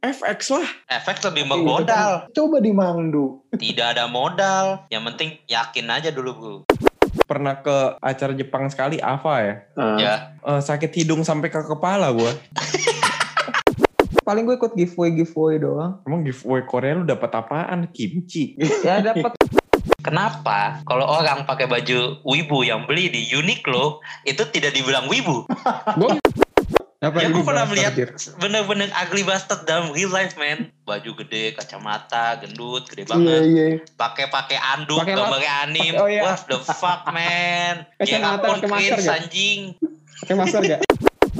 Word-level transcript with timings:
FX 0.00 0.56
lah. 0.56 0.68
Efek 0.88 1.20
lebih 1.28 1.44
Iya, 1.44 1.50
memodal. 1.52 2.10
Coba 2.32 2.56
di 2.60 2.72
Mangdu. 2.72 3.44
Tidak 3.62 3.96
ada 3.96 4.08
modal. 4.08 4.88
Yang 4.88 5.02
penting 5.12 5.28
yakin 5.48 5.86
aja 5.88 6.08
dulu, 6.12 6.30
Bu. 6.32 6.52
Pernah 7.24 7.60
ke 7.64 7.96
acara 8.04 8.32
Jepang 8.36 8.68
sekali, 8.68 9.00
Ava 9.00 9.34
ya. 9.40 9.54
Ah. 9.76 9.96
Ya. 9.96 10.14
Eh, 10.44 10.60
sakit 10.60 10.92
hidung 10.92 11.24
sampai 11.24 11.48
ke 11.48 11.60
kepala 11.64 12.12
gua. 12.16 12.32
Paling 14.24 14.48
gue 14.48 14.56
ikut 14.56 14.72
giveaway 14.72 15.12
giveaway 15.12 15.60
doang. 15.60 16.00
Emang 16.08 16.24
giveaway 16.24 16.64
Korea 16.64 16.96
lu 16.96 17.04
dapat 17.04 17.28
apaan? 17.32 17.92
Kimchi. 17.92 18.56
Ya 18.84 19.04
dapat 19.04 19.36
Kenapa 20.04 20.84
kalau 20.84 21.08
orang 21.08 21.48
pakai 21.48 21.64
baju 21.64 22.20
wibu 22.28 22.60
yang 22.60 22.84
beli 22.84 23.08
di 23.08 23.24
Uniqlo 23.32 24.04
itu 24.28 24.44
tidak 24.52 24.76
dibilang 24.76 25.08
wibu? 25.08 25.48
Apa 27.04 27.20
Ya 27.20 27.28
gue 27.28 27.36
pernah 27.38 27.62
bastard, 27.62 27.92
melihat 27.92 27.92
bener-bener 28.34 28.88
ugly 28.96 29.22
bastard 29.22 29.60
dalam 29.62 29.92
real 29.92 30.08
life 30.08 30.34
man. 30.34 30.72
Baju 30.82 31.10
gede, 31.18 31.52
kacamata, 31.52 32.38
gendut, 32.38 32.86
gede 32.86 33.04
Iya, 33.04 33.10
banget. 33.10 33.40
iya. 33.44 33.66
Pakai 33.92 34.26
pakai 34.26 34.56
anduk, 34.56 34.98
Pakai 34.98 35.12
lap- 35.12 35.28
gambarnya 35.28 35.52
anim. 35.62 35.92
oh 35.94 36.06
iya. 36.06 36.22
What 36.24 36.46
the 36.46 36.58
fuck 36.60 37.04
man? 37.08 37.84
Pun 38.40 38.56
pakai 38.56 38.68
masker 38.68 38.96
cringe 38.96 39.10
anjing. 39.10 39.60
Pakai 40.18 40.34
masker 40.34 40.60
gak? 40.66 40.80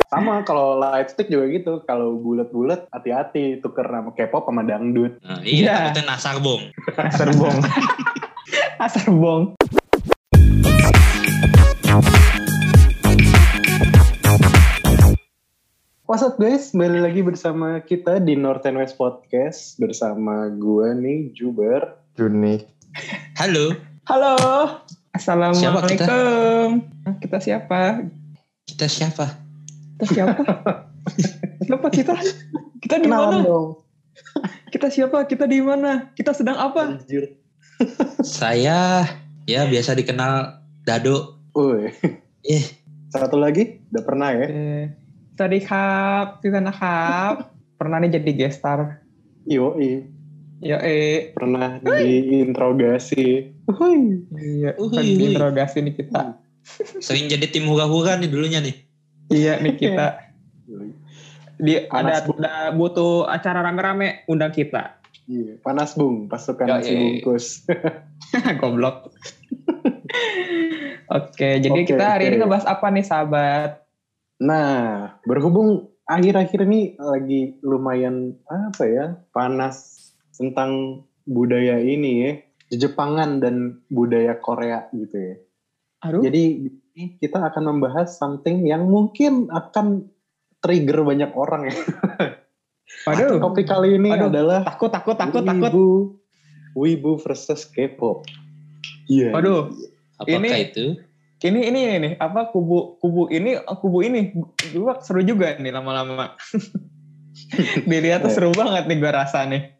Sama 0.06 0.42
kalau 0.42 0.76
light 0.76 1.08
stick 1.08 1.26
juga 1.26 1.48
gitu. 1.48 1.82
Kalau 1.82 2.14
bulat-bulat 2.14 2.86
hati-hati 2.88 3.58
tuker 3.58 3.82
nama 3.84 4.10
K-pop 4.10 4.44
sama 4.44 4.62
dangdut. 4.62 5.18
Nah, 5.20 5.40
Iya. 5.40 5.50
iya, 5.64 5.72
takutnya 5.88 6.02
nasar 6.06 6.36
bong. 6.38 6.62
Asar 7.08 7.28
bong. 7.32 7.58
Asar 8.76 9.06
bong. 9.08 9.42
What's 16.04 16.20
up 16.20 16.36
guys, 16.36 16.76
kembali 16.76 17.00
lagi 17.00 17.24
bersama 17.24 17.80
kita 17.80 18.20
di 18.20 18.36
North 18.36 18.68
and 18.68 18.76
West 18.76 19.00
Podcast 19.00 19.80
bersama 19.80 20.52
gue 20.52 20.92
nih 21.00 21.32
Juber. 21.32 21.96
Juni. 22.12 22.60
Halo. 23.40 23.72
Halo. 24.04 24.36
Assalamualaikum. 25.16 25.64
Siapa 25.64 25.80
Hah, 27.08 27.14
kita 27.24 27.38
siapa? 27.40 28.04
Kita 28.68 28.84
siapa? 28.84 29.26
Kita 29.96 30.04
siapa? 30.12 30.44
siapa 31.72 31.88
kita? 31.88 32.20
Kita 32.84 33.00
di 33.00 33.08
mana? 33.08 33.40
Kita 34.68 34.92
siapa? 34.92 35.24
Kita 35.24 35.48
di 35.48 35.64
mana? 35.64 36.12
Kita 36.12 36.36
sedang 36.36 36.60
apa? 36.60 37.00
Anjir. 37.00 37.32
Saya 38.20 39.08
ya 39.48 39.64
biasa 39.64 39.96
dikenal 39.96 40.60
Dado. 40.84 41.40
Eh, 42.44 42.60
Satu 43.08 43.40
lagi, 43.40 43.80
udah 43.88 44.04
pernah 44.04 44.36
ya? 44.36 44.46
Eh, 44.52 44.84
Tadi 45.34 45.58
kap, 45.66 46.38
kita 46.38 46.62
nakap. 46.62 47.50
Pernah 47.74 47.98
nih 47.98 48.22
jadi 48.22 48.30
gestar. 48.46 49.02
Yoi, 49.50 50.06
Ya 50.64 50.80
eh, 50.80 51.34
pernah 51.34 51.76
diinterogasi. 51.82 53.52
Hui. 53.68 54.24
iya, 54.40 54.72
Uhuy, 54.78 54.96
kan 54.96 55.04
uhuy. 55.04 55.18
diinterogasi 55.18 55.84
nih 55.84 55.94
kita. 55.98 56.40
sering 57.04 57.28
jadi 57.28 57.44
tim 57.52 57.68
hura-hura 57.68 58.16
nih 58.16 58.30
dulunya 58.32 58.64
nih. 58.64 58.72
Iya 59.28 59.60
nih 59.60 59.74
kita. 59.76 60.06
Di 61.60 61.84
Panas, 61.92 62.24
ada, 62.24 62.32
ada 62.40 62.54
butuh 62.72 63.28
acara 63.28 63.60
rame-rame 63.60 64.24
undang 64.24 64.54
kita. 64.56 64.96
Iya, 65.24 65.56
panas 65.64 65.96
bung, 65.96 66.28
pasukan 66.28 66.68
nasi 66.68 66.92
bungkus. 66.96 67.64
Goblok. 68.60 69.12
Oke, 71.16 71.60
jadi 71.60 71.80
kita 71.84 72.16
hari 72.16 72.28
ini 72.32 72.40
ngebahas 72.40 72.68
apa 72.68 72.88
nih 72.92 73.04
sahabat? 73.04 73.83
Nah, 74.42 75.14
berhubung 75.22 75.94
akhir-akhir 76.10 76.66
ini 76.66 76.98
lagi 76.98 77.56
lumayan 77.62 78.34
apa 78.50 78.84
ya 78.84 79.06
panas 79.30 80.10
tentang 80.34 81.02
budaya 81.24 81.78
ini 81.78 82.12
ya, 82.20 82.32
Jepangan 82.74 83.38
dan 83.38 83.84
budaya 83.86 84.34
Korea 84.40 84.90
gitu 84.90 85.14
ya. 85.14 85.34
Aduh, 86.04 86.20
Jadi 86.26 86.68
kita 87.22 87.38
akan 87.52 87.76
membahas 87.76 88.18
something 88.18 88.66
yang 88.66 88.90
mungkin 88.90 89.46
akan 89.48 90.10
trigger 90.58 91.06
banyak 91.06 91.30
orang 91.38 91.70
ya. 91.70 91.76
waduh, 93.06 93.38
Topik 93.38 93.68
kali 93.70 93.96
ini 93.96 94.10
Aduh, 94.10 94.28
adalah 94.32 94.60
takut, 94.66 94.90
takut, 94.90 95.14
takut, 95.14 95.46
takut. 95.46 95.70
Wibu, 95.70 95.88
Wibu 96.74 97.12
versus 97.22 97.64
K-pop. 97.70 98.26
Iya. 99.06 99.30
Waduh, 99.30 99.70
Apakah 100.14 100.40
Ini- 100.46 100.70
itu? 100.70 100.86
Ini 101.44 101.60
ini 101.68 101.80
ini 102.00 102.10
apa 102.16 102.48
kubu 102.48 102.96
kubu 103.04 103.28
ini 103.28 103.60
kubu 103.60 104.00
ini 104.00 104.32
gua 104.72 104.96
seru 105.04 105.20
juga 105.20 105.60
nih 105.60 105.76
lama-lama. 105.76 106.32
Dilihat 107.88 108.24
tuh 108.24 108.32
seru 108.32 108.50
banget 108.56 108.88
nih 108.88 108.96
gua 108.96 109.12
rasa 109.12 109.44
nih. 109.44 109.76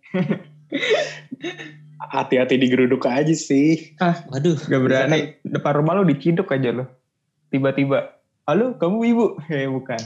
Hati-hati 2.12 2.60
digeruduk 2.60 3.08
aja 3.08 3.32
sih. 3.32 3.96
Waduh, 4.28 4.60
Gak 4.60 4.82
berani 4.84 5.40
depan 5.40 5.80
rumah 5.80 5.96
lu 5.96 6.04
diciduk 6.04 6.52
aja 6.52 6.68
lo. 6.70 6.84
Tiba-tiba, 7.48 8.12
halo 8.44 8.76
kamu 8.76 8.96
ibu? 9.16 9.26
Eh 9.48 9.64
bukan. 9.64 9.98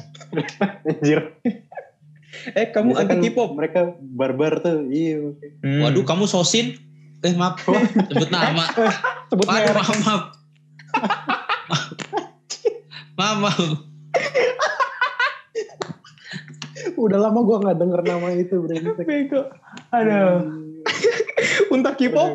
Anjir. 0.88 1.34
Eh 2.54 2.70
kamu 2.70 2.94
Biasa 2.94 3.02
anti 3.02 3.10
kan 3.10 3.18
K-pop? 3.34 3.50
Mereka 3.58 3.80
barbar 4.14 4.62
tuh. 4.62 4.86
Iya. 4.86 5.34
Hmm. 5.64 5.80
waduh 5.82 6.04
kamu 6.06 6.30
sosin? 6.30 6.78
Eh 7.26 7.34
maaf, 7.34 7.58
sebut 8.14 8.30
nama. 8.30 8.62
Sebut 9.26 9.42
Waduh, 9.48 9.74
merek. 9.74 9.74
maaf, 9.74 9.98
maaf. 10.06 10.22
Maaf. 13.18 13.58
Udah 16.94 17.18
lama 17.18 17.40
gua 17.42 17.56
nggak 17.60 17.78
denger 17.78 18.00
nama 18.02 18.28
itu 18.32 18.54
brengsek. 18.58 19.06
Bego. 19.06 19.40
Aduh. 19.90 20.66
Unta 21.70 21.92
K-pop? 21.94 22.30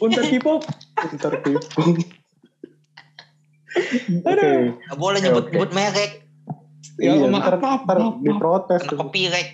Unta 0.00 0.22
K-pop? 0.22 0.62
Tipu. 1.44 1.58
Oke. 1.76 2.04
Aduh. 4.24 4.74
Gak 4.80 4.98
boleh 4.98 5.18
Oke, 5.18 5.26
nyebut 5.26 5.44
oke. 5.44 5.52
nyebut 5.52 5.70
merek. 5.72 6.12
Ya, 6.94 7.10
Iya, 7.10 7.26
maaf, 7.26 7.42
ntar, 7.42 7.54
maaf, 7.58 7.80
ntar 7.82 7.98
maaf, 7.98 8.14
maaf. 8.14 8.22
diprotes 8.22 8.82
Kena 8.86 8.98
copyright. 9.02 9.50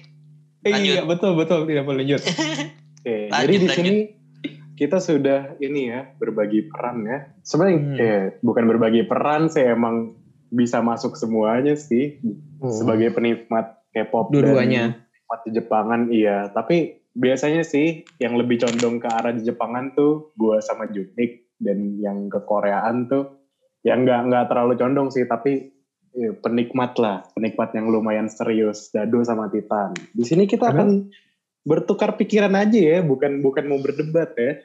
Eh. 0.61 0.73
Iya 0.77 1.09
betul 1.09 1.41
betul 1.41 1.65
tidak 1.65 1.89
boleh 1.89 2.05
lanjut. 2.05 2.21
Oke, 3.01 3.33
Lanjut, 3.33 3.49
jadi 3.49 3.55
di 3.57 3.65
lanjut. 3.65 3.77
sini 3.81 3.93
kita 4.81 4.97
sudah 4.97 5.61
ini 5.61 5.93
ya 5.93 6.09
berbagi 6.17 6.65
peran 6.65 7.05
ya. 7.05 7.19
Sebenarnya 7.43 7.77
Hmm. 7.77 7.97
eh, 7.97 8.23
bukan 8.41 8.65
berbagi 8.65 9.05
peran 9.05 9.47
sih 9.47 9.61
emang 9.63 10.17
bisa 10.49 10.81
masuk 10.81 11.15
semuanya 11.15 11.77
sih 11.77 12.17
sebagai 12.65 13.13
penikmat 13.13 13.85
K-pop 13.91 14.33
dan 14.33 14.35
Dua-duanya. 14.41 14.85
penikmat 14.97 15.41
Jepangan 15.47 16.01
iya. 16.09 16.49
Tapi 16.49 16.77
biasanya 17.13 17.61
sih 17.61 18.03
yang 18.17 18.35
lebih 18.35 18.57
condong 18.59 18.97
ke 18.97 19.07
arah 19.07 19.31
di 19.31 19.43
Jepangan 19.43 19.93
tuh 19.93 20.33
gua 20.33 20.59
sama 20.59 20.87
Junik 20.87 21.53
dan 21.57 22.01
yang 22.01 22.27
ke 22.27 22.41
Koreaan 22.41 23.05
tuh 23.05 23.37
yang 23.83 24.03
nggak 24.03 24.21
nggak 24.27 24.45
terlalu 24.47 24.75
condong 24.75 25.09
sih 25.09 25.25
tapi 25.25 25.77
eh, 26.11 26.33
penikmat 26.35 26.97
lah 26.97 27.23
penikmat 27.31 27.71
yang 27.71 27.87
lumayan 27.87 28.27
serius 28.27 28.89
Dado 28.89 29.21
sama 29.23 29.47
Titan. 29.47 29.93
Di 30.11 30.25
sini 30.25 30.45
kita 30.45 30.67
Karena- 30.67 30.83
akan 30.83 30.91
bertukar 31.65 32.17
pikiran 32.17 32.57
aja 32.57 32.79
ya, 32.79 32.99
bukan 33.05 33.45
bukan 33.45 33.65
mau 33.69 33.79
berdebat 33.81 34.33
ya. 34.37 34.61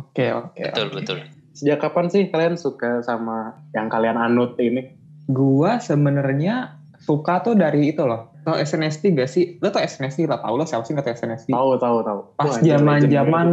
Oke 0.00 0.32
oke. 0.32 0.60
Betul, 0.72 0.88
betul. 0.96 1.16
Sejak 1.56 1.80
kapan 1.80 2.12
sih 2.12 2.28
kalian 2.28 2.56
suka 2.60 3.00
sama 3.04 3.56
yang 3.72 3.88
kalian 3.88 4.16
anut 4.16 4.56
ini? 4.60 4.92
Gua 5.28 5.80
sebenarnya 5.80 6.76
suka 7.00 7.40
tuh 7.44 7.56
dari 7.56 7.92
itu 7.92 8.04
loh. 8.04 8.32
Tau 8.46 8.54
SNSD 8.54 9.16
gak 9.16 9.30
sih? 9.30 9.58
Lo 9.58 9.74
tau 9.74 9.82
SNSD 9.82 10.30
lah 10.30 10.38
tau 10.38 10.54
lo 10.54 10.62
siapa 10.62 10.86
sih 10.86 10.94
gak 10.94 11.06
tau 11.08 11.16
SNSD? 11.18 11.50
Tahu 11.50 11.70
tahu 11.82 11.96
tahu. 12.04 12.20
Pas 12.38 12.62
zaman 12.62 13.10
zaman 13.10 13.46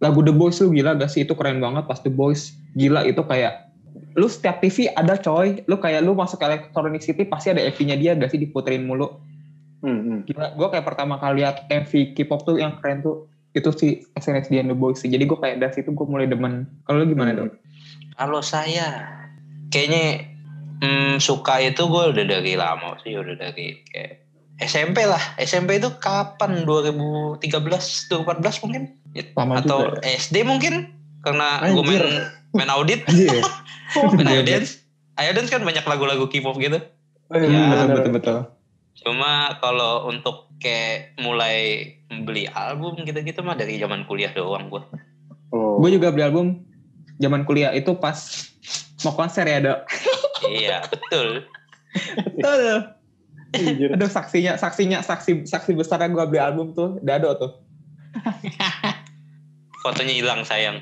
lagu 0.00 0.20
The 0.24 0.32
Boys 0.32 0.58
lu 0.64 0.72
gila 0.72 0.96
gak 0.96 1.12
sih? 1.12 1.28
Itu 1.28 1.36
keren 1.36 1.60
banget 1.60 1.84
pas 1.84 2.00
The 2.00 2.08
Boys. 2.08 2.56
Gila 2.72 3.04
itu 3.04 3.20
kayak 3.20 3.70
lu 4.14 4.30
setiap 4.30 4.64
TV 4.64 4.88
ada 4.94 5.20
coy. 5.20 5.60
Lu 5.68 5.76
kayak 5.76 6.06
lu 6.06 6.16
masuk 6.16 6.40
ke 6.40 6.46
Electronic 6.48 7.02
City 7.04 7.22
pasti 7.28 7.52
ada 7.52 7.60
MV-nya 7.66 7.96
dia 8.00 8.12
gak 8.16 8.32
sih 8.32 8.40
diputerin 8.40 8.88
mulu. 8.88 9.12
Hmm, 9.84 10.00
hmm. 10.00 10.18
Gila, 10.24 10.46
gue 10.56 10.68
kayak 10.72 10.86
pertama 10.86 11.14
kali 11.16 11.44
lihat 11.44 11.68
MV 11.68 11.92
K-pop 12.16 12.40
tuh 12.42 12.56
yang 12.56 12.80
keren 12.80 13.04
tuh 13.04 13.28
itu 13.52 13.68
si 13.70 13.88
SNSD 14.16 14.58
and 14.58 14.72
The 14.72 14.76
Boys 14.76 14.98
sih. 14.98 15.12
Jadi 15.12 15.28
gue 15.28 15.36
kayak 15.36 15.60
dari 15.60 15.72
situ 15.72 15.92
gue 15.92 16.06
mulai 16.08 16.24
demen. 16.24 16.64
Kalau 16.88 17.04
lu 17.04 17.06
gimana 17.06 17.30
Hmm. 17.30 17.38
dong? 17.38 17.50
Kalau 18.14 18.40
saya 18.40 19.04
kayaknya 19.68 20.24
hmm, 20.80 21.20
suka 21.20 21.60
itu 21.60 21.84
gue 21.84 22.04
udah 22.10 22.24
dari 22.24 22.56
lama 22.56 22.96
sih, 23.00 23.12
udah 23.12 23.36
dari 23.36 23.78
kayak 23.86 24.24
SMP 24.56 25.04
lah. 25.04 25.20
SMP 25.36 25.76
itu 25.76 25.92
kapan? 25.98 26.64
2013, 26.64 27.42
2014 27.42 28.62
mungkin? 28.64 28.82
Lama 29.34 29.60
Atau 29.60 29.78
juga. 29.92 30.00
ya. 30.00 30.16
SD 30.16 30.42
mungkin? 30.42 30.94
Karena 31.20 31.62
gue 31.62 31.82
main, 31.82 32.02
main 32.52 32.70
audit, 32.70 33.02
Anjir. 33.04 33.42
main 34.18 34.28
Iodance. 34.30 34.82
Iodance 35.14 35.50
kan 35.50 35.62
banyak 35.62 35.82
lagu-lagu 35.82 36.26
K-pop 36.26 36.58
gitu. 36.58 36.78
Oh, 37.28 37.36
iya, 37.36 37.46
Ya, 37.46 37.62
betul 37.70 37.86
betul 37.92 38.12
betul. 38.12 38.36
Cuma 39.02 39.58
kalau 39.58 40.06
untuk 40.06 40.54
kayak 40.62 41.18
mulai 41.18 41.90
beli 42.22 42.46
album 42.46 43.02
gitu-gitu 43.02 43.42
mah 43.42 43.58
dari 43.58 43.76
zaman 43.82 44.06
kuliah 44.06 44.30
doang 44.30 44.70
gue. 44.70 44.82
Oh. 45.50 45.82
Gue 45.82 45.98
juga 45.98 46.14
beli 46.14 46.24
album 46.24 46.46
zaman 47.18 47.42
kuliah 47.42 47.74
itu 47.74 47.94
pas 47.98 48.16
mau 49.02 49.14
konser 49.18 49.44
ya 49.50 49.58
dok. 49.60 49.80
iya, 50.54 50.86
betul. 50.86 51.42
Betul. 52.38 52.94
Aduh 53.94 54.10
saksinya, 54.10 54.58
saksinya, 54.58 54.98
saksi 55.02 55.46
saksi 55.46 55.78
besarnya 55.78 56.10
gue 56.10 56.24
beli 56.26 56.40
album 56.42 56.74
tuh, 56.74 56.98
Dado 57.02 57.34
tuh. 57.38 57.52
Fotonya 59.82 60.14
hilang 60.14 60.42
sayang. 60.46 60.80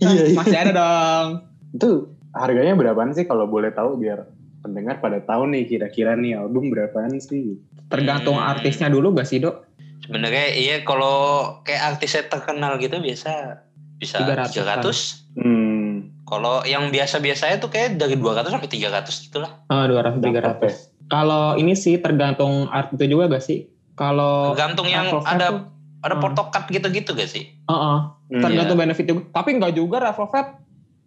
Iya, 0.00 0.32
iya. 0.32 0.36
Masih 0.36 0.56
ada 0.56 0.72
dong. 0.72 1.28
Itu 1.76 1.90
harganya 2.32 2.78
berapaan 2.78 3.12
sih 3.12 3.26
kalau 3.26 3.50
boleh 3.50 3.74
tahu 3.74 3.98
biar 3.98 4.22
pendengar 4.60 5.00
pada 5.00 5.18
tahu 5.20 5.48
nih 5.50 5.64
kira-kira 5.66 6.14
nih 6.14 6.36
album 6.36 6.68
berapaan 6.70 7.16
sih? 7.18 7.56
Tergantung 7.88 8.36
Hmm. 8.36 8.50
artisnya 8.54 8.86
dulu 8.86 9.16
gak 9.16 9.26
sih, 9.26 9.40
Dok? 9.40 9.66
Sebenarnya 10.06 10.46
iya 10.54 10.76
kalau 10.82 11.16
kayak 11.62 11.96
artisnya 11.96 12.28
terkenal 12.28 12.76
gitu 12.78 12.98
biasa 12.98 13.62
bisa 13.96 14.22
300 14.22 14.52
kan. 14.56 14.80
300. 14.80 15.28
Hmm. 15.36 16.12
Kalau 16.24 16.62
yang 16.62 16.88
biasa-biasanya 16.88 17.58
tuh 17.58 17.68
kayak 17.68 17.98
dari 17.98 18.14
200 18.14 18.54
sampai 18.54 18.70
300 18.70 19.26
gitu 19.26 19.42
lah. 19.42 19.50
Ah, 19.66 19.84
200 19.90 20.22
Dapat 20.22 20.30
ya. 20.30 20.42
300. 20.54 20.74
Kalau 21.10 21.58
ini 21.58 21.74
sih 21.74 21.98
tergantung 21.98 22.70
art 22.70 22.94
itu 22.94 23.04
juga 23.08 23.26
gak 23.28 23.42
sih? 23.42 23.66
Kalau 23.98 24.54
Tergantung 24.54 24.86
yang 24.86 25.10
ada 25.20 25.46
tuh, 25.50 25.60
ada 26.00 26.14
Hmm. 26.16 26.22
photocard 26.22 26.66
gitu-gitu 26.70 27.12
gak 27.12 27.28
sih? 27.28 27.50
Heeh, 27.66 27.98
Hmm. 28.30 28.40
tergantung 28.40 28.78
benefit 28.78 29.04
juga. 29.04 29.26
Tapi 29.34 29.58
nggak 29.58 29.72
juga 29.74 29.96
Red 30.00 30.14
Velvet. 30.14 30.46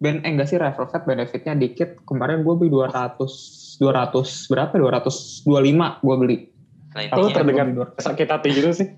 Ben, 0.04 0.20
eh 0.20 0.36
enggak 0.36 0.52
sih 0.52 0.60
Red 0.60 0.76
Velvet 0.76 1.02
benefitnya 1.08 1.56
dikit. 1.56 1.96
Kemarin 2.04 2.44
gue 2.44 2.54
beli 2.60 2.68
200 2.68 3.80
200 3.80 4.52
berapa? 4.52 4.74
225 4.76 5.48
gue 6.04 6.16
beli. 6.20 6.36
Nah, 6.92 7.00
intinya 7.08 7.32
terdengar 7.32 7.66
Gua 7.72 7.88
beli 7.88 7.96
200. 7.96 8.04
sakit 8.12 8.28
hati 8.28 8.48
gitu 8.52 8.70
sih. 8.76 8.88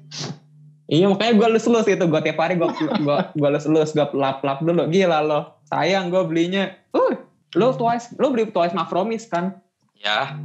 Iya 0.90 1.06
makanya 1.06 1.32
gue 1.38 1.48
lus-lus 1.54 1.86
itu. 1.86 2.04
Gue 2.10 2.20
tiap 2.26 2.38
hari 2.42 2.58
gue 2.58 2.66
gue 2.74 3.18
gue 3.38 3.48
lus-lus 3.54 3.94
gue 3.94 4.06
lap-lap 4.18 4.58
dulu. 4.66 4.90
Gila 4.90 5.22
lo. 5.22 5.62
Sayang 5.70 6.10
gue 6.10 6.22
belinya. 6.26 6.74
Uh, 6.90 7.14
lo 7.54 7.70
twice, 7.78 8.10
lo 8.18 8.34
beli 8.34 8.50
twice 8.50 8.74
Macromis 8.74 9.30
kan? 9.30 9.62
ya, 9.96 10.36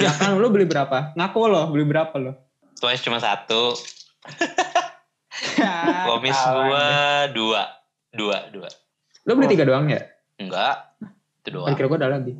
Ya 0.00 0.10
kan, 0.14 0.38
lo 0.38 0.48
beli 0.50 0.64
berapa? 0.64 1.14
Ngaku 1.14 1.38
lo, 1.48 1.68
beli 1.68 1.84
berapa 1.84 2.14
lo? 2.16 2.32
Twice 2.80 3.04
cuma 3.04 3.20
satu. 3.20 3.76
Kawan. 5.58 6.66
gua 6.68 6.86
dua. 7.34 7.62
Dua, 8.12 8.38
dua. 8.52 8.68
Lo 9.22 9.32
beli 9.32 9.48
tiga 9.48 9.62
doang 9.62 9.86
ya? 9.86 10.02
Enggak. 10.36 10.98
Itu 11.42 11.48
Kan 11.48 11.52
doang. 11.54 11.74
kira 11.74 11.86
gue 11.86 11.98
ada 11.98 12.10
lagi. 12.10 12.32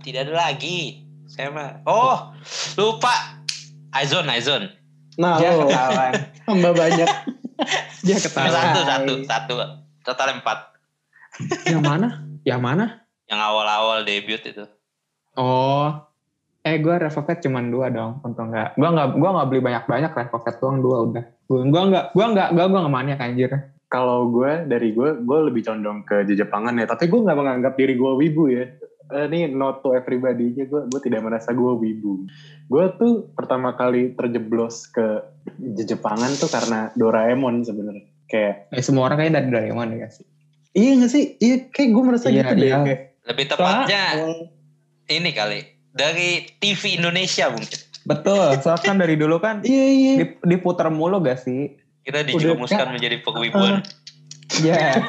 Tidak 0.00 0.20
ada 0.22 0.34
lagi. 0.38 0.78
Saya 1.24 1.48
mah. 1.48 1.80
Oh, 1.84 2.32
lupa. 2.76 3.40
Aizon, 3.90 4.26
Aizon. 4.26 4.68
Nah, 5.16 5.38
Ya 5.38 5.54
lo 5.54 5.64
ketahuan. 5.64 6.12
tambah 6.46 6.72
banyak. 6.74 7.08
Dia 8.02 8.16
Satu, 8.18 8.28
ketahuan. 8.28 8.84
satu, 8.84 9.12
satu. 9.24 9.54
Total 10.02 10.28
empat. 10.34 10.58
Yang 11.64 11.82
mana? 11.82 12.08
Yang 12.42 12.60
mana? 12.60 12.84
Yang 13.24 13.40
awal-awal 13.40 13.98
debut 14.04 14.42
itu. 14.42 14.64
Oh, 15.34 15.88
eh 16.60 16.76
gue 16.76 16.94
Revovet 16.94 17.40
cuman 17.40 17.72
dua 17.72 17.88
dong, 17.88 18.20
untung 18.20 18.52
nggak. 18.52 18.76
Gue 18.76 18.86
nggak, 18.86 19.08
gue 19.14 19.30
nggak 19.30 19.46
beli 19.48 19.60
banyak 19.62 19.84
banyak 19.84 20.12
Revovet 20.12 20.56
doang 20.58 20.78
dua 20.78 20.96
udah. 21.02 21.24
Gue 21.44 21.60
gue 21.64 21.82
nggak, 21.88 22.04
gue 22.12 22.26
nggak, 22.26 22.48
gue 22.52 22.64
gue 22.64 22.78
nggak 22.78 22.94
maniak 22.94 23.18
anjir. 23.18 23.50
Kalau 23.94 24.26
gue 24.28 24.66
dari 24.66 24.90
gue, 24.90 25.14
gue 25.16 25.38
lebih 25.44 25.62
condong 25.62 26.02
ke 26.02 26.26
Jepangan 26.26 26.74
ya. 26.74 26.84
Tapi 26.84 27.06
gue 27.06 27.20
nggak 27.20 27.38
menganggap 27.38 27.72
diri 27.74 27.94
gue 27.94 28.12
wibu 28.16 28.50
ya. 28.50 28.66
Eh, 29.06 29.24
Ini 29.24 29.52
not 29.52 29.80
to 29.80 29.92
everybody 29.92 30.50
nya 30.50 30.66
gue, 30.66 30.82
gue 30.84 31.00
tidak 31.00 31.22
merasa 31.22 31.54
gue 31.54 31.72
wibu. 31.72 32.26
Gue 32.66 32.84
tuh 32.92 33.30
pertama 33.30 33.70
kali 33.72 34.10
terjeblos 34.12 34.88
ke 34.88 35.22
Jepangan 35.78 36.34
tuh 36.34 36.48
karena 36.48 36.90
Doraemon 36.92 37.62
sebenarnya. 37.62 38.02
Kayak 38.26 38.66
Eh, 38.68 38.82
semua 38.82 39.06
orang 39.06 39.20
kayaknya 39.20 39.34
dari 39.38 39.48
Doraemon 39.48 39.88
ya 39.94 40.08
sih. 40.10 40.26
iya 40.72 40.98
gak 40.98 41.12
sih? 41.12 41.24
Iya 41.38 41.70
kayak 41.70 41.88
gue 41.88 42.02
merasa 42.02 42.26
Iya, 42.26 42.42
gitu 42.42 42.54
deh. 42.56 42.66
iya. 42.66 42.76
Kayak, 42.82 43.00
Lebih 43.24 43.44
tepatnya 43.46 44.02
awal- 44.12 44.48
ini 45.06 45.30
kali. 45.30 45.60
Dari 45.94 46.28
TV 46.58 46.98
Indonesia 46.98 47.46
mungkin. 47.46 47.78
Betul, 48.02 48.58
soalnya 48.58 48.82
kan 48.84 48.96
dari 48.98 49.14
dulu 49.14 49.38
kan 49.38 49.62
iya 49.62 49.86
iya. 49.86 50.14
dip- 50.18 50.42
diputer 50.42 50.90
mulu 50.90 51.22
gak 51.22 51.38
sih? 51.38 51.78
Kita 52.04 52.20
dijerumuskan 52.22 52.92
menjadi 52.92 53.16
pengwibuan. 53.24 53.80
Iya. 54.60 55.00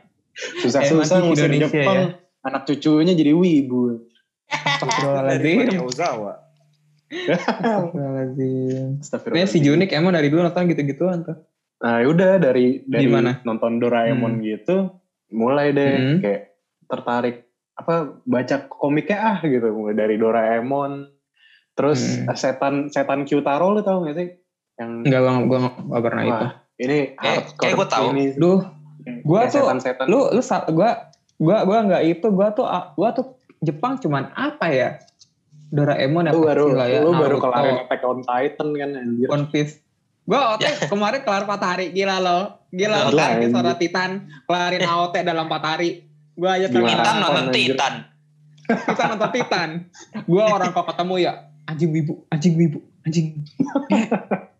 Susah-susah 0.62 1.18
Indonesia 1.20 1.66
Jepang. 1.66 1.94
ya. 1.94 2.06
Anak 2.44 2.66
cucunya 2.66 3.12
jadi 3.12 3.32
wibu. 3.34 3.98
Astagfirullahaladzim. 4.48 5.82
Ozawa. 5.82 6.32
Astagfirullahaladzim. 7.10 9.46
Si 9.46 9.58
Junik 9.60 9.90
emang 9.92 10.14
dari 10.14 10.30
dulu 10.30 10.42
nonton 10.42 10.70
gitu-gituan 10.70 11.24
tuh. 11.24 11.36
Nah 11.82 12.00
udah 12.00 12.38
dari 12.38 12.80
dari 12.86 13.10
nonton 13.44 13.76
Doraemon 13.76 14.40
Hmm. 14.40 14.44
gitu, 14.46 14.76
mulai 15.34 15.74
deh 15.74 15.90
Hmm. 15.90 16.18
kayak 16.22 16.42
tertarik 16.86 17.36
apa 17.74 18.22
baca 18.22 18.56
komiknya 18.70 19.18
ah 19.18 19.38
gitu, 19.42 19.74
mulai 19.74 19.92
dari 19.92 20.16
Doraemon, 20.16 21.10
terus 21.74 22.22
Hmm. 22.22 22.30
setan 22.32 22.74
setan 22.88 23.26
Kyutaro 23.26 23.74
lu 23.74 23.82
tau 23.82 24.06
gak 24.06 24.16
sih? 24.16 24.28
Yang 24.74 24.90
Enggak, 25.06 25.20
gue 25.20 25.32
gue 25.46 25.58
nggak 25.86 26.02
pernah 26.02 26.22
wah, 26.22 26.30
itu. 26.32 26.46
ini 26.80 26.98
Kayak- 27.12 27.22
hardcore 27.46 27.60
kayak 27.60 27.74
gua 27.74 27.86
tahu. 27.86 28.06
ini. 28.10 28.24
Duh, 28.34 28.60
gua 29.22 29.40
Kayak 29.40 29.52
tuh- 29.52 29.64
setan-setan. 29.64 30.06
lu 30.06 30.20
lu 30.28 30.42
gua 30.72 30.90
gua 31.36 31.56
gua 31.62 31.78
nggak 31.84 32.02
itu 32.04 32.26
gua 32.28 32.48
tuh 32.50 32.66
gua 32.94 33.08
tuh 33.10 33.26
Jepang 33.58 33.96
cuman 33.96 34.28
apa 34.30 34.66
ya 34.68 34.88
Doraemon 35.70 36.26
ya 36.26 36.32
lu 36.32 36.42
baru 36.42 36.64
pasti 36.66 36.76
lah 36.76 36.86
ya 36.86 37.00
lu 37.00 37.10
baru 37.10 37.36
Naruto, 37.36 37.44
kelarin 37.44 37.74
Attack 37.80 38.02
on 38.04 38.18
Titan 38.20 38.68
kan 38.72 38.90
anjir. 38.94 39.26
One 39.28 39.46
Piece 39.48 39.74
gua 40.22 40.40
OT 40.52 40.62
kemarin 40.84 41.20
kelar 41.20 41.42
4 41.44 41.58
hari 41.60 41.86
gila 41.90 42.16
lo 42.18 42.38
gila 42.68 42.96
lo 43.04 43.10
Gila, 43.10 43.24
kan 43.24 43.50
suara 43.50 43.72
Titan 43.74 44.10
kelarin 44.44 44.82
AOT 44.90 45.14
dalam 45.20 45.46
4 45.46 45.58
hari 45.64 45.90
gua 46.34 46.50
aja? 46.54 46.66
Titan 46.66 47.14
nonton. 47.20 47.44
Titan. 47.50 47.94
kita 48.88 49.02
nonton 49.06 49.30
Titan 49.30 49.68
gua 50.24 50.44
orang 50.50 50.70
kok 50.70 50.86
ketemu 50.86 51.14
ya 51.20 51.32
anjing 51.64 51.90
wibu 51.90 52.14
anjing 52.28 52.54
wibu 52.54 52.78
anjing 53.02 53.26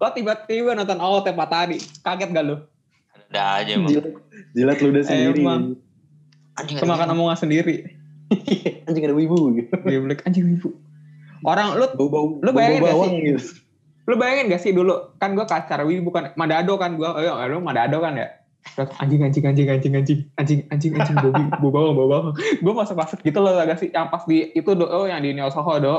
gua 0.00 0.16
tiba-tiba 0.16 0.72
nonton? 0.72 0.96
AOT 0.96 1.36
4 1.36 1.36
hari 1.52 1.76
kaget 2.00 2.32
gak 2.32 2.44
lu? 2.48 2.56
Ada 3.30 3.62
aja 3.62 3.72
emang. 3.76 3.92
Jilat, 3.92 4.06
jilat 4.56 4.78
ludah 4.80 5.02
sendiri. 5.04 5.40
Emang. 5.44 5.62
Anjing 6.56 6.76
kemakan 6.80 7.12
omongan 7.12 7.38
sendiri. 7.38 8.00
Anjing 8.88 9.04
ada 9.04 9.14
wibu 9.14 9.52
gitu. 9.54 9.70
dia 9.84 10.00
bilang 10.00 10.18
anjing 10.24 10.48
wibu. 10.48 10.72
Orang 11.44 11.76
lu 11.76 11.86
Bau-bau 11.94 12.40
Lu 12.40 12.50
bayangin 12.50 12.80
bau 12.80 12.88
gak 12.88 12.96
bawang 12.96 13.12
sih? 13.12 13.26
gitu. 13.28 13.42
lu 14.08 14.14
bayangin 14.18 14.44
gak 14.50 14.62
sih 14.64 14.72
dulu? 14.74 14.94
Kan 15.20 15.36
gue 15.36 15.44
ke 15.46 15.54
acara 15.54 15.84
wibu 15.84 16.10
bukan 16.10 16.32
Madado 16.34 16.74
kan 16.80 16.96
gue 16.96 17.06
oh, 17.06 17.20
ya, 17.20 17.46
lu 17.46 17.60
Madado 17.60 18.00
kan 18.00 18.16
ya? 18.16 18.40
Terus, 18.76 18.92
anjing 19.00 19.20
anjing 19.24 19.44
anjing 19.46 19.68
anjing 19.68 19.94
anjing 19.96 20.20
anjing 20.36 20.60
anjing 20.68 20.92
anjing 20.96 21.16
bau 21.60 21.70
bau 21.70 21.70
bawang 21.70 21.94
bau 21.94 22.08
bawang. 22.08 22.34
Gue 22.36 22.72
masuk 22.72 22.96
masuk 22.96 23.18
gitu 23.20 23.38
loh 23.38 23.52
gak 23.62 23.78
sih. 23.78 23.92
Yang 23.92 24.06
pas 24.08 24.22
di 24.24 24.48
itu 24.56 24.70
do 24.74 24.88
oh 24.88 25.04
yang 25.06 25.20
di 25.22 25.36
Neo 25.36 25.52
Soho 25.52 25.76
do. 25.78 25.96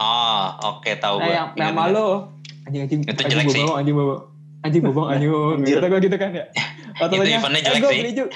Oh, 0.00 0.46
oke 0.64 0.96
tahu 0.96 1.20
nah 1.20 1.28
gua. 1.28 1.34
yang 1.36 1.46
yang 1.60 1.74
malu 1.76 2.39
anjing 2.66 2.82
anjing 2.84 3.00
Itu 3.02 3.10
anjing 3.12 3.30
jelek 3.30 3.46
bau 3.46 3.54
sih. 3.54 3.64
anjing 3.80 3.94
bau 3.94 4.06
bawang 4.06 4.22
anjing 4.60 4.80
bau 4.84 4.92
bawang 4.92 5.08
anjing 5.10 5.30
Anjir. 5.30 5.76
gitu 5.76 5.86
gue 5.86 6.00
gitu 6.04 6.16
kan 6.16 6.30
ya 6.34 6.44
Itu 7.00 7.14
eventnya 7.16 7.60
jelek 7.64 7.80
gue 7.80 7.90
sih. 7.90 7.98
beli 8.00 8.12
juga 8.12 8.30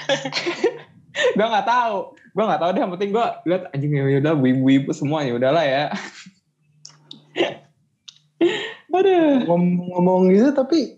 gue 1.37 1.47
nggak 1.47 1.65
tahu 1.65 1.95
gue 2.11 2.43
nggak 2.43 2.59
tahu 2.59 2.69
deh 2.71 2.81
yang 2.81 2.91
penting 2.91 3.09
gue 3.11 3.25
lihat 3.45 3.61
anjing 3.71 3.91
ya 3.93 4.19
udah 4.19 4.33
wibu 4.35 4.61
wibu 4.63 4.91
semuanya 4.91 5.31
udahlah 5.33 5.63
ya 5.63 5.83
Aduh. 8.95 9.43
Ngomong-ngomong 9.43 10.31
gitu 10.31 10.55
tapi 10.55 10.95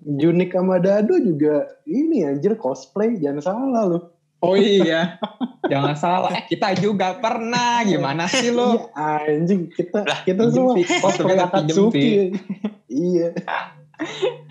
Junik 0.00 0.52
sama 0.52 0.80
Dado 0.80 1.16
juga 1.16 1.64
ini 1.84 2.24
anjir 2.24 2.56
cosplay 2.56 3.16
jangan 3.16 3.40
salah 3.40 3.84
lu. 3.84 4.00
Oh 4.44 4.52
iya, 4.52 5.16
jangan 5.72 5.96
salah. 5.96 6.30
Eh, 6.36 6.44
kita 6.52 6.76
juga 6.76 7.16
pernah. 7.16 7.80
Gimana 7.80 8.28
sih 8.28 8.52
lo? 8.52 8.92
Iya, 8.92 9.40
anjing 9.40 9.72
kita 9.72 10.04
Lah, 10.04 10.20
kita 10.20 10.52
semua 10.52 10.76
sih. 10.76 10.84
cosplay 11.00 11.38
Akatsuki. 11.40 12.08
iya. 13.08 13.32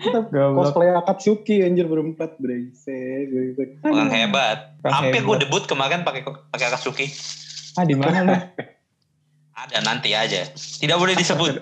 Kita 0.02 0.18
cosplay 0.28 0.90
Akatsuki 0.90 1.62
anjir 1.62 1.86
berempat 1.86 2.42
brengsek. 2.42 3.30
Orang 3.86 4.10
hebat. 4.10 4.74
Orang 4.82 5.14
Hampir 5.14 5.22
gue 5.22 5.36
debut 5.46 5.62
kemarin 5.62 6.02
pakai 6.02 6.26
pakai 6.26 6.66
Akatsuki. 6.74 7.06
Ah 7.78 7.86
di 7.86 7.94
mana 7.94 8.18
lo? 8.26 8.34
Ada 9.62 9.78
nanti 9.86 10.10
aja. 10.10 10.50
Tidak 10.50 10.98
boleh 10.98 11.14
disebut. 11.14 11.54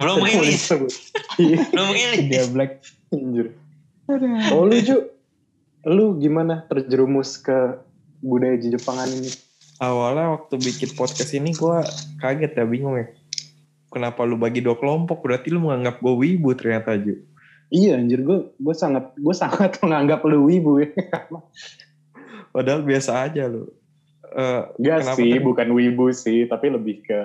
Belum 0.00 0.24
rilis. 0.24 0.72
Iya, 1.36 1.68
Belum 1.68 1.88
rilis. 1.92 2.24
Dia 2.32 2.44
black. 2.48 2.80
anjir. 3.12 3.54
Oh 4.50 4.66
lu 4.66 4.80
Ju, 4.80 5.13
lu 5.84 6.16
gimana 6.16 6.64
terjerumus 6.68 7.36
ke 7.40 7.78
budaya 8.24 8.56
Jepangan 8.56 9.08
ini? 9.08 9.30
Awalnya 9.82 10.40
waktu 10.40 10.56
bikin 10.56 10.96
podcast 10.96 11.36
ini 11.36 11.52
gue 11.52 11.76
kaget 12.22 12.52
ya 12.56 12.64
bingung 12.64 12.96
ya. 12.96 13.10
Kenapa 13.92 14.24
lu 14.26 14.40
bagi 14.40 14.64
dua 14.64 14.74
kelompok? 14.74 15.22
Berarti 15.22 15.52
lu 15.52 15.62
menganggap 15.62 16.00
gue 16.00 16.14
wibu 16.14 16.50
ternyata 16.56 16.96
Ju. 16.96 17.20
Iya 17.74 17.98
anjir 17.98 18.22
gue 18.22 18.54
gue 18.54 18.74
sangat 18.74 19.12
gue 19.18 19.34
sangat 19.34 19.76
menganggap 19.84 20.24
lu 20.24 20.46
wibu 20.48 20.80
ya. 20.82 20.90
Padahal 22.54 22.86
biasa 22.86 23.26
aja 23.28 23.50
lu. 23.50 23.66
Eh, 24.34 24.62
Gak 24.82 25.14
sih, 25.14 25.38
tadi? 25.38 25.42
bukan 25.42 25.68
wibu 25.74 26.10
sih, 26.10 26.46
tapi 26.50 26.70
lebih 26.70 27.06
ke 27.06 27.18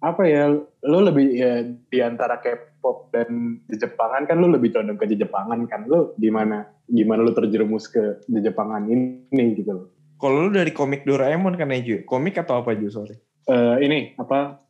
apa 0.00 0.22
ya? 0.24 0.48
Lu 0.84 0.98
lebih 1.04 1.26
ya 1.34 1.60
di 1.64 1.98
antara 2.00 2.40
K-pop 2.78 3.10
dan 3.10 3.58
Jepangan 3.66 4.24
kan 4.24 4.38
lu 4.38 4.46
lebih 4.48 4.70
condong 4.70 4.94
ke 4.94 5.10
Jepangan 5.10 5.66
kan. 5.66 5.90
Lu 5.90 6.14
gimana? 6.14 6.70
Gimana 6.86 7.20
lu 7.20 7.34
terjerumus 7.34 7.90
ke 7.90 8.22
Jepangan 8.30 8.86
ini 8.86 9.58
gitu 9.58 9.74
loh. 9.74 9.86
Kalau 10.16 10.46
lu 10.46 10.50
dari 10.50 10.70
komik 10.70 11.02
Doraemon 11.02 11.58
kan 11.58 11.68
ya 11.68 11.82
Ju? 11.82 11.96
Komik 12.06 12.38
atau 12.38 12.62
apa 12.62 12.78
Ju? 12.78 12.86
Sorry. 12.88 13.18
Eh, 13.44 13.76
ini 13.82 14.14
apa? 14.14 14.62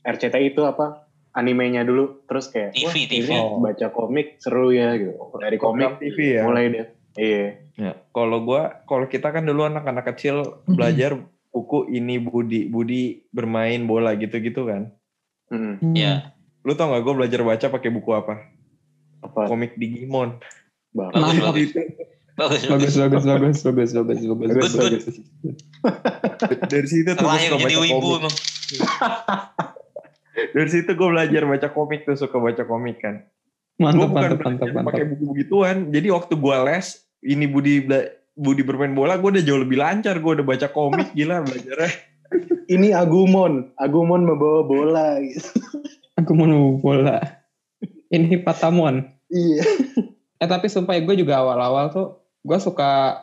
RCTI 0.00 0.54
itu 0.54 0.64
apa 0.64 1.10
animenya 1.36 1.84
dulu 1.84 2.24
terus 2.24 2.48
kayak 2.48 2.72
TV, 2.72 2.86
wah, 2.88 2.94
TV. 2.96 3.26
ini 3.28 3.36
Oh. 3.36 3.60
baca 3.60 3.86
komik 3.92 4.40
seru 4.40 4.72
ya 4.72 4.96
gitu 4.96 5.12
dari 5.36 5.60
komik 5.60 6.00
TV 6.00 6.40
ya. 6.40 6.42
mulai 6.42 6.72
deh 6.72 6.86
iya 7.14 7.46
Ya, 7.76 7.96
kalau 8.12 8.44
gua, 8.44 8.84
kalau 8.84 9.08
kita 9.08 9.32
kan 9.32 9.44
dulu 9.44 9.64
anak-anak 9.64 10.04
kecil 10.12 10.60
belajar 10.64 11.16
buku 11.48 11.88
ini 11.88 12.20
Budi, 12.20 12.68
Budi 12.68 13.24
bermain 13.32 13.88
bola 13.88 14.12
gitu-gitu 14.12 14.68
kan. 14.68 14.92
Hmm, 15.48 15.80
Iya. 15.96 16.28
Lu 16.60 16.72
tau 16.76 16.92
gak 16.92 17.02
gue 17.02 17.14
belajar 17.16 17.40
baca 17.40 17.66
pakai 17.72 17.90
buku 17.90 18.10
apa? 18.12 18.34
apa 19.20 19.52
Komik 19.52 19.76
Digimon. 19.76 20.40
bang 20.90 21.12
Bagus, 21.12 21.22
Mantap. 21.22 21.54
bagus. 21.54 21.70
Bagus, 22.40 22.62
bagus. 22.64 22.94
bagus 22.96 23.24
bagus 23.28 23.58
bagus 23.60 23.90
bagus 23.92 24.20
bagus 24.24 24.72
bagus. 24.74 25.04
Dari 26.72 26.88
situ 26.88 27.10
tuh 27.12 27.24
gue 27.24 27.38
suka 27.44 27.56
baca 27.60 27.78
wibu 27.84 28.00
komik. 28.00 28.18
emang. 28.20 28.34
Dari 30.56 30.70
situ 30.72 30.90
gue 30.96 31.08
belajar 31.12 31.42
baca 31.44 31.68
komik 31.68 32.00
tuh 32.08 32.16
suka 32.16 32.36
baca 32.40 32.62
komik 32.64 32.96
kan. 33.04 33.28
Gue 33.76 33.84
mantap 33.92 34.08
bukan 34.08 34.12
mantap 34.12 34.38
belajar 34.40 34.68
mantap 34.72 34.86
pakai 34.88 35.04
mantap 35.04 35.10
buku 35.12 35.24
begituan. 35.36 35.76
Jadi 35.92 36.08
waktu 36.10 36.34
gue 36.36 36.56
les, 36.64 36.86
ini 37.28 37.44
Budi 37.44 37.74
Budi 38.40 38.62
bermain 38.64 38.94
bola, 38.96 39.20
gue 39.20 39.30
udah 39.36 39.44
jauh 39.44 39.60
lebih 39.60 39.76
lancar. 39.76 40.16
Gue 40.16 40.40
udah 40.40 40.46
baca 40.46 40.66
komik 40.72 41.12
gila 41.12 41.44
belajarnya. 41.44 41.92
ini 42.70 42.94
Agumon 42.94 43.74
Agumon 43.76 44.22
membawa 44.24 44.64
bola 44.64 45.08
gitu. 45.20 45.44
aku 46.20 46.32
mau 46.36 46.76
bola. 46.78 47.18
Ini 48.12 48.42
Patamon 48.44 49.20
iya. 49.30 49.64
Eh 50.40 50.48
tapi 50.48 50.66
sumpah 50.68 50.98
gue 51.00 51.16
juga 51.16 51.40
awal-awal 51.40 51.92
tuh 51.94 52.06
gue 52.44 52.58
suka 52.60 53.22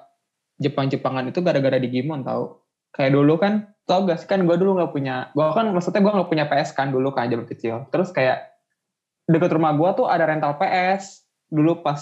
Jepang-Jepangan 0.58 1.30
itu 1.30 1.42
gara-gara 1.46 1.78
Digimon 1.78 2.26
tau. 2.26 2.66
Kayak 2.94 3.14
dulu 3.14 3.38
kan 3.38 3.74
tau 3.86 4.04
gak 4.04 4.26
sih 4.26 4.28
kan 4.28 4.44
gue 4.44 4.56
dulu 4.58 4.78
nggak 4.82 4.92
punya 4.92 5.30
gue 5.32 5.46
kan 5.54 5.70
maksudnya 5.70 6.02
gue 6.04 6.14
nggak 6.18 6.30
punya 6.30 6.46
PS 6.50 6.74
kan 6.74 6.90
dulu 6.90 7.14
kan 7.14 7.30
zaman 7.30 7.46
kecil. 7.46 7.86
Terus 7.94 8.10
kayak 8.10 8.58
deket 9.28 9.52
rumah 9.54 9.76
gue 9.76 9.90
tuh 9.94 10.08
ada 10.10 10.26
rental 10.26 10.58
PS 10.58 11.28
dulu 11.52 11.84
pas 11.84 12.00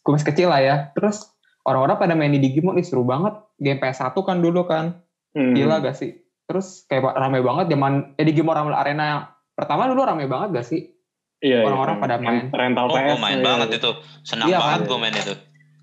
gue 0.00 0.10
masih 0.16 0.28
kecil 0.32 0.48
lah 0.48 0.60
ya. 0.62 0.76
Terus 0.96 1.28
orang-orang 1.66 1.96
pada 2.00 2.14
main 2.16 2.32
di 2.32 2.40
Digimon 2.40 2.80
ih 2.80 2.86
seru 2.86 3.04
banget. 3.04 3.36
Game 3.60 3.80
PS1 3.82 4.16
kan 4.16 4.38
dulu 4.40 4.64
kan. 4.64 5.04
Hmm. 5.30 5.54
gila 5.54 5.78
gak 5.78 5.94
sih? 5.94 6.20
Terus 6.50 6.84
kayak 6.90 7.14
rame 7.14 7.38
banget 7.40 7.70
zaman 7.70 8.18
eh 8.18 8.24
Digimon 8.26 8.56
Rumble 8.56 8.74
Arena 8.74 9.30
pertama 9.52 9.84
dulu 9.84 10.00
rame 10.00 10.24
banget 10.24 10.48
gak 10.54 10.66
sih 10.66 10.82
Iya, 11.40 11.64
Orang-orang 11.64 11.96
iya. 11.96 12.02
pada 12.02 12.16
main. 12.18 12.44
rental 12.50 12.84
Oh, 12.84 12.92
PS 12.92 13.16
main 13.16 13.32
iya. 13.34 13.44
banget 13.46 13.68
itu. 13.74 13.90
Senang 14.20 14.46
Iya, 14.46 14.58
banget 14.60 14.76
kan? 14.76 14.80
gue 14.86 14.98
main 14.98 15.14
itu. 15.16 15.34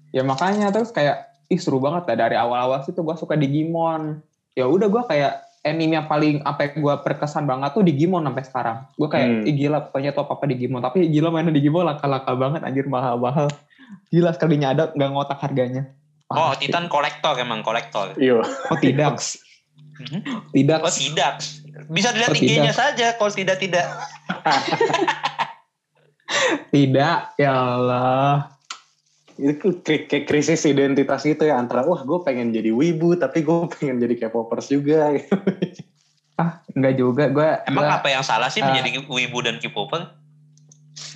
ya 0.08 0.22
makanya 0.24 0.68
terus 0.70 0.90
kayak 0.90 1.18
ih 1.48 1.58
seru 1.58 1.78
banget 1.78 2.06
lah 2.06 2.16
dari 2.18 2.36
awal-awal 2.36 2.80
sih 2.80 2.92
tuh 2.92 3.02
gue 3.02 3.12
suka 3.14 3.34
Digimon 3.34 4.22
ya 4.54 4.64
udah 4.64 4.86
gue 4.86 5.04
kayak 5.04 5.34
anime 5.64 5.94
yang 5.94 6.06
paling 6.06 6.40
apa 6.42 6.72
gue 6.72 6.94
berkesan 6.98 7.44
banget 7.44 7.72
tuh 7.72 7.82
Digimon 7.82 8.22
sampai 8.22 8.40
sekarang 8.42 8.78
gue 8.94 9.04
kayak 9.06 9.28
Hmm. 9.28 9.44
ih 9.44 9.56
gila 9.58 9.78
pokoknya 9.84 10.12
top 10.12 10.30
apa 10.30 10.46
Digimon 10.46 10.80
tapi 10.80 11.06
gila 11.06 11.28
mainan 11.28 11.52
Digimon 11.52 11.84
laka-laka 11.84 12.32
banget 12.34 12.62
anjir 12.62 12.86
mahal-mahal 12.86 13.52
gila 14.08 14.32
sekalinya 14.32 14.72
ada 14.72 14.84
nggak 14.90 15.10
ngotak 15.10 15.40
harganya 15.40 15.90
Oh, 16.28 16.36
Parah 16.46 16.56
sih. 16.56 16.68
Titan 16.68 16.86
kolektor 16.86 17.34
emang 17.36 17.60
kolektor. 17.62 18.14
Iya. 18.14 18.44
oh 18.44 18.78
tidak 18.78 19.18
Mhm. 19.98 20.20
tidak 20.56 20.80
Oh 20.82 20.94
tidak. 20.94 21.34
Bisa 21.86 22.10
dilihat 22.10 22.32
Oh, 22.32 22.36
IG-nya 22.36 22.72
saja 22.72 23.14
kalau 23.16 23.30
tidak 23.30 23.62
tidak. 23.62 23.86
tidak 26.74 27.38
ya 27.38 27.54
Allah 27.54 28.52
Itu 29.38 29.80
kayak 29.86 30.26
krisis 30.26 30.66
identitas 30.66 31.22
gitu 31.22 31.46
ya 31.46 31.56
antara 31.56 31.86
wah 31.86 32.02
gue 32.02 32.20
pengen 32.26 32.50
jadi 32.50 32.74
wibu 32.74 33.14
tapi 33.16 33.46
gue 33.46 33.70
pengen 33.78 34.02
jadi 34.02 34.26
K-popers 34.26 34.68
juga. 34.68 35.14
ah 36.42 36.62
enggak 36.74 36.94
juga 36.98 37.24
gue 37.30 37.50
Emang 37.66 37.90
apa 37.90 38.10
yang 38.10 38.22
salah 38.22 38.50
sih 38.50 38.62
Ah. 38.62 38.74
menjadi 38.74 39.06
wibu 39.06 39.38
dan 39.42 39.62
K-popper? 39.62 40.18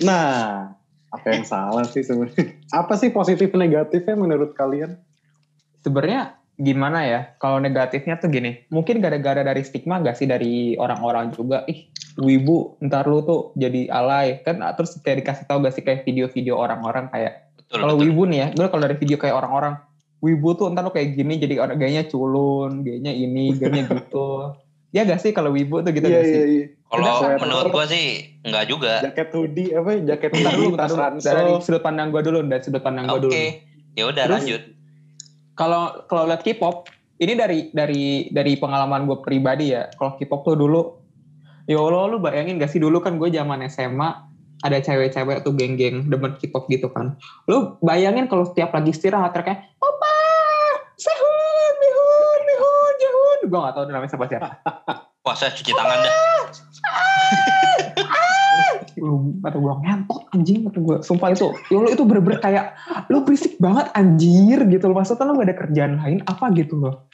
Nah, 0.00 0.72
apa 1.10 1.26
yang 1.28 1.42
salah 1.42 1.82
sih 1.84 2.02
sebenarnya? 2.02 2.54
Apa 2.70 2.94
sih 2.94 3.10
positif 3.10 3.50
negatifnya 3.52 4.14
menurut 4.14 4.54
kalian? 4.54 4.96
sebenarnya 5.82 6.38
gimana 6.62 7.02
ya 7.02 7.20
kalau 7.42 7.58
negatifnya 7.58 8.22
tuh 8.22 8.30
gini 8.30 8.62
mungkin 8.70 9.02
gara-gara 9.02 9.42
dari 9.42 9.66
stigma 9.66 9.98
gak 9.98 10.14
sih 10.14 10.30
dari 10.30 10.78
orang-orang 10.78 11.34
juga 11.34 11.66
ih 11.66 11.90
wibu 12.22 12.78
ntar 12.78 13.10
lu 13.10 13.26
tuh 13.26 13.50
jadi 13.58 13.90
alay 13.90 14.38
kan 14.46 14.62
ah, 14.62 14.70
terus 14.78 14.94
kayak 15.02 15.26
dikasih 15.26 15.44
tahu 15.50 15.66
gak 15.66 15.74
sih 15.74 15.82
kayak 15.82 16.06
video-video 16.06 16.54
orang-orang 16.54 17.10
kayak 17.10 17.50
Betul, 17.58 17.82
kalau 17.82 17.94
betul. 17.98 18.06
wibu 18.06 18.22
nih 18.30 18.38
ya 18.38 18.46
gue 18.54 18.66
kalau 18.70 18.82
dari 18.86 18.96
video 18.96 19.16
kayak 19.18 19.34
orang-orang 19.34 19.74
wibu 20.22 20.48
tuh 20.54 20.70
ntar 20.70 20.86
lu 20.86 20.94
kayak 20.94 21.18
gini 21.18 21.34
jadi 21.42 21.54
orang 21.58 21.76
gayanya 21.82 22.06
culun 22.06 22.86
gayanya 22.86 23.10
ini 23.10 23.58
gayanya 23.58 23.90
gitu 23.98 24.54
ya 24.94 25.02
gak 25.02 25.18
sih 25.18 25.34
kalau 25.34 25.50
wibu 25.50 25.82
tuh 25.82 25.90
gitu 25.90 26.06
Iya 26.06 26.14
gak 26.14 26.24
sih 26.24 26.38
iya 26.38 26.46
iya. 26.46 26.66
Kalau 26.92 27.24
menurut 27.40 27.72
gua 27.72 27.88
sih 27.88 28.36
enggak 28.44 28.68
juga. 28.68 29.00
Jaket 29.00 29.32
hoodie 29.32 29.72
apa? 29.72 29.96
Jaket 30.04 30.30
Bentar 30.36 30.52
hoodie, 30.52 30.76
tas 30.76 30.92
ransel. 30.92 31.32
Dari 31.32 31.52
sudut 31.64 31.80
pandang 31.80 32.12
gue 32.12 32.20
dulu, 32.20 32.44
dari 32.44 32.60
sudut 32.60 32.84
pandang 32.84 33.08
gue 33.08 33.16
Oke. 33.16 33.24
dulu. 33.24 33.40
Ya 33.96 34.04
udah 34.12 34.24
lanjut. 34.28 34.62
Kalau 35.54 36.04
kalau 36.08 36.28
lihat 36.28 36.42
K-pop 36.44 36.88
ini 37.20 37.38
dari 37.38 37.70
dari 37.70 38.28
dari 38.32 38.52
pengalaman 38.58 39.06
gue 39.06 39.18
pribadi 39.22 39.76
ya. 39.76 39.86
Kalau 39.94 40.18
K-pop 40.18 40.40
tuh 40.42 40.56
dulu 40.58 40.80
ya 41.70 41.78
Allah 41.78 42.10
lu 42.10 42.18
bayangin 42.18 42.58
gak 42.58 42.72
sih 42.72 42.82
dulu 42.82 42.98
kan 42.98 43.20
gue 43.20 43.30
zaman 43.30 43.62
SMA 43.70 44.10
ada 44.62 44.78
cewek-cewek 44.78 45.42
tuh 45.42 45.54
geng-geng 45.54 46.10
demen 46.10 46.34
K-pop 46.38 46.66
gitu 46.66 46.90
kan. 46.90 47.14
Lu 47.46 47.78
bayangin 47.84 48.26
kalau 48.26 48.48
setiap 48.48 48.74
lagi 48.74 48.90
istirahat 48.90 49.30
mereka 49.36 49.62
opa 49.78 50.14
Sehun 50.98 51.74
Mihun 51.78 52.40
Mihun 52.48 52.92
Jehun 52.98 53.38
gue 53.46 53.58
gak 53.58 53.74
tau 53.74 53.84
namanya 53.86 54.10
siapa 54.10 54.26
siapa 54.26 54.50
Wah, 55.22 55.38
saya 55.38 55.54
cuci 55.54 55.70
tangan 55.70 56.02
dah. 56.02 56.42
Lu 59.02 59.42
kata 59.42 59.58
gue 59.58 59.74
ngentot 59.82 60.22
anjing 60.30 60.62
kata 60.70 60.78
gue 60.78 60.96
sumpah 61.02 61.34
itu 61.34 61.50
ya 61.74 61.78
lu 61.82 61.90
itu 61.90 62.06
bener-bener 62.06 62.38
kayak 62.38 62.78
lu 63.10 63.26
berisik 63.26 63.58
banget 63.58 63.90
anjir 63.98 64.62
gitu 64.70 64.84
loh. 64.86 65.02
Maksudnya 65.02 65.26
lu 65.26 65.42
gak 65.42 65.48
ada 65.50 65.56
kerjaan 65.58 65.92
lain 65.98 66.18
apa 66.22 66.44
gitu 66.54 66.78
loh. 66.78 67.10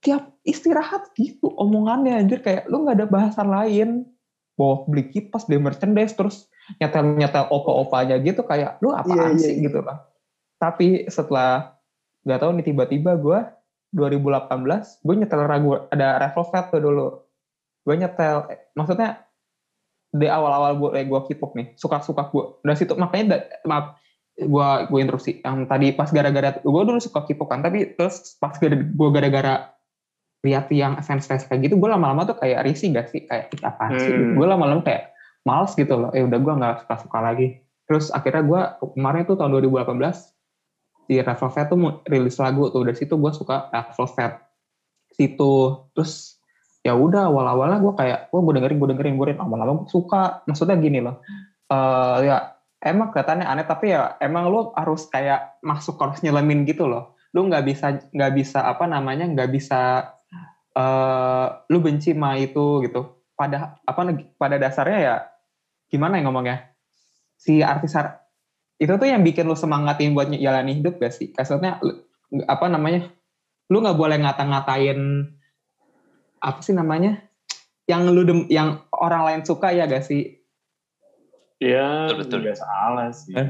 Tiap 0.00 0.40
istirahat 0.48 1.12
gitu 1.12 1.52
omongannya 1.52 2.16
anjir. 2.16 2.40
Kayak 2.40 2.72
lu 2.72 2.88
gak 2.88 2.96
ada 3.02 3.06
bahasan 3.06 3.52
lain. 3.52 4.08
Bawa 4.56 4.88
beli 4.88 5.12
kipas 5.12 5.44
beli 5.44 5.60
merchandise 5.60 6.16
terus 6.16 6.48
nyetel 6.80 7.20
nyetel 7.20 7.44
opa-opanya 7.52 8.16
gitu 8.24 8.40
kayak 8.40 8.80
lu 8.80 8.88
apaan 8.96 9.36
Iya, 9.36 9.36
iya, 9.36 9.44
sih 9.44 9.54
iya. 9.60 9.64
gitu 9.68 9.84
loh. 9.84 9.98
Tapi 10.56 11.04
setelah 11.12 11.76
gak 12.24 12.40
tahu 12.40 12.50
nih 12.56 12.64
tiba-tiba 12.72 13.20
gue 13.20 13.38
2018 13.92 15.04
gue 15.04 15.14
nyetel 15.20 15.42
ragu 15.44 15.84
ada 15.92 16.16
Revolvet 16.24 16.64
tuh 16.72 16.80
dulu. 16.80 17.08
Gue 17.84 17.94
nyetel 18.00 18.48
eh, 18.48 18.72
maksudnya 18.72 19.25
di 20.16 20.26
awal-awal 20.26 20.72
gue 20.80 20.90
gue 21.06 21.20
K-pop 21.30 21.52
nih 21.54 21.76
suka-suka 21.76 22.32
gue 22.32 22.44
dari 22.64 22.76
situ 22.76 22.92
makanya 22.96 23.24
da, 23.28 23.36
maaf 23.68 23.86
gue 24.36 24.68
gue 24.92 24.98
interupsi 25.00 25.40
yang 25.40 25.64
tadi 25.64 25.96
pas 25.96 26.12
gara-gara 26.12 26.60
gue 26.60 26.82
dulu 26.84 27.00
suka 27.00 27.24
K-pop 27.24 27.48
kan 27.48 27.64
tapi 27.64 27.96
terus 27.96 28.36
pas 28.36 28.52
gue 28.60 29.08
gara-gara 29.12 29.76
lihat 30.44 30.70
yang 30.70 31.00
fans 31.02 31.26
fans 31.26 31.48
kayak 31.48 31.66
gitu 31.66 31.74
gue 31.80 31.88
lama-lama 31.90 32.22
tuh 32.22 32.38
kayak 32.38 32.62
risih 32.62 32.94
gak 32.94 33.10
sih? 33.10 33.26
Kayak 33.26 33.50
"Ih, 33.50 33.60
apaan 33.66 33.92
sih? 33.98 34.12
Hmm. 34.14 34.38
gue 34.38 34.46
lama-lama 34.46 34.82
kayak 34.86 35.16
males 35.42 35.72
gitu 35.78 35.94
loh. 35.94 36.10
Eh 36.14 36.26
udah 36.26 36.38
gue 36.42 36.54
nggak 36.58 36.74
suka-suka 36.84 37.18
lagi. 37.22 37.62
Terus 37.86 38.10
akhirnya 38.10 38.42
gue 38.42 38.62
kemarin 38.98 39.22
tuh 39.26 39.38
tahun 39.38 39.50
2018 39.62 41.06
di 41.06 41.22
Red 41.22 41.38
Velvet 41.38 41.66
tuh 41.70 41.78
rilis 42.10 42.36
lagu 42.42 42.62
tuh. 42.74 42.82
Dari 42.82 42.98
situ 42.98 43.14
gue 43.14 43.32
suka 43.34 43.70
Red 43.70 43.94
Velvet 43.94 44.32
situ. 45.14 45.54
Terus 45.94 46.42
ya 46.86 46.94
udah 46.94 47.26
awal-awalnya 47.26 47.82
gue 47.82 47.94
kayak 47.98 48.18
gue 48.30 48.40
gue 48.40 48.54
dengerin 48.54 48.78
gue 48.78 48.88
dengerin 48.94 49.14
gue 49.18 49.26
dengerin. 49.34 49.38
Lama-lama 49.42 49.82
gue 49.82 49.90
suka. 49.90 50.46
Maksudnya 50.46 50.78
gini 50.78 51.02
loh 51.02 51.18
eh 51.66 52.16
ya 52.30 52.54
emang 52.78 53.10
kelihatannya 53.10 53.42
aneh 53.42 53.66
tapi 53.66 53.90
ya 53.90 54.14
emang 54.22 54.46
lu 54.46 54.70
harus 54.78 55.10
kayak 55.10 55.58
masuk 55.66 55.98
harus 55.98 56.22
nyelemin 56.22 56.62
gitu 56.62 56.86
loh. 56.86 57.18
Lu 57.34 57.50
nggak 57.50 57.64
bisa 57.66 57.86
nggak 58.14 58.32
bisa 58.38 58.62
apa 58.62 58.86
namanya 58.86 59.26
nggak 59.26 59.50
bisa 59.50 60.14
eh 60.76 61.46
lu 61.74 61.82
benci 61.82 62.14
sama 62.14 62.38
itu 62.38 62.86
gitu. 62.86 63.26
Pada 63.34 63.82
apa 63.82 64.00
pada 64.38 64.56
dasarnya 64.56 64.98
ya 65.02 65.14
gimana 65.90 66.22
ya 66.22 66.22
ngomongnya? 66.24 66.56
Si 67.36 67.60
artis 67.60 67.92
ar- 67.98 68.22
itu 68.78 68.92
tuh 68.94 69.08
yang 69.08 69.24
bikin 69.26 69.48
lu 69.48 69.56
semangatin 69.58 70.12
buat 70.14 70.28
jalani 70.30 70.78
hidup 70.78 71.00
gak 71.00 71.12
sih? 71.12 71.32
Lu- 71.82 72.06
apa 72.46 72.66
namanya 72.66 73.08
lu 73.70 73.82
nggak 73.82 73.98
boleh 73.98 74.18
ngata-ngatain 74.22 74.98
apa 76.38 76.60
sih 76.60 76.72
namanya 76.72 77.20
yang 77.84 78.04
lu 78.04 78.22
dem- 78.22 78.48
yang 78.48 78.68
orang 78.90 79.22
lain 79.24 79.40
suka 79.42 79.70
ya 79.70 79.84
gak 79.84 80.02
sih 80.02 80.36
Iya, 81.56 82.12
Betul, 82.12 82.20
betul. 82.20 82.38
nggak 82.42 82.58
salah 82.58 83.08
sih. 83.10 83.32
Eh? 83.32 83.48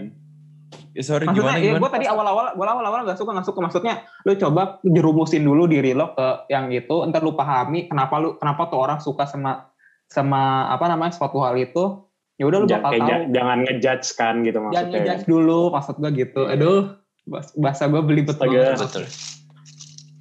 Eh, 0.93 1.03
sorry 1.03 1.25
maksudnya 1.25 1.43
gimana 1.45 1.59
ya 1.59 1.65
gimana? 1.69 1.81
gue 1.81 1.91
tadi 1.93 2.07
awal-awal 2.07 2.47
gue 2.53 2.65
awal-awal 2.65 3.01
gak 3.05 3.19
suka 3.19 3.31
gak 3.33 3.45
suka 3.45 3.59
maksudnya 3.61 3.95
lu 4.23 4.33
coba 4.37 4.63
jerumusin 4.81 5.43
dulu 5.43 5.67
diri 5.67 5.91
lo 5.91 6.11
ke 6.11 6.27
yang 6.49 6.71
itu 6.71 7.03
entar 7.03 7.21
lu 7.21 7.35
pahami 7.35 7.85
kenapa 7.85 8.15
lu 8.17 8.35
kenapa 8.35 8.67
tuh 8.67 8.79
orang 8.79 8.99
suka 8.99 9.25
sama 9.25 9.69
sama 10.05 10.43
apa 10.69 10.87
namanya 10.87 11.13
suatu 11.13 11.39
hal 11.41 11.55
itu 11.57 12.07
ya 12.37 12.45
udah 12.45 12.59
lu 12.59 12.67
bakal 12.69 12.89
kayak 12.89 13.01
tahu 13.01 13.11
ja- 13.11 13.27
jangan 13.33 13.59
ngejudge 13.61 14.09
kan 14.13 14.35
gitu 14.41 14.57
jangan 14.57 14.67
maksudnya. 14.69 14.95
ngejudge 14.97 15.25
dulu 15.27 15.61
maksud 15.69 15.95
gue 15.97 16.11
gitu 16.17 16.43
aduh 16.47 16.81
bahas- 17.25 17.55
bahasa 17.55 17.83
gue 17.85 18.01
beli 18.01 18.23
betul. 18.23 18.47
Betul. 18.49 19.05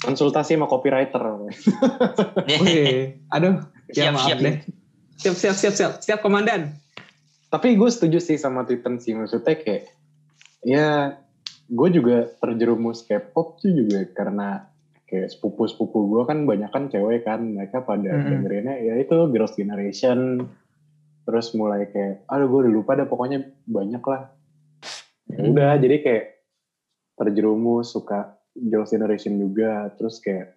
Konsultasi 0.05 0.53
sama 0.53 0.69
copywriter. 0.69 1.49
Wih, 2.45 3.19
aduh 3.27 3.65
ya 3.89 4.09
Siap, 4.09 4.13
maaf 4.13 4.27
siap. 4.29 4.39
deh 4.39 4.55
Siap, 5.15 5.35
siap, 5.35 5.55
siap, 5.55 5.73
siap. 5.73 5.91
Siap, 6.03 6.19
komandan. 6.19 6.75
Tapi 7.47 7.79
gue 7.79 7.87
setuju 7.87 8.19
sih 8.19 8.35
sama 8.35 8.67
Titan 8.67 8.99
sih. 8.99 9.15
Maksudnya 9.15 9.55
kayak, 9.55 9.87
ya 10.59 11.15
gue 11.65 11.89
juga 11.89 12.27
terjerumus 12.37 13.07
K-pop 13.07 13.63
tuh 13.63 13.71
juga 13.71 14.03
karena 14.11 14.67
kayak 15.07 15.31
sepupu-sepupu 15.31 16.11
gue 16.11 16.21
kan 16.27 16.43
banyak 16.43 16.67
kan 16.67 16.91
cewek 16.91 17.23
kan. 17.23 17.39
Mereka 17.47 17.87
pada 17.87 18.11
Mm-mm. 18.11 18.27
dengerinnya 18.43 18.75
ya 18.75 18.99
itu 18.99 19.15
Girls' 19.31 19.55
Generation. 19.55 20.43
Terus 21.25 21.55
mulai 21.55 21.87
kayak, 21.89 22.27
aduh 22.27 22.51
gue 22.51 22.59
udah 22.67 22.73
lupa 22.75 22.99
dah 22.99 23.07
pokoknya 23.07 23.39
banyak 23.65 24.03
lah. 24.03 24.35
Ya 25.25 25.41
Hmm. 25.41 25.55
udah 25.55 25.79
jadi 25.79 25.97
kayak 26.03 26.25
terjerumus 27.15 27.95
suka 27.95 28.34
Girls' 28.55 28.95
Generation 28.95 29.37
juga. 29.37 29.91
Terus 29.99 30.23
kayak 30.23 30.55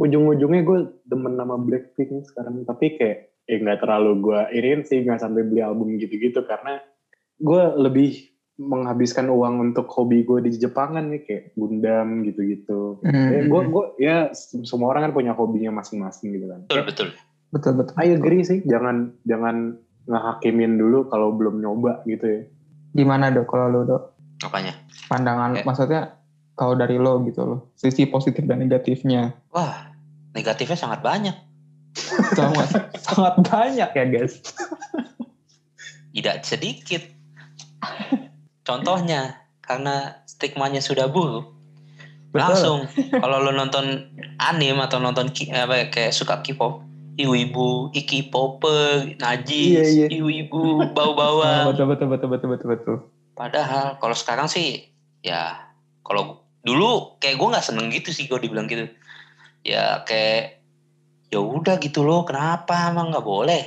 ujung-ujungnya 0.00 0.62
gue 0.64 0.78
demen 1.04 1.36
nama 1.36 1.60
Blackpink 1.60 2.24
sekarang. 2.26 2.64
Tapi 2.64 2.96
kayak 2.96 3.18
eh 3.50 3.58
nggak 3.58 3.82
terlalu 3.82 4.12
gue 4.22 4.40
iriin 4.56 4.82
sih 4.86 5.02
nggak 5.02 5.20
sampai 5.20 5.42
beli 5.42 5.58
album 5.60 5.98
gitu-gitu 5.98 6.46
karena 6.46 6.78
gue 7.40 7.62
lebih 7.82 8.30
menghabiskan 8.60 9.32
uang 9.32 9.72
untuk 9.72 9.88
hobi 9.88 10.22
gue 10.22 10.44
di 10.44 10.52
Jepangan 10.54 11.08
nih 11.08 11.22
kayak 11.24 11.44
Gundam 11.56 12.22
gitu-gitu. 12.28 13.00
Hmm. 13.00 13.28
Ya, 13.32 13.40
gue 13.48 13.60
gue 13.72 13.84
ya 13.96 14.16
semua 14.36 14.92
orang 14.92 15.10
kan 15.10 15.12
punya 15.16 15.32
hobinya 15.32 15.80
masing-masing 15.80 16.36
gitu 16.36 16.46
kan. 16.46 16.60
Betul 16.68 16.84
betul. 16.84 17.08
Betul, 17.50 17.72
betul. 17.82 17.94
I 17.98 18.14
agree 18.14 18.46
sih, 18.46 18.62
jangan 18.62 19.16
jangan 19.26 19.74
ngehakimin 20.06 20.78
dulu 20.78 21.10
kalau 21.10 21.34
belum 21.34 21.58
nyoba 21.58 22.06
gitu 22.06 22.24
ya. 22.28 22.40
Gimana 22.94 23.32
dok 23.34 23.48
kalau 23.50 23.66
lu 23.72 23.80
dok? 23.88 24.14
Apanya? 24.46 24.76
Pandangan, 25.10 25.58
Eh. 25.58 25.64
maksudnya 25.66 26.19
kalau 26.60 26.76
dari 26.76 27.00
lo 27.00 27.24
gitu 27.24 27.40
loh. 27.40 27.60
Sisi 27.72 28.04
positif 28.04 28.44
dan 28.44 28.60
negatifnya. 28.60 29.32
Wah, 29.48 29.96
negatifnya 30.36 30.76
sangat 30.76 31.00
banyak. 31.00 31.32
Sangat, 32.36 32.68
sangat 33.08 33.40
banyak 33.40 33.88
ya 33.88 34.04
guys. 34.04 34.44
Tidak 36.12 36.36
sedikit. 36.44 37.00
Contohnya, 38.60 39.40
karena 39.64 40.20
stigmanya 40.28 40.84
sudah 40.84 41.08
buruk, 41.08 41.48
Betul. 42.28 42.44
langsung 42.44 42.78
kalau 43.24 43.40
lo 43.40 43.56
nonton 43.56 44.12
anime 44.36 44.84
atau 44.84 45.00
nonton 45.00 45.32
ki, 45.32 45.48
apa 45.56 45.88
kayak 45.88 46.12
suka 46.12 46.44
K-pop, 46.44 46.84
ibu-ibu, 47.16 47.88
iki 47.96 48.28
popper, 48.28 49.16
najis, 49.16 49.72
Iya, 49.72 49.82
iya. 49.88 50.06
ibu-ibu 50.12 50.84
Ah, 50.84 50.92
bau-bawang. 50.92 51.64
betul, 51.72 51.88
betul, 51.88 52.06
betul, 52.12 52.28
betul, 52.28 52.48
betul, 52.52 52.68
betul. 52.76 52.96
Padahal 53.32 53.96
kalau 53.96 54.12
sekarang 54.12 54.46
sih 54.52 54.92
ya 55.24 55.56
kalau 56.04 56.44
dulu 56.60 57.16
kayak 57.20 57.40
gue 57.40 57.48
nggak 57.48 57.66
seneng 57.66 57.88
gitu 57.88 58.12
sih 58.12 58.28
gue 58.28 58.38
dibilang 58.40 58.68
gitu. 58.68 58.88
Ya 59.64 60.04
kayak 60.04 60.60
ya 61.30 61.38
udah 61.38 61.78
gitu 61.78 62.02
loh 62.02 62.26
kenapa 62.26 62.90
emang 62.92 63.12
nggak 63.14 63.26
boleh. 63.26 63.62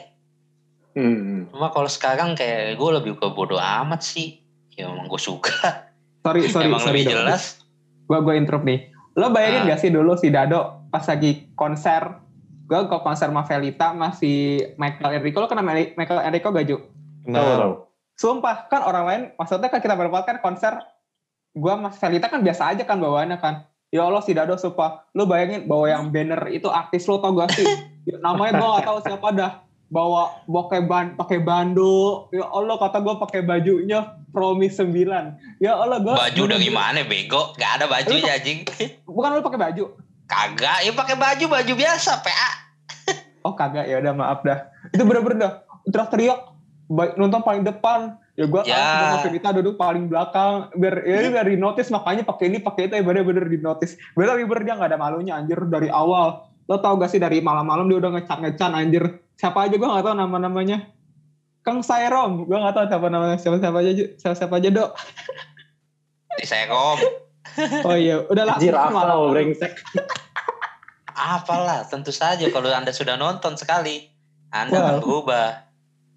Hmm. 0.94 1.50
Cuma 1.50 1.74
kalau 1.74 1.90
sekarang 1.90 2.38
kayak 2.38 2.78
gue 2.78 2.90
lebih 3.02 3.18
ke 3.18 3.28
bodoh 3.34 3.58
amat 3.58 4.06
sih. 4.06 4.42
Ya 4.78 4.90
emang 4.90 5.10
gue 5.10 5.22
suka. 5.22 5.90
Sorry, 6.22 6.46
sorry, 6.54 6.70
emang 6.70 6.82
sorry 6.82 7.02
lebih 7.02 7.18
jelas. 7.18 7.62
Gue 8.06 8.20
gue 8.22 8.34
interrupt 8.38 8.66
nih. 8.66 8.94
Lo 9.14 9.30
bayangin 9.30 9.70
Ah. 9.70 9.78
gak 9.78 9.82
sih 9.86 9.94
dulu 9.94 10.18
si 10.18 10.34
Dado 10.34 10.90
pas 10.90 11.06
lagi 11.06 11.50
konser, 11.58 12.22
gue 12.70 12.80
ke 12.86 12.98
konser 13.02 13.30
Mavelita 13.34 13.94
masih 13.94 14.74
Michael 14.78 15.22
Enrico, 15.22 15.42
lo 15.42 15.50
kenal 15.50 15.66
Michael 15.66 16.22
Enrico 16.26 16.54
gak 16.54 16.66
Ju? 16.70 16.78
Tahu 17.26 17.34
Nah. 17.34 17.82
Sumpah, 18.14 18.70
kan 18.70 18.86
orang 18.86 19.06
lain, 19.10 19.22
maksudnya 19.42 19.74
kan 19.74 19.82
kita 19.82 19.98
berempat 19.98 20.30
kan 20.30 20.38
konser, 20.38 20.78
gue 21.54 21.74
Mas 21.78 21.96
Velita 22.02 22.28
kan 22.28 22.42
biasa 22.42 22.74
aja 22.74 22.84
kan 22.84 22.98
bawaannya 22.98 23.38
kan. 23.38 23.70
Ya 23.94 24.10
Allah 24.10 24.26
si 24.26 24.34
Dado 24.34 24.58
sumpah, 24.58 25.06
lo 25.14 25.30
bayangin 25.30 25.70
bawa 25.70 25.94
yang 25.94 26.10
banner 26.10 26.50
itu 26.50 26.66
artis 26.66 27.06
lo 27.06 27.22
tau 27.22 27.38
gak 27.38 27.54
sih? 27.54 27.66
Ya, 28.04 28.20
namanya 28.20 28.60
gue 28.60 28.68
gak 28.68 28.84
tahu 28.84 29.00
siapa 29.00 29.32
dah. 29.32 29.52
Bawa 29.88 30.44
pakai 30.44 30.84
ban 30.84 31.16
pakai 31.16 31.40
bando. 31.40 32.28
Ya 32.36 32.44
Allah 32.52 32.76
kata 32.76 33.00
gue 33.00 33.16
pakai 33.16 33.48
bajunya 33.48 34.20
Promis 34.36 34.76
9. 34.76 34.92
Ya 35.64 35.80
Allah 35.80 36.04
gue 36.04 36.12
Baju 36.12 36.44
dari 36.52 36.68
mana 36.68 37.08
bego? 37.08 37.56
Gak 37.56 37.80
ada 37.80 37.88
baju 37.88 38.12
ya 38.20 38.36
anjing. 38.36 38.68
Bukan 39.08 39.40
lo 39.40 39.40
pakai 39.40 39.72
baju. 39.72 39.96
Kagak, 40.28 40.84
ya 40.84 40.92
pakai 40.92 41.16
baju 41.16 41.46
baju 41.48 41.74
biasa 41.80 42.12
PA. 42.28 42.52
Oh 43.44 43.56
kagak 43.56 43.88
ya 43.88 44.04
udah 44.04 44.12
maaf 44.12 44.44
dah. 44.44 44.68
Itu 44.92 45.08
bener-bener 45.08 45.40
dah 45.40 45.54
teriak-teriak 45.88 46.40
baik 46.92 47.14
nonton 47.16 47.40
paling 47.44 47.64
depan. 47.64 48.20
Ya 48.34 48.50
gua 48.50 48.66
Ya. 48.66 48.74
kan 48.74 48.98
sama 48.98 49.18
Firita 49.30 49.50
duduk 49.54 49.78
paling 49.78 50.10
belakang 50.10 50.74
biar 50.74 51.06
ya 51.06 51.30
biar 51.30 51.46
di 51.46 51.54
notice 51.54 51.94
makanya 51.94 52.26
pakai 52.26 52.50
ini 52.50 52.58
pakai 52.58 52.90
itu 52.90 52.94
ya 52.98 53.04
bener-bener 53.06 53.46
di 53.46 53.62
notice. 53.62 53.94
Bener 54.18 54.42
bener 54.42 54.62
dia 54.66 54.74
nggak 54.74 54.90
ada 54.90 54.98
malunya 54.98 55.38
anjir 55.38 55.62
dari 55.70 55.88
awal. 55.88 56.50
Lo 56.66 56.80
tau 56.80 56.96
gak 56.96 57.12
sih 57.12 57.20
dari 57.20 57.44
malam-malam 57.44 57.86
dia 57.86 58.00
udah 58.00 58.12
ngecat-ngecan 58.18 58.72
anjir. 58.74 59.04
Siapa 59.38 59.70
aja 59.70 59.76
gua 59.78 59.94
nggak 59.94 60.06
tahu 60.08 60.16
nama-namanya. 60.18 60.78
Kang 61.62 61.86
Sairom, 61.86 62.50
gua 62.50 62.58
nggak 62.66 62.74
tahu 62.74 62.86
siapa 62.90 63.08
namanya 63.08 63.38
siapa 63.38 63.58
siapa 63.62 63.78
aja 63.80 63.92
siapa 64.18 64.36
siapa 64.36 64.54
aja 64.58 64.70
dok. 64.72 64.90
Di 66.34 66.46
Sekom. 66.50 66.98
Oh 67.86 67.94
iya, 67.94 68.26
udah 68.26 68.44
lah. 68.50 68.56
Anjir 68.58 68.74
malam- 68.74 69.30
brengsek. 69.30 69.78
Apalah, 71.14 71.86
tentu 71.86 72.10
saja 72.10 72.50
kalau 72.50 72.74
Anda 72.74 72.90
sudah 72.90 73.14
nonton 73.14 73.54
sekali, 73.54 74.10
Anda 74.50 74.74
Wow. 74.74 74.82
akan 74.82 74.96
berubah. 75.06 75.48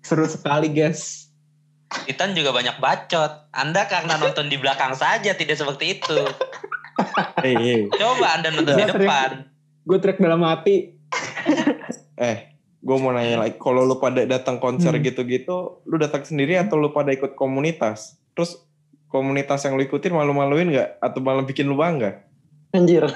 Seru 0.00 0.24
sekali 0.24 0.72
guys. 0.72 1.25
Titan 1.86 2.34
juga 2.34 2.50
banyak 2.50 2.76
bacot. 2.76 3.50
Anda 3.50 3.86
karena 3.86 4.16
nonton 4.16 4.46
di 4.46 4.56
belakang 4.56 4.92
saja 4.92 5.32
tidak 5.32 5.54
seperti 5.54 5.96
itu. 5.96 6.18
eh, 7.40 7.86
Coba 7.88 8.26
Anda 8.34 8.50
nonton 8.50 8.74
di 8.74 8.84
depan. 8.84 9.30
Gue 9.82 9.98
track 9.98 10.18
dalam 10.18 10.42
hati. 10.42 10.98
eh, 12.16 12.36
gue 12.76 12.96
mau 12.96 13.10
nanya 13.10 13.38
lagi, 13.40 13.54
kalau 13.56 13.82
lu 13.82 13.96
pada 13.96 14.24
datang 14.24 14.58
konser 14.58 14.90
Hmm. 14.92 15.04
gitu-gitu, 15.04 15.56
lu 15.82 15.96
datang 15.96 16.22
sendiri 16.22 16.56
atau 16.56 16.74
lu 16.74 16.90
pada 16.90 17.10
ikut 17.10 17.34
komunitas? 17.34 18.18
Terus 18.32 18.66
komunitas 19.06 19.62
yang 19.62 19.74
lu 19.74 19.82
ikutin 19.82 20.10
malu-maluin 20.10 20.68
nggak? 20.68 20.98
Atau 20.98 21.20
malah 21.20 21.42
bikin 21.42 21.66
lu 21.66 21.74
bangga? 21.74 22.26
Anjir. 22.72 23.06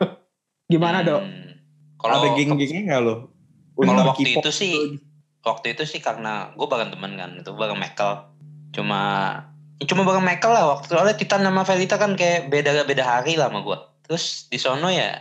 Gimana 0.72 1.02
dok? 1.02 1.20
Hmm, 1.20 1.50
Kalau 1.96 2.14
Ada 2.16 2.28
geng-gengnya 2.32 2.82
nggak 2.86 3.02
lu? 3.02 3.14
kalau 3.74 3.90
Untuk 3.90 4.06
waktu 4.06 4.38
itu 4.38 4.50
sih, 4.50 4.74
waktu 5.44 5.76
itu 5.76 5.84
sih 5.84 6.00
karena 6.00 6.50
gue 6.56 6.66
bareng 6.66 6.90
temen 6.90 7.14
kan, 7.20 7.30
itu 7.36 7.52
bareng 7.52 7.76
Michael. 7.76 8.32
Cuma 8.72 9.02
ya 9.78 9.84
cuma 9.86 10.02
bareng 10.02 10.24
Michael 10.24 10.52
lah 10.56 10.64
waktu 10.74 10.90
soalnya 10.90 11.14
Titan 11.14 11.44
sama 11.44 11.62
Velita 11.62 12.00
kan 12.00 12.16
kayak 12.16 12.48
beda 12.48 12.88
beda 12.88 13.04
hari 13.04 13.36
lah 13.36 13.52
sama 13.52 13.60
gue. 13.62 13.78
Terus 14.08 14.48
di 14.48 14.58
sono 14.58 14.88
ya 14.88 15.14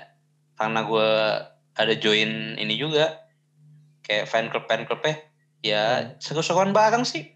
karena 0.55 0.87
gue 0.87 1.09
ada 1.73 1.93
join 1.99 2.55
ini 2.55 2.79
juga 2.79 3.27
kayak 4.07 4.29
fan 4.29 4.47
club 4.47 4.65
fan 4.65 4.87
clubnya 4.87 5.19
ya 5.61 6.15
seru-seruan 6.23 6.71
bareng 6.71 7.03
sih. 7.03 7.27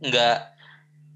Nggak 0.00 0.56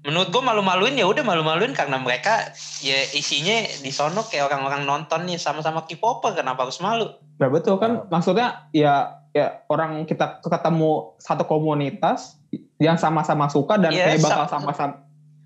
menurut 0.05 0.29
gue 0.29 0.43
malu-maluin 0.45 0.93
ya 0.93 1.09
udah 1.09 1.25
malu-maluin 1.25 1.73
karena 1.73 1.97
mereka 1.97 2.53
ya 2.85 3.01
isinya 3.17 3.65
di 3.81 3.89
sono 3.89 4.21
kayak 4.21 4.53
orang-orang 4.53 4.85
nonton 4.85 5.25
nih 5.25 5.41
sama-sama 5.41 5.89
K-popper 5.89 6.37
kenapa 6.37 6.69
harus 6.69 6.77
malu? 6.77 7.09
Nah 7.41 7.49
betul 7.49 7.81
kan? 7.81 8.05
Maksudnya 8.13 8.69
ya 8.69 9.24
ya 9.35 9.67
orang 9.67 10.07
kita 10.07 10.39
ketemu 10.39 11.11
satu 11.19 11.43
komunitas 11.43 12.39
yang 12.79 12.95
sama-sama 12.95 13.45
suka 13.45 13.75
dan 13.75 13.91
Iya, 13.91 14.15
kayak 14.15 14.23
bakal 14.23 14.45
sa- 14.47 14.51
sama-sama. 14.55 14.95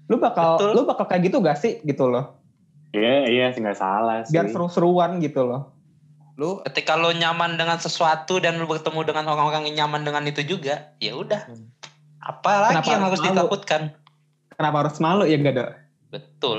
Lu 0.06 0.18
bakal 0.18 0.48
Betul. 0.56 0.72
lu 0.72 0.82
bakal 0.86 1.06
kayak 1.06 1.22
gitu 1.26 1.38
gak 1.40 1.58
sih? 1.58 1.82
Gitu 1.82 2.06
loh. 2.06 2.38
Iya, 2.90 3.26
iya 3.26 3.46
sih 3.50 3.60
nggak 3.60 3.76
salah 3.76 4.22
sih. 4.24 4.32
biar 4.32 4.46
seru-seruan 4.48 5.18
gitu 5.18 5.42
loh. 5.44 5.74
Lu 6.34 6.62
ketika 6.64 6.96
lo 6.96 7.10
nyaman 7.10 7.54
dengan 7.54 7.78
sesuatu 7.78 8.38
dan 8.38 8.58
lo 8.58 8.66
bertemu 8.66 9.02
dengan 9.04 9.26
orang-orang 9.28 9.70
yang 9.70 9.86
nyaman 9.86 10.02
dengan 10.04 10.24
itu 10.24 10.42
juga 10.44 10.94
ya 10.98 11.14
udah. 11.14 11.50
Hmm. 11.50 11.74
apa 12.20 12.52
lagi 12.62 12.74
Kenapa 12.76 12.90
yang 12.90 13.02
harus 13.02 13.12
harus 13.16 13.22
malu? 13.24 13.34
ditakutkan? 13.34 13.82
Kenapa 14.52 14.76
harus 14.78 14.98
malu 15.00 15.24
ya 15.24 15.36
gak 15.36 15.56
ada 15.56 15.66
betul 16.06 16.58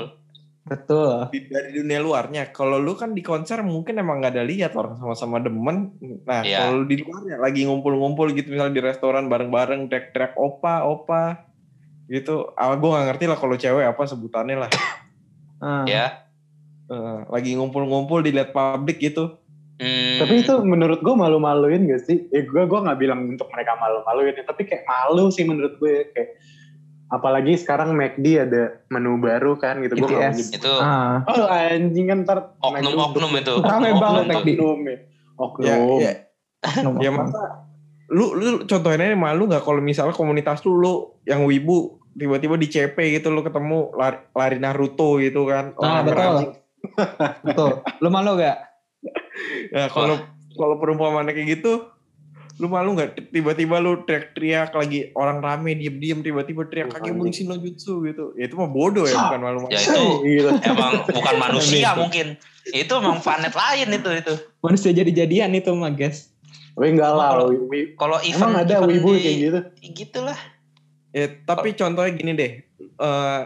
betul 0.61 1.25
di- 1.29 1.49
dari 1.49 1.73
dunia 1.73 1.97
luarnya, 1.97 2.49
kalau 2.49 2.77
lu 2.77 2.93
kan 2.93 3.11
di 3.11 3.21
konser 3.21 3.61
mungkin 3.61 3.97
emang 3.97 4.21
nggak 4.21 4.33
ada 4.37 4.45
lihat 4.45 4.71
orang 4.73 4.93
sama-sama 4.95 5.37
demen. 5.37 5.97
Nah, 6.21 6.41
Iya. 6.41 6.69
kalau 6.69 6.85
di 6.85 7.01
luarnya 7.01 7.37
lagi 7.37 7.65
ngumpul-ngumpul 7.65 8.29
gitu 8.31 8.53
misalnya 8.53 8.77
di 8.77 8.83
restoran 8.83 9.25
bareng-bareng 9.25 9.89
teriak-teriak 9.89 10.37
opa, 10.37 10.85
opa 10.85 11.23
gitu. 12.05 12.53
Ah, 12.53 12.73
gue 12.73 12.85
nggak 12.85 13.07
ngerti 13.09 13.25
lah 13.25 13.37
kalau 13.37 13.55
cewek 13.55 13.85
apa 13.85 14.01
sebutannya 14.05 14.57
lah. 14.57 14.71
Ah. 15.61 15.85
ya 15.85 16.25
Eh, 16.91 17.19
lagi 17.31 17.55
ngumpul-ngumpul 17.55 18.19
dilihat 18.19 18.51
publik 18.51 18.99
gitu. 18.99 19.39
Hmm, 19.79 20.19
Tapi 20.19 20.43
itu 20.43 20.53
menurut 20.59 20.99
gue 20.99 21.15
malu-maluin 21.15 21.87
gak 21.87 22.03
sih? 22.03 22.27
Eh 22.27 22.43
gue 22.43 22.63
gue 22.67 22.79
nggak 22.81 22.99
bilang 22.99 23.31
untuk 23.31 23.47
mereka 23.47 23.79
malu-maluin, 23.79 24.35
ya, 24.35 24.43
tapi 24.43 24.67
kayak 24.67 24.83
malu 24.83 25.31
sih 25.31 25.47
menurut 25.47 25.79
gue 25.79 26.11
kayak 26.11 26.35
apalagi 27.11 27.59
sekarang 27.59 27.91
McD 27.91 28.25
ada 28.47 28.81
menu 28.87 29.19
baru 29.19 29.59
kan 29.59 29.83
gitu. 29.83 29.99
Nyebut. 29.99 30.31
itu 30.31 30.73
Ah. 30.79 31.21
Oh 31.27 31.45
anjing 31.51 32.07
kan 32.07 32.23
ntar 32.23 32.55
oknum-oknum 32.63 33.31
itu 33.35 33.53
Rame 33.67 33.91
banget. 33.99 34.23
Mek. 34.31 34.35
Oknum 34.39 34.79
ya. 34.87 34.97
Oknum. 35.35 35.67
Ya, 35.67 35.75
ya, 35.99 36.11
ya 37.03 37.11
masa 37.11 37.67
lu 38.11 38.35
lu 38.35 38.67
contohnya 38.67 39.15
malu 39.15 39.47
nggak 39.47 39.63
kalau 39.63 39.79
misalnya 39.79 40.15
komunitas 40.15 40.63
lu 40.67 40.79
lu 40.79 40.93
yang 41.23 41.47
wibu 41.47 41.99
tiba-tiba 42.15 42.59
di 42.59 42.67
CP 42.67 42.95
gitu 43.15 43.31
lu 43.31 43.39
ketemu 43.39 43.95
lari, 43.95 44.19
lari 44.35 44.57
Naruto 44.59 45.15
gitu 45.19 45.47
kan. 45.47 45.71
Ah, 45.79 46.03
Orang 46.03 46.11
betul. 46.11 46.35
betul 47.45 47.71
lu 48.01 48.09
malu 48.09 48.41
gak 48.41 48.57
Ya 49.69 49.89
kalau 49.89 50.17
kalau 50.57 50.75
perumpamaan 50.77 51.29
kayak 51.29 51.57
gitu 51.57 51.90
Lu 52.61 52.69
malu 52.69 52.93
nggak 52.93 53.33
tiba-tiba 53.33 53.81
lu 53.81 54.05
teriak-teriak 54.05 54.69
lagi 54.71 55.09
orang 55.11 55.41
rame 55.41 55.73
diem-diem 55.73 56.21
tiba-tiba 56.21 56.61
teriak 56.63 56.93
kaki 56.93 57.09
bunsin 57.11 57.49
no 57.49 57.57
jutsu 57.57 58.05
gitu. 58.05 58.37
Ya 58.37 58.45
itu 58.45 58.53
mah 58.53 58.69
bodoh 58.69 59.03
ya 59.03 59.17
bukan 59.19 59.39
malu-malu. 59.41 59.73
Ya 59.73 59.81
itu 59.81 60.03
Gila. 60.21 60.51
emang 60.69 60.93
bukan 61.03 61.35
manusia 61.43 61.89
Gitu. 61.89 61.97
mungkin. 61.97 62.27
Itu 62.63 62.93
emang 62.95 63.17
planet 63.17 63.49
lain 63.51 63.87
itu 63.91 64.09
itu. 64.13 64.33
Manusia 64.61 64.93
jadi-jadian 64.93 65.49
itu 65.51 65.73
mah 65.73 65.89
guys. 65.89 66.29
Tapi 66.71 66.87
enggak 66.87 67.11
lah. 67.11 67.49
Kalau- 67.97 68.21
event 68.21 68.37
Emang 68.37 68.53
ada 68.55 68.75
event 68.77 68.93
wibu 68.93 69.09
di- 69.11 69.19
kayak 69.19 69.37
gitu? 69.39 69.59
Gitulah. 69.95 70.39
Ya, 71.09 71.25
tapi 71.43 71.73
contohnya 71.73 72.13
gini 72.13 72.31
deh. 72.31 72.51
eh 72.93 73.41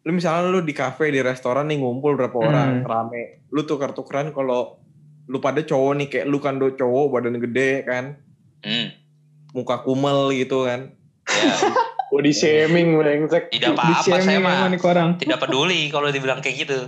lu 0.00 0.12
misalnya 0.12 0.46
lu 0.46 0.60
di 0.60 0.72
kafe 0.72 1.08
di 1.08 1.20
restoran 1.20 1.66
nih 1.66 1.76
ngumpul 1.76 2.12
berapa 2.14 2.32
Hmm. 2.34 2.44
orang 2.44 2.70
rame. 2.82 3.22
Lu 3.48 3.60
tukar-tukeran 3.62 4.30
kalau 4.30 4.76
lu 5.24 5.38
pada 5.38 5.60
cowok 5.60 5.92
nih 5.94 6.08
kayak 6.08 6.26
lu 6.26 6.36
kan 6.36 6.56
do 6.56 6.68
cowok 6.70 7.04
badan 7.10 7.36
gede 7.38 7.82
kan, 7.82 8.16
Hmm. 8.60 8.90
muka 9.50 9.80
kumel 9.80 10.30
gitu 10.32 10.64
kan. 10.64 10.92
Ya, 11.24 11.54
Body 12.10 12.32
shaming 12.32 12.96
brengsek. 12.96 13.52
tidak 13.52 13.76
apa-apa 13.76 14.16
saya 14.18 14.40
mah. 14.40 14.68
Tidak 15.16 15.38
peduli 15.38 15.88
kalau 15.88 16.08
dibilang 16.08 16.40
kayak 16.40 16.64
gitu. 16.64 16.78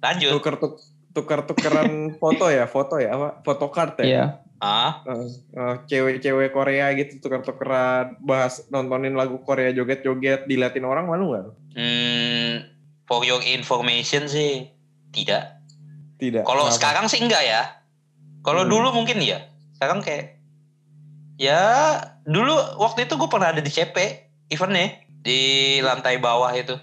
Lanjut. 0.00 0.32
Tukar 0.32 0.56
tuk 0.56 0.80
tukar-tukeran 1.12 1.90
foto 2.22 2.48
ya, 2.48 2.64
foto 2.64 2.96
ya 2.96 3.12
apa? 3.12 3.28
Photocard 3.42 4.00
ya. 4.00 4.04
Iya. 4.04 4.24
Ah, 4.62 5.02
cewek-cewek 5.84 6.54
Korea 6.54 6.94
gitu 6.94 7.18
tukar-tukeran 7.18 8.22
bahas 8.22 8.62
nontonin 8.68 9.12
lagu 9.12 9.42
Korea 9.42 9.70
joget-joget 9.70 10.46
diliatin 10.46 10.86
orang 10.86 11.10
malu 11.10 11.34
nggak? 11.34 11.46
hmm, 11.74 12.52
for 13.04 13.26
your 13.26 13.42
information 13.42 14.24
sih 14.24 14.70
tidak. 15.10 15.58
Tidak. 16.16 16.46
Kalau 16.46 16.70
sekarang 16.70 17.10
sih 17.10 17.18
enggak 17.18 17.42
ya. 17.42 17.82
Kalau 18.40 18.62
Hmm. 18.62 18.70
dulu 18.70 18.94
mungkin 18.94 19.18
iya. 19.18 19.50
Sekarang 19.74 19.98
kayak 19.98 20.38
ya 21.42 21.62
dulu 22.22 22.54
waktu 22.78 23.10
itu 23.10 23.18
gue 23.18 23.26
pernah 23.26 23.50
ada 23.50 23.58
di 23.58 23.66
CP 23.66 23.96
eventnya 24.46 25.02
di 25.10 25.82
lantai 25.82 26.22
bawah 26.22 26.54
itu. 26.54 26.78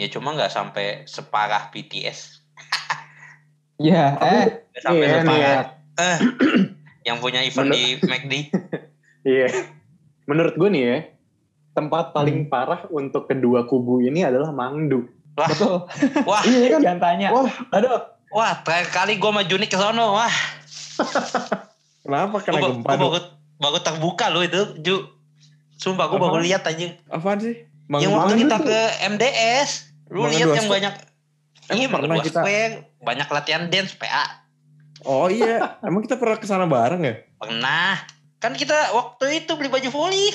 Ya 0.00 0.08
cuma 0.08 0.32
nggak 0.32 0.48
sampai 0.48 1.04
separah 1.04 1.68
BTS. 1.68 2.40
Iya, 3.76 4.16
eh. 4.24 4.64
Nggak 4.72 4.82
sampai 4.84 5.04
Iya 5.04 5.20
nih 5.20 5.36
ya. 5.36 5.52
separah 5.52 5.66
eh, 6.00 6.18
yang 7.08 7.16
punya 7.20 7.40
event 7.44 7.68
Bener. 7.68 7.76
di 7.76 7.84
McD. 8.00 8.34
Iya. 9.20 9.52
Menurut 10.24 10.56
gue 10.56 10.72
nih 10.72 10.80
ya, 10.80 10.98
tempat 11.76 12.16
paling 12.16 12.48
parah 12.48 12.88
untuk 12.88 13.28
kedua 13.28 13.68
kubu 13.68 14.00
ini 14.00 14.24
adalah 14.24 14.48
Mangdu. 14.48 15.04
Wah, 15.36 15.44
Betul. 15.44 15.76
wah, 16.24 16.40
Iya 16.48 16.72
kan? 16.72 16.80
Jangan 16.80 17.00
tanya. 17.04 17.28
Wah, 17.28 17.52
Aduh. 17.76 18.00
wah, 18.32 18.64
terakhir 18.64 18.88
kali 18.96 19.20
gue 19.20 19.28
sama 19.28 19.44
Juni 19.44 19.68
ke 19.68 19.76
sono, 19.76 20.16
wah, 20.16 20.32
Kenapa 22.00 22.40
kena 22.40 22.64
gempa? 22.64 22.96
Baru, 23.60 23.78
terbuka 23.84 24.32
loh 24.32 24.40
itu, 24.40 24.80
Ju. 24.80 24.96
Sumpah 25.76 26.08
gue 26.08 26.18
baru 26.18 26.40
lihat 26.40 26.64
aja. 26.64 26.96
Apaan 27.08 27.40
sih? 27.40 27.68
Mang 27.86 28.00
yang 28.00 28.12
waktu 28.16 28.40
kita 28.40 28.56
ke 28.58 28.80
MDS, 29.12 29.70
lu 30.08 30.24
lihat 30.26 30.56
yang 30.56 30.68
banyak 30.68 30.94
Emang 31.70 31.78
Iya, 31.78 31.86
pernah 31.86 32.08
Mangga 32.10 32.18
dua 32.18 32.26
kita- 32.26 32.42
square, 32.42 32.74
banyak 32.98 33.28
latihan 33.30 33.62
dance 33.70 33.94
PA. 33.94 34.24
Oh 35.06 35.30
iya, 35.30 35.78
emang 35.86 36.02
kita 36.02 36.18
pernah 36.18 36.34
ke 36.34 36.44
sana 36.44 36.66
bareng 36.66 37.02
ya? 37.06 37.14
Pernah. 37.38 37.94
Kan 38.42 38.58
kita 38.58 38.90
waktu 38.90 39.44
itu 39.44 39.52
beli 39.54 39.70
baju 39.70 39.88
voli. 39.88 40.26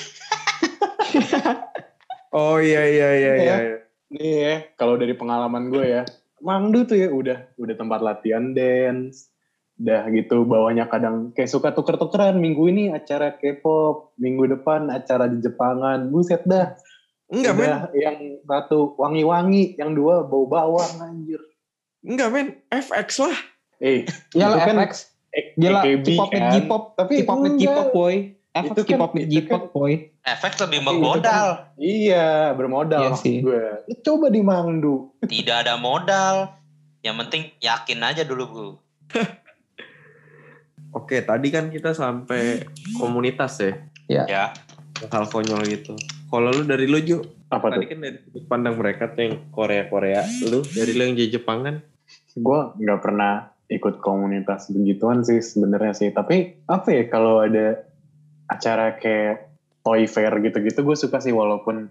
Oh 2.34 2.60
iya 2.60 2.84
iya 2.84 3.08
iya 3.16 3.16
iya. 3.16 3.32
Iya. 3.36 3.56
iya. 3.64 3.76
Nih 4.12 4.34
ya, 4.44 4.54
kalau 4.76 5.00
dari 5.00 5.16
pengalaman 5.16 5.72
gue 5.72 5.84
ya, 5.88 6.02
Mangdu 6.44 6.84
tuh 6.84 7.00
ya 7.00 7.08
udah 7.08 7.48
udah 7.56 7.74
tempat 7.74 8.04
latihan 8.04 8.52
dance, 8.52 9.32
udah 9.76 10.08
gitu 10.08 10.48
bawahnya 10.48 10.88
kadang 10.88 11.36
kayak 11.36 11.52
suka 11.52 11.68
tuker-tukeran 11.70 12.40
minggu 12.40 12.64
ini 12.66 12.84
acara 12.88 13.36
K-pop, 13.36 14.16
minggu 14.16 14.48
depan 14.50 14.88
acara 14.88 15.28
di 15.28 15.38
Jepangan, 15.38 16.08
buset 16.08 16.42
dah. 16.44 16.72
Enggak 17.26 17.54
men, 17.54 17.72
yang 17.92 18.16
satu 18.40 18.94
wangi-wangi, 18.96 19.76
yang 19.76 19.92
dua 19.92 20.22
bau 20.22 20.46
bawang 20.46 20.94
anjir. 20.98 21.42
enggak 22.00 22.28
men, 22.30 22.46
FX 22.70 23.20
lah. 23.20 23.36
Eh, 23.76 24.06
Gila 24.30 24.46
itu 24.48 24.58
kan 24.62 24.76
FX. 24.80 24.92
Gila, 25.52 25.80
AKB 25.84 26.06
K-pop 26.06 26.28
with 26.30 26.40
kan. 26.40 26.52
J-pop. 26.54 26.82
Tapi 26.96 27.12
K-pop 27.18 27.36
with 27.36 27.52
enggak. 27.52 27.66
J-pop 27.66 27.88
boy. 27.92 28.14
Itu 28.16 28.56
FX 28.56 28.72
kan- 28.72 28.88
K-pop 28.88 29.12
itu 29.12 29.28
J-pop 29.28 29.64
boy. 29.68 29.92
Efek 30.24 30.52
lebih 30.58 30.80
bermodal. 30.80 31.48
Iya, 31.76 32.26
bermodal 32.54 33.02
Iya 33.04 33.10
sih. 33.14 33.44
gue. 33.44 33.84
Coba 34.00 34.26
di 34.26 34.40
Mangdu. 34.40 35.12
Tidak 35.20 35.56
ada 35.60 35.76
modal. 35.76 36.56
Yang 37.04 37.16
penting 37.20 37.42
yakin 37.60 38.00
aja 38.00 38.22
dulu, 38.24 38.44
Bro. 38.48 38.68
Oke, 41.06 41.22
tadi 41.22 41.54
kan 41.54 41.70
kita 41.70 41.94
sampai 41.94 42.66
komunitas 42.98 43.62
ya, 43.62 44.26
Ya. 44.26 44.50
hal 45.06 45.30
konyol 45.30 45.62
gitu. 45.70 45.94
Kalau 46.26 46.50
lu 46.50 46.66
dari 46.66 46.90
lu 46.90 46.98
Ju, 46.98 47.22
Apa 47.46 47.70
tadi 47.70 47.86
tuh? 47.86 47.94
kan 47.94 47.98
dari 48.02 48.18
sudut 48.26 48.44
pandang 48.50 48.74
mereka 48.74 49.14
tuh 49.14 49.22
yang 49.22 49.34
Korea-Korea, 49.54 50.26
lu 50.50 50.66
dari 50.66 50.98
lu 50.98 51.06
yang 51.06 51.14
di 51.14 51.30
Jepang 51.30 51.62
kan? 51.62 51.78
Gue 52.34 52.74
nggak 52.82 52.98
pernah 53.06 53.54
ikut 53.70 54.02
komunitas 54.02 54.66
begituan 54.74 55.22
sih 55.22 55.38
sebenarnya 55.38 55.94
sih. 55.94 56.10
Tapi 56.10 56.66
apa 56.66 56.90
ya 56.90 57.06
kalau 57.06 57.38
ada 57.38 57.86
acara 58.50 58.98
kayak 58.98 59.46
toy 59.86 60.10
fair 60.10 60.34
gitu-gitu 60.42 60.82
gue 60.82 60.96
suka 60.98 61.22
sih 61.22 61.30
walaupun 61.30 61.86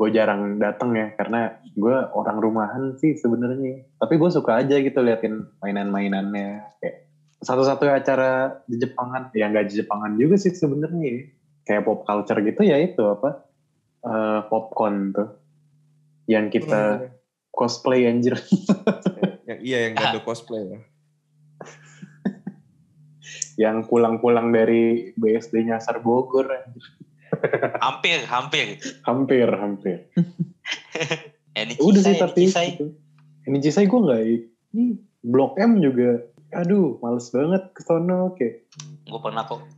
gue 0.00 0.08
jarang 0.16 0.56
datang 0.56 0.96
ya 0.96 1.12
karena 1.12 1.60
gue 1.76 1.96
orang 2.16 2.40
rumahan 2.40 2.96
sih 2.96 3.20
sebenarnya. 3.20 3.84
Tapi 4.00 4.16
gue 4.16 4.30
suka 4.32 4.64
aja 4.64 4.80
gitu 4.80 5.04
liatin 5.04 5.44
mainan-mainannya 5.60 6.72
kayak 6.80 7.09
satu-satunya 7.40 8.04
acara 8.04 8.60
di 8.68 8.76
Jepangan. 8.76 9.32
Ya 9.32 9.48
nggak 9.48 9.72
di 9.72 9.74
Jepangan 9.80 10.16
juga 10.20 10.36
sih 10.36 10.52
sebenarnya 10.52 11.32
kayak 11.64 11.84
pop 11.88 12.04
culture 12.04 12.40
gitu 12.44 12.60
ya 12.64 12.76
itu 12.76 13.00
apa? 13.00 13.48
Eh, 14.04 14.40
popcorn 14.48 15.12
tuh. 15.16 15.28
Yang 16.28 16.46
kita 16.60 16.82
cosplay 17.50 18.06
anjir. 18.06 18.36
Yang 19.48 19.60
iya 19.66 19.78
yang 19.90 19.94
gado 19.98 20.22
cosplay 20.22 20.62
ya. 20.62 20.78
yang 23.66 23.76
pulang-pulang 23.90 24.54
dari 24.54 25.10
BSD 25.18 25.66
Nyasar 25.66 26.06
Bogor 26.06 26.46
anjir. 26.54 26.86
Hampir, 27.82 28.20
hampir. 28.26 28.66
hampir 29.06 29.48
hampir. 29.48 30.06
Ini 31.56 31.78
udah 31.78 32.02
sih 32.02 32.18
tapi 32.18 32.46
gitu. 32.50 32.92
ini 33.48 33.58
Cisai 33.62 33.86
gue 33.88 34.00
nggak 34.02 34.22
ini 34.74 34.98
Blok 35.24 35.56
M 35.56 35.80
juga 35.80 36.20
aduh 36.52 36.98
males 36.98 37.28
banget 37.28 37.62
ke 37.70 37.80
sono 37.80 38.34
kayak 38.34 38.66
Gue 39.04 39.20
pernah 39.20 39.42
kok. 39.42 39.60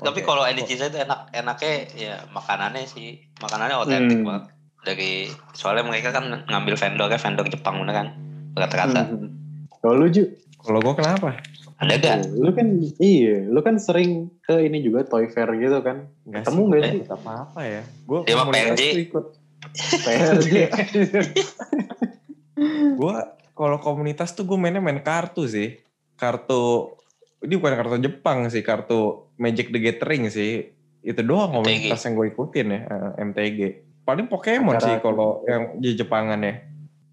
Tapi 0.00 0.20
kalau 0.20 0.42
Cisai 0.48 0.88
itu 0.88 0.96
enak, 0.96 1.28
enaknya 1.30 1.72
ya 1.92 2.14
makanannya 2.30 2.88
sih, 2.88 3.20
makanannya 3.36 3.76
otentik 3.76 4.18
Hmm. 4.18 4.26
banget. 4.26 4.44
Dari 4.80 5.12
soalnya 5.52 5.84
mereka 5.84 6.08
kan 6.10 6.24
ngambil 6.42 6.74
vendornya 6.74 7.20
vendor 7.20 7.46
Jepang 7.46 7.78
bener 7.78 7.94
kan, 7.94 8.06
rata-rata. 8.54 9.02
hmm. 9.06 9.28
kalau 9.76 9.94
lu 9.96 10.08
Ju 10.08 10.24
Kalau 10.58 10.80
gua 10.80 10.92
kenapa? 10.94 11.36
Ada 11.76 11.96
gak? 11.96 12.18
lu 12.34 12.50
kan 12.50 12.68
iya 12.98 13.40
lu 13.42 13.60
kan 13.60 13.76
sering 13.76 14.28
ke 14.42 14.60
ini 14.60 14.80
juga 14.80 15.00
toy 15.02 15.24
fair 15.26 15.48
gitu 15.54 15.80
kan 15.80 16.12
Enggak 16.24 16.44
Ketemu 16.44 16.60
nggak 16.62 16.80
sih? 16.82 16.92
Ikut 16.98 17.12
apa-apa 17.14 17.60
ya. 17.62 17.82
Gua 18.04 18.18
Dia 18.24 18.34
mah 18.34 18.44
komunitas 18.44 18.76
PRJ. 18.76 18.82
ikut. 19.02 19.26
PRJ 19.98 20.48
Gua 22.96 23.16
kalau 23.60 23.76
komunitas 23.76 24.32
tuh 24.32 24.42
gue 24.42 24.56
mainnya 24.56 24.80
main 24.80 24.96
kartu 24.98 25.44
sih. 25.44 25.76
Kartu 26.16 26.96
ini 27.40 27.54
bukan 27.54 27.72
kartu 27.74 27.96
Jepang 27.98 28.48
sih, 28.48 28.60
kartu 28.60 29.28
Magic 29.36 29.68
the 29.68 29.76
Gathering 29.78 30.28
sih. 30.28 30.72
Itu 31.00 31.20
doang 31.20 31.52
MTG. 31.54 31.92
komunitas 31.92 32.00
yang 32.02 32.14
gue 32.14 32.26
ikutin 32.30 32.66
ya, 32.66 32.80
eh, 32.82 33.20
MTG. 33.22 33.58
Paling 34.02 34.26
Pokemon 34.26 34.74
Acara- 34.74 34.84
sih 34.86 34.96
kalau 34.98 35.44
yang 35.44 35.76
di 35.76 35.92
Jepangan 35.92 36.40
ya. 36.40 36.54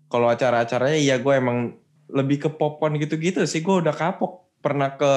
Kalau 0.07 0.27
acara-acaranya 0.27 0.95
ya 0.97 1.15
gue 1.17 1.33
emang 1.33 1.75
lebih 2.09 2.39
ke 2.41 2.49
popcorn 2.49 2.95
gitu-gitu 2.95 3.43
sih. 3.43 3.59
Gue 3.59 3.79
udah 3.79 3.91
kapok. 3.91 4.47
Pernah 4.57 4.95
ke 4.95 5.11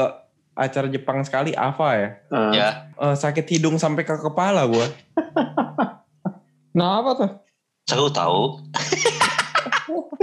acara 0.53 0.87
Jepang 0.87 1.23
sekali, 1.23 1.51
Ava 1.53 1.91
ya. 1.95 2.09
Ah, 2.29 2.51
Ya, 2.51 2.69
Eh, 2.93 3.17
sakit 3.17 3.47
hidung 3.49 3.79
sampai 3.79 4.03
ke 4.03 4.13
kepala 4.15 4.67
gue. 4.67 4.83
Nah 6.71 6.99
apa 6.99 7.11
tuh? 7.17 7.31
seru 7.83 8.07
tahu. 8.09 8.63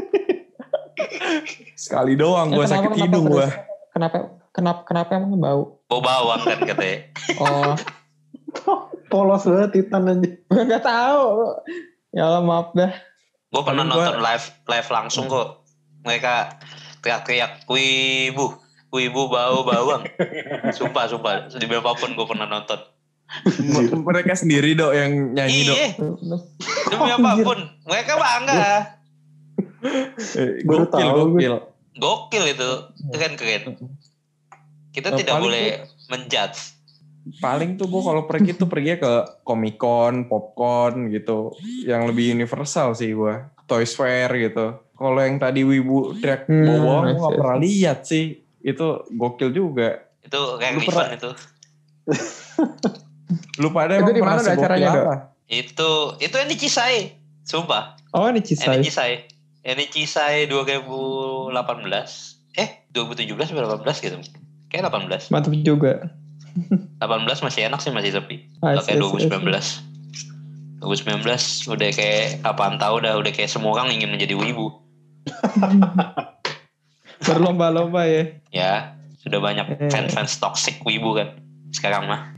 Sekali 1.74 2.14
doang 2.14 2.50
gue 2.50 2.58
Ya, 2.58 2.66
kenapa- 2.66 2.74
sakit 2.76 2.90
kenapa 2.90 3.06
hidung 3.06 3.26
gue. 3.28 3.48
Kenapa 3.90 4.18
kenapa 4.52 4.80
kenapa 4.84 5.10
emang 5.16 5.34
bau? 5.36 5.62
Bau 5.86 6.02
bawang 6.02 6.42
kan 6.42 6.60
katanya. 6.62 6.98
Oh, 7.38 7.74
polos 9.12 9.44
banget 9.44 9.70
Titan 9.74 10.04
aja 10.08 10.28
gue 10.28 10.62
nggak 10.64 10.84
tahu. 10.84 11.26
Ya 12.12 12.26
Allah 12.26 12.42
maaf 12.42 12.74
dah. 12.74 12.92
Gue 13.48 13.62
pernah 13.62 13.84
gua- 13.84 14.12
nonton 14.12 14.20
live 14.20 14.46
live 14.66 14.90
langsung 14.90 15.26
kok. 15.26 15.64
Mereka 16.02 16.34
teriak-teriak, 17.00 17.68
wibu, 17.68 18.56
wibu 18.90 19.22
bau 19.28 19.62
bawang. 19.62 20.04
sumpah, 20.72 21.06
sumpah. 21.06 21.48
Di 21.48 21.64
berapapun 21.64 22.14
gue 22.14 22.26
pernah 22.26 22.46
nonton. 22.46 22.80
Mereka 23.94 24.34
sendiri 24.34 24.72
dok 24.72 24.92
yang 24.92 25.12
nyanyi 25.34 25.68
dok. 25.68 25.76
Iya, 25.76 25.90
demi 26.88 27.10
apa 27.12 27.32
pun. 27.44 27.60
Mereka 27.84 28.14
bangga. 28.16 28.97
Eh, 29.80 30.62
Gokil, 30.62 30.88
tahu 30.88 31.06
gue. 31.06 31.22
gokil. 31.40 31.56
Gokil 31.96 32.44
itu. 32.50 32.70
Keren-keren. 33.08 33.64
Kita 34.90 35.10
Eh, 35.10 35.16
tidak 35.16 35.34
paling 35.36 35.44
boleh 35.44 35.68
menjudge. 36.08 36.60
paling 37.38 37.76
tuh 37.76 37.86
gue 37.86 38.00
kalau 38.02 38.24
pergi 38.24 38.56
tuh 38.56 38.66
pergi 38.66 38.96
ke 38.96 39.14
Comic 39.44 39.76
Con, 39.76 40.26
Popcorn 40.26 41.10
gitu, 41.10 41.52
yang 41.84 42.06
lebih 42.06 42.32
universal 42.32 42.94
sih 42.94 43.12
gue, 43.12 43.36
Toys 43.66 43.92
Fair 43.92 44.32
gitu. 44.32 44.80
Kalau 44.92 45.20
yang 45.20 45.36
tadi 45.36 45.62
Wibu 45.62 46.16
Drag 46.16 46.48
Hmm, 46.48 46.64
bawa 46.66 46.96
gue 47.06 47.20
gak 47.20 47.36
pernah 47.36 47.58
lihat 47.60 48.00
sih, 48.02 48.26
itu 48.58 48.88
gokil 49.12 49.52
juga. 49.52 50.08
Itu 50.20 50.56
kayak 50.56 50.72
Lu 50.72 50.80
event 50.80 50.88
pernah- 50.88 51.12
itu. 51.14 51.32
Lu 53.58 53.70
pada 53.70 53.94
Itu 53.94 54.02
emang 54.02 54.14
di 54.14 54.22
pernah 54.22 54.40
acaranya, 54.40 54.90
apa? 54.94 55.16
Itu 55.46 55.92
itu 56.18 56.32
yang 56.34 56.48
di 56.48 56.58
Cisai. 56.58 57.12
Sumpah. 57.44 58.00
Oh 58.12 58.24
ini 58.26 58.40
Yang 58.40 58.48
Cisai. 58.50 58.72
di 58.74 58.80
Cisai. 58.80 58.80
Yang 58.80 58.80
di 58.80 58.88
Cisai 58.88 59.12
2018. 60.48 61.52
Eh, 62.56 62.70
2017 62.96 63.52
atau 63.52 63.68
18 63.84 64.00
gitu. 64.00 64.16
Kayak 64.72 64.90
18. 64.90 65.28
Mantap 65.30 65.54
juga. 65.60 66.08
18 66.98 67.46
masih 67.46 67.68
enak 67.70 67.84
sih 67.84 67.92
masih 67.94 68.16
sepi. 68.16 68.48
I 68.64 68.80
Gak 68.80 68.88
kayak 68.90 68.98
see, 68.98 69.20
I 69.20 69.20
see, 69.20 69.28
I 69.28 69.40
2019. 69.44 69.84
2019 70.78 71.74
udah 71.74 71.90
kayak 71.92 72.28
apaan 72.46 72.78
tahu 72.78 73.02
dah 73.02 73.18
udah 73.18 73.32
kayak 73.34 73.50
semua 73.50 73.74
orang 73.78 73.94
ingin 73.94 74.14
menjadi 74.14 74.38
wibu. 74.38 74.72
Berlomba-lomba 77.28 78.06
ya. 78.06 78.24
Ya, 78.54 78.72
sudah 79.20 79.42
banyak 79.42 79.66
Eh. 79.78 79.90
fans-fans 79.90 80.38
toxic 80.38 80.80
wibu 80.86 81.18
kan. 81.18 81.38
Sekarang 81.74 82.08
mah. 82.08 82.32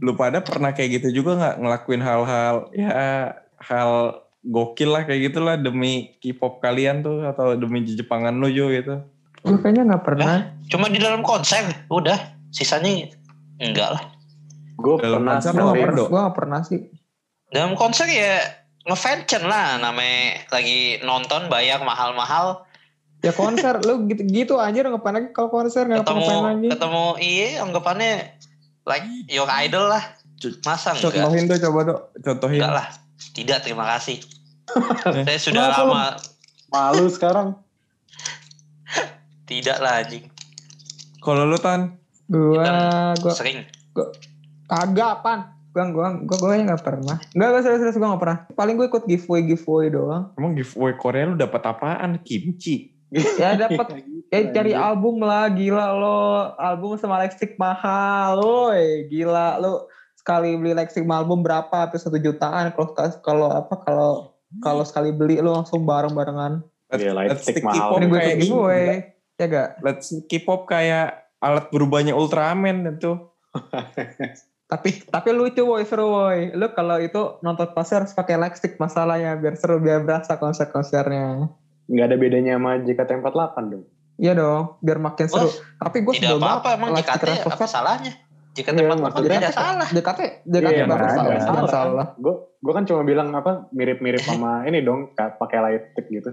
Lu 0.00 0.16
pada 0.16 0.40
pernah 0.40 0.72
kayak 0.72 1.02
gitu 1.02 1.22
juga 1.22 1.36
nggak 1.36 1.56
ngelakuin 1.60 2.00
hal-hal 2.00 2.72
ya 2.72 2.88
hal 3.60 4.22
gokil 4.40 4.90
lah 4.92 5.04
kayak 5.04 5.32
gitulah 5.32 5.56
demi 5.60 6.16
K-pop 6.24 6.64
kalian 6.64 7.04
tuh 7.04 7.24
atau 7.28 7.56
demi 7.56 7.84
Jepangan 7.84 8.36
lu 8.40 8.48
Jo 8.48 8.72
gitu. 8.72 9.04
Gue 9.44 9.56
kayaknya 9.60 9.94
nggak 9.94 10.04
pernah. 10.04 10.52
Cuma 10.68 10.88
di 10.88 11.00
dalam 11.00 11.24
konser 11.24 11.64
udah, 11.88 12.16
sisanya 12.52 13.08
enggak 13.60 13.96
lah. 13.96 14.02
Gue 14.80 14.96
pernah 15.00 15.36
konser 15.36 15.52
pernah. 15.56 16.06
Gue 16.08 16.20
nggak 16.20 16.36
pernah 16.36 16.60
sih. 16.64 16.80
Dalam 17.50 17.76
konser 17.76 18.08
ya 18.08 18.40
ngefancen 18.88 19.44
lah 19.44 19.76
namanya 19.76 20.48
lagi 20.48 21.00
nonton 21.04 21.52
bayar 21.52 21.84
mahal-mahal 21.84 22.64
Ya 23.20 23.36
konser 23.36 23.76
lu 23.84 24.08
gitu-gitu 24.08 24.56
anjir 24.56 24.88
ngapain 24.88 25.12
lagi 25.12 25.28
kalau 25.36 25.52
konser 25.52 25.84
nggak 25.84 26.08
ketemu 26.08 26.24
lagi. 26.40 26.68
ketemu 26.72 27.04
iya 27.20 27.48
anggapannya 27.60 28.12
like 28.88 29.04
your 29.28 29.44
idol 29.60 29.92
lah 29.92 30.00
masa 30.64 30.96
enggak 30.96 31.20
Contohin 31.20 31.44
tuh 31.44 31.60
coba 31.68 31.80
dok, 31.84 32.00
contohin. 32.24 32.64
enggak 32.64 32.72
lah 32.80 32.86
tidak 33.32 33.62
terima 33.62 33.84
kasih 33.96 34.18
saya 35.26 35.38
sudah 35.38 35.62
Kenapa 35.70 35.82
lu? 35.82 35.90
lama 35.90 36.04
malu 36.70 37.06
sekarang. 37.10 37.48
tidak 39.44 39.78
lah 39.82 40.02
anjing 40.02 40.30
Kalau 41.18 41.44
lu 41.44 41.58
tan, 41.58 42.00
Gua 42.30 42.64
gua 43.18 43.34
sering 43.34 43.66
kagak 44.64 45.20
pan. 45.20 45.52
Gua 45.74 45.84
gua 45.90 46.06
gua 46.22 46.36
gua 46.38 46.54
nggak 46.56 46.80
pernah. 46.80 47.18
Enggak 47.34 47.48
gua 47.50 47.60
serius 47.60 47.80
serius 47.82 47.98
gua 47.98 48.14
nggak 48.14 48.22
pernah. 48.22 48.38
Paling 48.54 48.74
gue 48.78 48.86
ikut 48.86 49.04
giveaway 49.04 49.42
giveaway 49.44 49.86
doang. 49.90 50.30
emang 50.38 50.54
giveaway 50.54 50.94
Korea 50.96 51.28
lu 51.28 51.36
dapat 51.36 51.60
apaan? 51.66 52.22
Kimchi. 52.22 52.94
Ya 53.10 53.58
dapat 53.58 54.00
eh 54.32 54.48
cari 54.48 54.72
album 54.72 55.20
lah 55.20 55.50
gila 55.50 55.92
lo. 55.92 56.54
Album 56.56 56.96
sama 56.96 57.20
lightstick 57.20 57.58
mahal. 57.58 58.38
Woi, 58.38 59.10
gila 59.10 59.58
lo 59.58 59.90
sekali 60.30 60.54
beli 60.54 60.72
lightstick 60.78 61.02
sama 61.02 61.26
album 61.26 61.42
berapa? 61.42 61.74
Hampir 61.74 61.98
satu 61.98 62.14
jutaan 62.22 62.70
kalau 62.70 62.94
kalau 63.26 63.48
apa 63.50 63.74
kalau 63.82 64.10
kalau 64.62 64.86
sekali 64.86 65.10
beli 65.10 65.42
lo 65.42 65.58
langsung 65.58 65.82
bareng-barengan. 65.82 66.62
Iya, 66.94 67.10
Let's 67.10 67.42
lightstick 67.42 67.58
stick 67.58 67.66
mahal. 67.66 67.98
Ini 67.98 68.06
gue 68.06 68.20
giveaway. 68.38 68.86
Ya 69.42 69.46
gak? 69.50 69.68
Let's 69.82 70.14
K-pop 70.30 70.70
kayak 70.70 71.34
alat 71.42 71.66
berubahnya 71.74 72.14
Ultraman 72.14 72.86
itu. 72.86 73.18
Tapi 74.70 75.02
tapi 75.10 75.34
lucu 75.34 75.66
woi 75.66 75.82
seru 75.82 76.14
woi. 76.14 76.54
Lu 76.54 76.70
kalau 76.78 77.02
itu 77.02 77.42
nonton 77.42 77.74
konser 77.74 78.06
harus 78.06 78.14
pakai 78.14 78.38
lightstick 78.38 78.78
masalahnya 78.78 79.34
biar 79.34 79.58
seru 79.58 79.82
biar 79.82 80.06
berasa 80.06 80.38
konser-konsernya. 80.38 81.50
Nggak 81.90 82.06
ada 82.06 82.14
bedanya 82.14 82.54
sama 82.54 82.78
JKT48 82.78 83.56
dong. 83.66 83.82
Iya 84.22 84.38
dong, 84.38 84.78
biar 84.78 85.02
makin 85.02 85.26
seru. 85.26 85.50
Oh, 85.50 85.54
Tapi 85.82 86.06
gue 86.06 86.14
tidak 86.22 86.38
apa-apa 86.38 86.78
emang 86.78 86.94
JKT 86.94 87.50
apa 87.50 87.66
salahnya 87.66 88.14
JKT 88.50 88.76
Iya, 88.76 88.82
48 88.84 88.98
maksudnya- 89.00 89.38
tidak 89.38 89.54
salah 89.54 89.88
DKT, 89.88 90.20
DKT 90.42 90.72
Iya, 90.72 90.84
bagus 90.84 91.10
salah, 91.12 91.22
ada. 91.28 91.38
jangan 91.40 91.64
salah. 91.66 92.06
Gue 92.16 92.34
gue 92.56 92.72
kan 92.72 92.84
cuma 92.84 93.02
bilang 93.02 93.28
apa 93.30 93.70
mirip-mirip 93.70 94.20
sama 94.20 94.50
ini 94.68 94.80
dong 94.80 95.10
pakai 95.14 95.58
lightstick 95.60 96.06
gitu. 96.08 96.30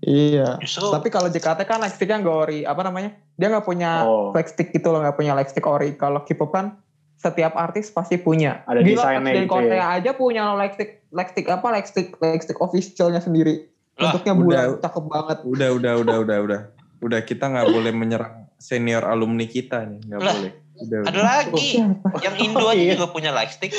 Iya. 0.00 0.58
justru 0.58 0.90
Tapi 0.90 1.08
kalau 1.08 1.28
JKT 1.28 1.62
kan 1.62 1.78
lightsticknya 1.78 2.18
nggak 2.18 2.38
ori, 2.40 2.60
apa 2.62 2.82
namanya? 2.82 3.14
Dia 3.32 3.48
nggak 3.48 3.62
punya 3.62 4.02
Oh. 4.02 4.30
lightstick 4.32 4.68
gitu 4.70 4.90
loh, 4.90 5.00
nggak 5.00 5.14
punya 5.14 5.32
lightstick 5.32 5.62
ori. 5.64 5.94
Kalau 5.94 6.22
K-pop 6.22 6.50
kan 6.50 6.76
setiap 7.14 7.54
artis 7.54 7.86
pasti 7.88 8.18
punya. 8.18 8.66
Ada 8.66 8.82
Gila, 8.82 8.98
desainnya 8.98 9.30
dari 9.32 9.38
gitu 9.40 9.54
Korea 9.54 9.70
ya. 9.72 9.84
aja 9.94 10.10
punya 10.12 10.44
lightstick, 10.52 11.06
lightstick 11.08 11.46
apa? 11.46 11.66
Lightstick, 11.70 12.18
lightstick 12.18 12.58
officialnya 12.58 13.22
sendiri. 13.22 13.70
Lah, 13.94 14.10
Bentuknya 14.10 14.32
udah. 14.34 14.42
bulat, 14.66 14.82
cakep 14.82 15.04
banget. 15.06 15.38
Udah, 15.44 15.68
udah, 15.72 15.92
udah, 15.96 16.16
udah, 16.20 16.38
udah. 16.42 16.60
Udah 17.00 17.20
kita 17.20 17.44
nggak 17.46 17.66
boleh 17.72 17.92
menyerang 17.92 18.34
senior 18.58 19.02
alumni 19.04 19.46
kita 19.46 19.82
nih, 19.84 20.02
nggak 20.04 20.18
boleh. 20.20 20.52
Udah, 20.82 20.98
ada 21.02 21.10
udah. 21.12 21.24
lagi 21.24 21.68
Siapa? 21.76 22.08
yang 22.20 22.34
Indo 22.36 22.64
aja 22.64 22.76
Iya. 22.76 22.92
juga 22.94 23.06
punya 23.08 23.30
lightstick 23.30 23.72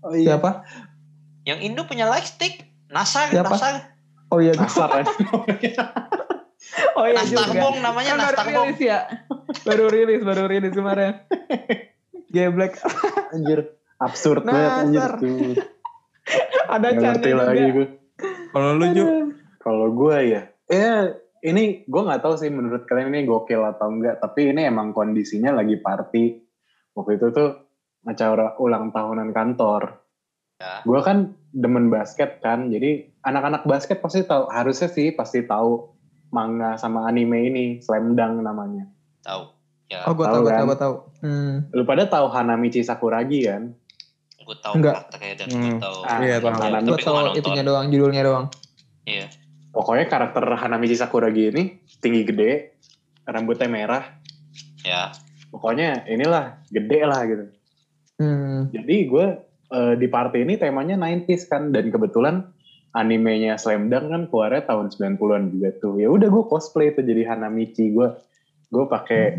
Oh 0.00 0.12
Siapa? 0.12 0.50
yang 1.42 1.58
Indo 1.58 1.84
punya 1.84 2.04
lightstick 2.04 2.68
Nasar 2.86 3.28
Siapa? 3.28 3.50
Nasar 3.50 3.74
Oh 4.28 4.38
iya, 4.38 4.50
Kasar 4.52 4.90
kan. 4.90 5.06
oh 6.98 7.04
iya 7.04 7.22
juga. 7.22 7.44
Nastarbong 7.44 7.76
namanya 7.78 8.10
Kan 8.10 8.18
baru 8.18 8.34
Nastarbong 8.34 8.66
rilis 8.68 8.80
ya? 8.82 8.98
Baru 9.62 9.84
rilis, 9.86 10.20
baru 10.20 10.42
rilis 10.48 10.72
kemarin. 10.72 11.12
Geblek. 12.28 12.82
Anjir. 13.30 13.78
Absurd 13.96 14.42
banget 14.42 14.70
anjir 14.80 15.00
Nasar. 15.00 15.12
tuh. 15.22 15.54
Ada 16.66 16.88
channel 16.92 17.36
lagi 17.38 17.62
juga. 17.62 17.74
gue. 17.76 17.86
Kalau 18.50 18.70
lu 18.74 18.86
Ju, 18.90 19.04
Kalau 19.60 19.88
gue 19.92 20.16
ya, 20.24 20.42
ya 20.66 21.14
ini 21.44 21.84
gue 21.84 22.02
nggak 22.02 22.20
tahu 22.20 22.34
sih 22.34 22.48
menurut 22.48 22.82
kalian 22.84 23.12
ini 23.12 23.22
gokil 23.22 23.60
atau 23.62 23.86
enggak, 23.86 24.18
tapi 24.18 24.48
ini 24.48 24.64
emang 24.64 24.90
kondisinya 24.90 25.52
lagi 25.52 25.76
party. 25.76 26.40
Waktu 26.92 27.12
itu 27.14 27.26
tuh 27.30 27.50
acara 28.02 28.56
ulang 28.56 28.88
tahunan 28.88 29.28
kantor. 29.30 30.00
Ya. 30.56 30.80
Gue 30.82 31.00
kan 31.00 31.18
demen 31.50 31.86
basket 31.86 32.40
kan, 32.40 32.66
jadi 32.66 33.12
anak-anak 33.20 33.62
basket 33.64 34.00
pasti 34.00 34.22
tahu, 34.22 34.48
harusnya 34.48 34.88
sih 34.88 35.10
pasti 35.10 35.42
tahu 35.42 35.92
manga 36.30 36.74
sama 36.74 37.04
anime 37.04 37.44
ini, 37.44 37.64
Slam 37.78 38.14
Dunk 38.14 38.40
namanya. 38.40 38.88
tahu 39.20 39.48
ya 39.86 40.04
Oh, 40.04 40.12
gue 40.12 40.24
Tahu 40.24 40.42
kan? 40.42 40.52
tahu, 40.54 40.64
gue 40.66 40.78
tahu. 40.78 40.94
Hmm. 41.20 41.54
Lu 41.70 41.82
pada 41.82 42.04
tahu 42.04 42.26
Hanamichi 42.28 42.80
Sakuragi 42.80 43.44
kan? 43.44 43.72
gue 44.36 44.56
tahu 44.58 44.76
Enggak. 44.76 45.08
karakternya 45.08 45.32
dan 45.34 45.46
Hmm. 45.48 45.60
gue 45.70 45.80
tahu 45.80 45.96
Ah, 46.02 46.18
iya, 46.18 46.18
tahu. 46.18 46.20
Ya, 46.20 46.36
Gue 46.36 46.50
tapi 46.50 46.68
Gue 46.84 46.84
gue 46.86 46.98
tahu 47.00 47.14
nggak 47.16 47.36
itunya 47.38 47.62
doang, 47.62 47.86
judulnya 47.88 48.22
doang. 48.22 48.46
iya 49.04 49.26
Pokoknya 49.74 50.06
karakter 50.06 50.46
Hanamichi 50.54 50.94
Sakuragi 50.94 51.50
ini 51.50 51.82
tinggi 51.98 52.22
gede, 52.22 52.78
rambutnya 53.26 53.66
merah, 53.66 54.04
ya 54.86 55.10
pokoknya 55.50 56.06
inilah 56.06 56.62
gede 56.70 57.00
lah 57.02 57.20
gitu. 57.26 57.44
Hmm. 58.22 58.70
Jadi 58.70 58.96
gue 59.10 59.26
eh, 59.74 59.94
di 59.98 60.06
party 60.06 60.46
ini 60.46 60.54
temanya 60.54 60.94
90s 60.94 61.50
kan 61.50 61.74
dan 61.74 61.90
kebetulan 61.90 62.54
animenya 62.94 63.58
Slam 63.58 63.90
Dunk 63.90 64.06
kan 64.06 64.22
keluarnya 64.30 64.62
tahun 64.70 64.94
90-an 64.94 65.50
juga 65.50 65.70
tuh. 65.82 65.98
Ya 65.98 66.10
udah 66.10 66.30
gue 66.30 66.44
cosplay 66.46 66.94
tuh 66.94 67.02
jadi 67.02 67.34
Hanamichi. 67.34 67.90
Gue 67.90 68.14
gue 68.70 68.84
pakai 68.86 69.38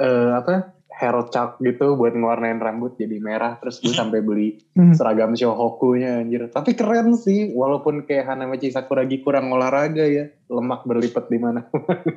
eh, 0.00 0.30
apa? 0.32 0.79
Hero 0.92 1.24
chalk 1.24 1.56
gitu 1.58 1.94
buat 1.94 2.12
ngewarnain 2.12 2.56
rambut 2.56 2.94
jadi 2.94 3.16
merah 3.16 3.56
terus 3.56 3.78
gue 3.78 3.90
sampai 3.90 4.20
beli 4.20 4.58
Hmm. 4.72 4.90
seragam 4.90 5.32
Shohoku-nya 5.32 6.18
anjir. 6.18 6.48
Tapi 6.48 6.72
keren 6.72 7.14
sih 7.14 7.50
walaupun 7.50 8.02
kayak 8.02 8.26
Hanamichi 8.26 8.68
Sakuragi 8.68 9.20
kurang 9.20 9.48
olahraga 9.48 10.02
ya, 10.02 10.28
lemak 10.46 10.82
berlipat 10.82 11.26
di 11.26 11.36
mana. 11.36 11.64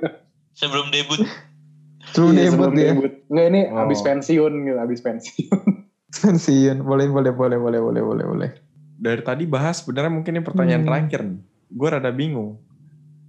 sebelum 0.53 0.89
debut 0.89 1.21
Sebelum 2.05 2.31
Iya, 2.31 2.41
debut 2.43 2.51
sebelum 2.51 2.73
dia. 2.73 2.87
debut. 2.89 3.13
Enggak 3.25 3.47
ini 3.47 3.61
Oh. 3.65 3.81
abis 3.81 3.99
pensiun 4.01 4.53
gitu, 4.61 4.77
abis 4.77 4.99
pensiun. 4.99 5.61
Pensiun. 6.15 6.77
Boleh, 6.81 7.07
boleh, 7.07 7.31
boleh, 7.31 7.57
boleh, 7.57 7.79
boleh, 7.79 8.01
boleh, 8.01 8.25
boleh. 8.27 8.51
dari 8.95 9.19
tadi 9.19 9.43
bahas 9.43 9.79
sebenarnya 9.79 10.13
mungkin 10.13 10.31
ini 10.31 10.41
pertanyaan 10.41 10.81
Hmm. 10.81 10.89
terakhir. 10.89 11.21
Gue 11.67 11.87
rada 11.89 12.07
bingung. 12.09 12.61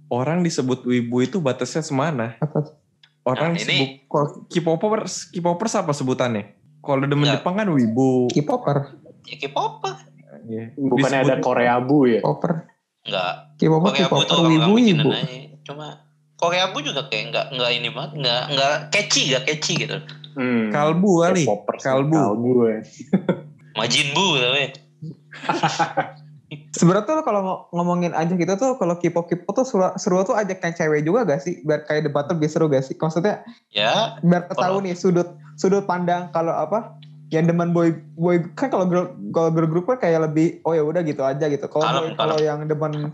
Orang 0.05 0.39
disebut 0.39 0.85
wibu 0.85 1.19
itu 1.19 1.37
batasnya 1.37 1.81
semana? 1.81 2.37
Apa? 2.37 2.77
Orang 3.25 3.51
Nah, 3.51 3.59
ini- 3.59 4.05
kalau 4.05 4.45
K-popers, 4.45 5.27
K-popers 5.27 5.73
apa 5.75 5.91
sebutannya? 5.91 6.53
Kalau 6.77 7.01
demen 7.01 7.25
Nggak. 7.25 7.41
Jepang 7.41 7.55
kan 7.55 7.67
wibu. 7.67 8.29
K-popper. 8.29 8.77
ya 9.25 9.35
K-pop 9.39 9.81
Iya. 10.45 10.69
Bukannya 10.77 11.19
ada 11.19 11.35
Korea 11.41 11.81
Bu 11.81 12.05
ya? 12.05 12.21
Popper. 12.21 12.69
enggak 13.01 13.57
K-popper, 13.57 13.89
Korea 13.91 14.05
Bu 14.05 14.17
K-popper, 14.19 14.45
wibu, 14.47 14.71
wibu. 14.75 15.09
cuma 15.61 15.87
Korea 16.35 16.69
Bu 16.69 16.77
juga 16.79 17.05
kayak 17.05 17.23
enggak 17.29 17.45
enggak 17.49 17.71
ini 17.71 17.89
banget 17.89 18.11
enggak 18.15 18.41
enggak 18.49 18.73
catchy 18.89 19.21
enggak 19.27 19.43
catchy 19.47 19.73
gitu 19.79 19.97
Hmm. 20.35 20.67
Kalbu 20.69 21.11
kali. 21.23 21.43
Kalbu. 21.75 22.13
Kalbu 22.13 22.49
ya. 22.67 22.79
Majin 23.73 24.07
Bu 24.11 24.25
tapi 24.35 24.63
Sebenarnya 26.71 27.05
tuh 27.05 27.21
kalau 27.21 27.39
ngo- 27.39 27.61
ngomongin 27.71 28.11
aja 28.11 28.31
gitu 28.31 28.53
tuh 28.53 28.75
kalau 28.75 28.95
K-pop 28.95 29.25
K-pop 29.25 29.53
tuh 29.53 29.63
seru, 29.63 29.87
seru 29.95 30.21
tuh 30.21 30.33
ajak 30.33 30.59
yang 30.59 30.73
cewek 30.73 31.01
juga 31.01 31.23
gak 31.25 31.39
sih? 31.39 31.59
Biar 31.61 31.83
kayak 31.83 32.05
debat 32.05 32.25
tuh 32.25 32.35
lebih 32.35 32.47
seru 32.47 32.65
gak 32.65 32.81
sih? 32.81 32.93
Maksudnya 32.93 33.41
Ya, 33.69 34.19
biar 34.19 34.47
Kalau- 34.47 34.79
tahu 34.79 34.85
nih 34.85 34.93
sudut 34.93 35.27
sudut 35.53 35.83
pandang 35.83 36.29
kalau 36.29 36.51
apa 36.51 36.99
yang 37.27 37.43
demen 37.43 37.71
boy 37.71 37.89
boy 38.13 38.37
kan 38.53 38.67
kalau 38.67 38.85
girl 38.85 39.05
kalau 39.29 39.49
girl 39.49 39.65
group 39.65 39.85
kan 39.85 39.97
kayak 39.99 40.23
lebih 40.23 40.61
oh 40.61 40.71
ya 40.71 40.81
udah 40.81 41.01
gitu 41.01 41.21
aja 41.21 41.45
gitu. 41.45 41.65
Kalau 41.65 41.83
kalau 42.13 42.37
yang 42.37 42.63
demen 42.63 43.09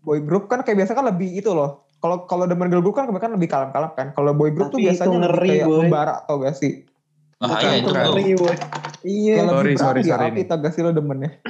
boy 0.00 0.18
group 0.18 0.46
kan 0.46 0.60
kayak 0.60 0.80
biasa 0.80 0.92
kan 0.92 1.04
lebih 1.04 1.30
itu 1.32 1.48
loh. 1.48 1.88
Kalau 1.98 2.24
kalau 2.24 2.44
demen 2.44 2.68
girl 2.68 2.80
group 2.80 2.94
kan 2.94 3.04
kebanyakan 3.04 3.36
lebih 3.36 3.48
kalem-kalem 3.48 3.90
kan. 3.90 4.06
Kalau 4.10 4.32
boy 4.32 4.50
group 4.50 4.68
tuh 4.68 4.76
Tapi 4.76 4.84
itu 4.84 4.92
biasanya 4.92 5.18
ngeri, 5.22 5.48
kayak 5.50 5.66
boy. 5.66 5.78
membara 5.80 6.14
tau 6.22 6.36
gak 6.38 6.54
sih? 6.54 6.72
bahaya 7.38 7.72
itu. 7.74 7.88
Ngeri, 7.88 8.28
boy. 8.34 8.54
Iya, 9.00 9.36
Sorry, 9.42 9.72
sorry, 9.74 10.00
sorry 10.04 10.26
api 10.28 10.36
nih. 10.36 10.44
tau 10.44 10.56
gak 10.58 10.72
sih 10.72 10.82
lo 10.82 10.92
demennya? 10.92 11.40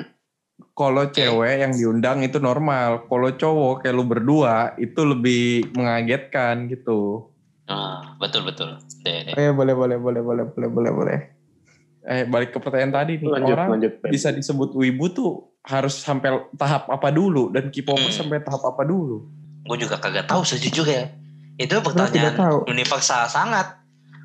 Kalau 0.81 1.13
cewek 1.13 1.61
yang 1.61 1.77
diundang 1.77 2.25
itu 2.25 2.41
normal. 2.41 3.05
Kalau 3.05 3.29
cowok 3.37 3.85
kayak 3.85 3.93
lu 3.93 4.09
berdua 4.09 4.73
itu 4.81 5.05
lebih 5.05 5.77
mengagetkan 5.77 6.73
gitu. 6.73 7.29
Nah, 7.69 8.17
betul 8.17 8.49
betul. 8.49 8.81
Deh, 9.05 9.29
deh. 9.29 9.37
Iya 9.37 9.53
boleh 9.53 9.77
boleh 9.77 10.01
boleh 10.01 10.25
boleh 10.25 10.45
boleh 10.49 10.69
boleh 10.73 10.91
boleh. 10.97 11.19
Eh 12.09 12.25
balik 12.25 12.57
ke 12.57 12.59
pertanyaan 12.65 12.97
tadi 12.97 13.21
nih. 13.21 13.29
Lanjut, 13.29 13.53
Orang 13.53 13.69
lanjut. 13.77 13.93
Bisa 14.09 14.33
disebut 14.33 14.73
wibu 14.73 15.13
tuh 15.13 15.53
harus 15.69 16.01
sampai 16.01 16.49
tahap 16.57 16.89
apa 16.89 17.13
dulu 17.13 17.53
dan 17.53 17.69
K-popers 17.69 18.17
Hmm. 18.17 18.21
sampai 18.25 18.41
tahap 18.41 18.65
apa 18.65 18.81
dulu? 18.89 19.29
Gue 19.69 19.77
juga 19.77 20.01
kagak 20.01 20.33
tahu 20.33 20.49
sejujurnya. 20.49 21.13
Itu 21.61 21.77
tidak 21.77 21.93
pertanyaan 21.93 22.65
universal 22.65 23.29
sangat. 23.29 23.77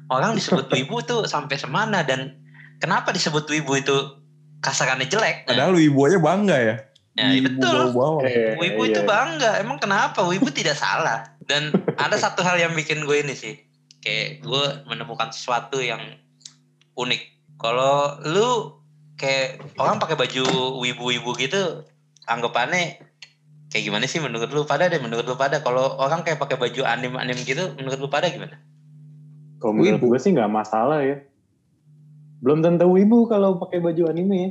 Orang 0.07 0.39
disebut 0.39 0.71
wibu 0.71 1.03
tuh 1.03 1.27
sampai 1.27 1.59
semana 1.59 2.07
dan 2.07 2.39
kenapa 2.79 3.11
disebut 3.11 3.43
wibu 3.51 3.75
itu 3.75 4.23
kasarannya 4.65 5.05
jelek? 5.05 5.45
Nah, 5.45 5.53
Padahal 5.53 5.73
wibu 5.77 5.99
aja 6.09 6.17
bangga 6.17 6.57
ya. 6.57 6.75
ya, 7.13 7.25
Wibu 7.37 7.61
betul. 7.61 7.77
bawah-bawah. 7.93 8.21
Eh, 8.25 8.57
Wibu 8.57 8.81
iya. 8.83 8.91
itu 8.91 9.01
bangga. 9.05 9.51
Emang 9.61 9.77
kenapa? 9.77 10.25
Wibu 10.25 10.49
tidak 10.49 10.73
salah. 10.75 11.37
Dan 11.45 11.69
ada 11.95 12.17
satu 12.17 12.41
hal 12.41 12.57
yang 12.57 12.73
bikin 12.73 13.05
gue 13.05 13.21
ini 13.21 13.37
sih. 13.37 13.53
Kayak 14.01 14.41
gue 14.41 14.63
menemukan 14.89 15.29
sesuatu 15.29 15.77
yang 15.77 16.01
unik. 16.97 17.21
Kalau 17.61 18.17
lu 18.25 18.49
kayak 19.15 19.61
orang 19.79 20.01
pakai 20.01 20.17
baju 20.17 20.43
wibu-wibu 20.81 21.31
gitu, 21.39 21.85
anggapannya 22.27 22.99
kayak 23.71 23.83
gimana 23.85 24.05
sih 24.05 24.19
menurut 24.19 24.51
lu 24.51 24.63
pada 24.63 24.87
deh 24.87 24.99
menurut 24.99 25.23
lu 25.25 25.35
pada 25.35 25.59
kalau 25.59 25.95
orang 25.99 26.21
kayak 26.23 26.39
pakai 26.39 26.55
baju 26.55 26.83
anim-anim 26.85 27.35
gitu 27.43 27.75
menurut 27.79 27.99
lu 27.99 28.09
pada 28.11 28.27
gimana? 28.27 28.59
Kalau 29.59 29.71
menurut 29.71 30.01
Wibu. 30.03 30.13
gue 30.15 30.19
sih 30.19 30.31
nggak 30.35 30.51
masalah 30.51 30.99
ya. 31.01 31.15
Belum 32.45 32.61
tentu 32.61 32.85
wibu 32.87 33.25
kalau 33.25 33.57
pakai 33.57 33.81
baju 33.81 34.05
anime 34.05 34.35
ya. 34.37 34.49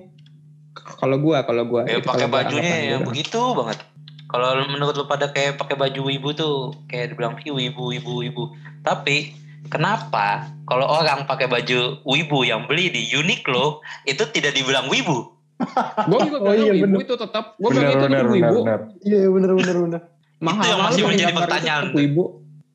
Kalau 0.99 1.17
gua 1.17 1.47
kalau 1.47 1.63
gua 1.63 1.87
Ya 1.87 2.03
pakai 2.03 2.27
gua 2.27 2.43
bajunya 2.43 2.75
yang 2.91 3.01
gua. 3.01 3.15
begitu 3.15 3.39
banget. 3.55 3.79
Kalau 4.27 4.67
menurut 4.67 4.93
lu 4.93 5.07
pada 5.07 5.31
kayak 5.31 5.55
pakai 5.55 5.79
baju 5.79 6.01
wibu 6.05 6.35
tuh 6.35 6.55
kayak 6.85 7.15
dibilang 7.15 7.39
"Ih, 7.39 7.55
wibu 7.55 7.95
wibu 7.95 8.13
wibu. 8.19 8.45
Tapi 8.83 9.31
kenapa 9.71 10.51
kalau 10.65 10.91
orang 10.91 11.23
pakai 11.25 11.47
baju 11.47 12.03
wibu 12.03 12.43
yang 12.43 12.67
beli 12.67 12.91
di 12.91 13.15
Uniqlo 13.15 13.79
itu 14.05 14.27
tidak 14.29 14.53
dibilang 14.53 14.91
wibu? 14.91 15.31
Gue 16.11 16.19
juga 16.27 16.39
Oh 16.41 16.51
bilang 16.51 16.67
iya, 16.67 16.73
ibu 16.75 16.85
bener. 16.91 17.07
itu 17.07 17.15
tetap. 17.15 17.55
Gue 17.55 17.71
bilang 17.71 17.87
itu 17.89 17.99
benar 18.01 18.19
itu 18.19 18.27
benar 18.27 18.43
ibu. 18.43 18.57
benar. 18.61 18.81
Iya 19.01 19.21
bener 19.31 19.51
bener 19.55 19.77
bener. 19.79 20.01
Mahal 20.43 20.59
Itu 20.59 20.67
yang 20.69 20.81
masih 20.83 21.03
menjadi 21.07 21.33
pertanyaan. 21.33 21.85
tetap 21.89 22.03
Ibu. 22.03 22.25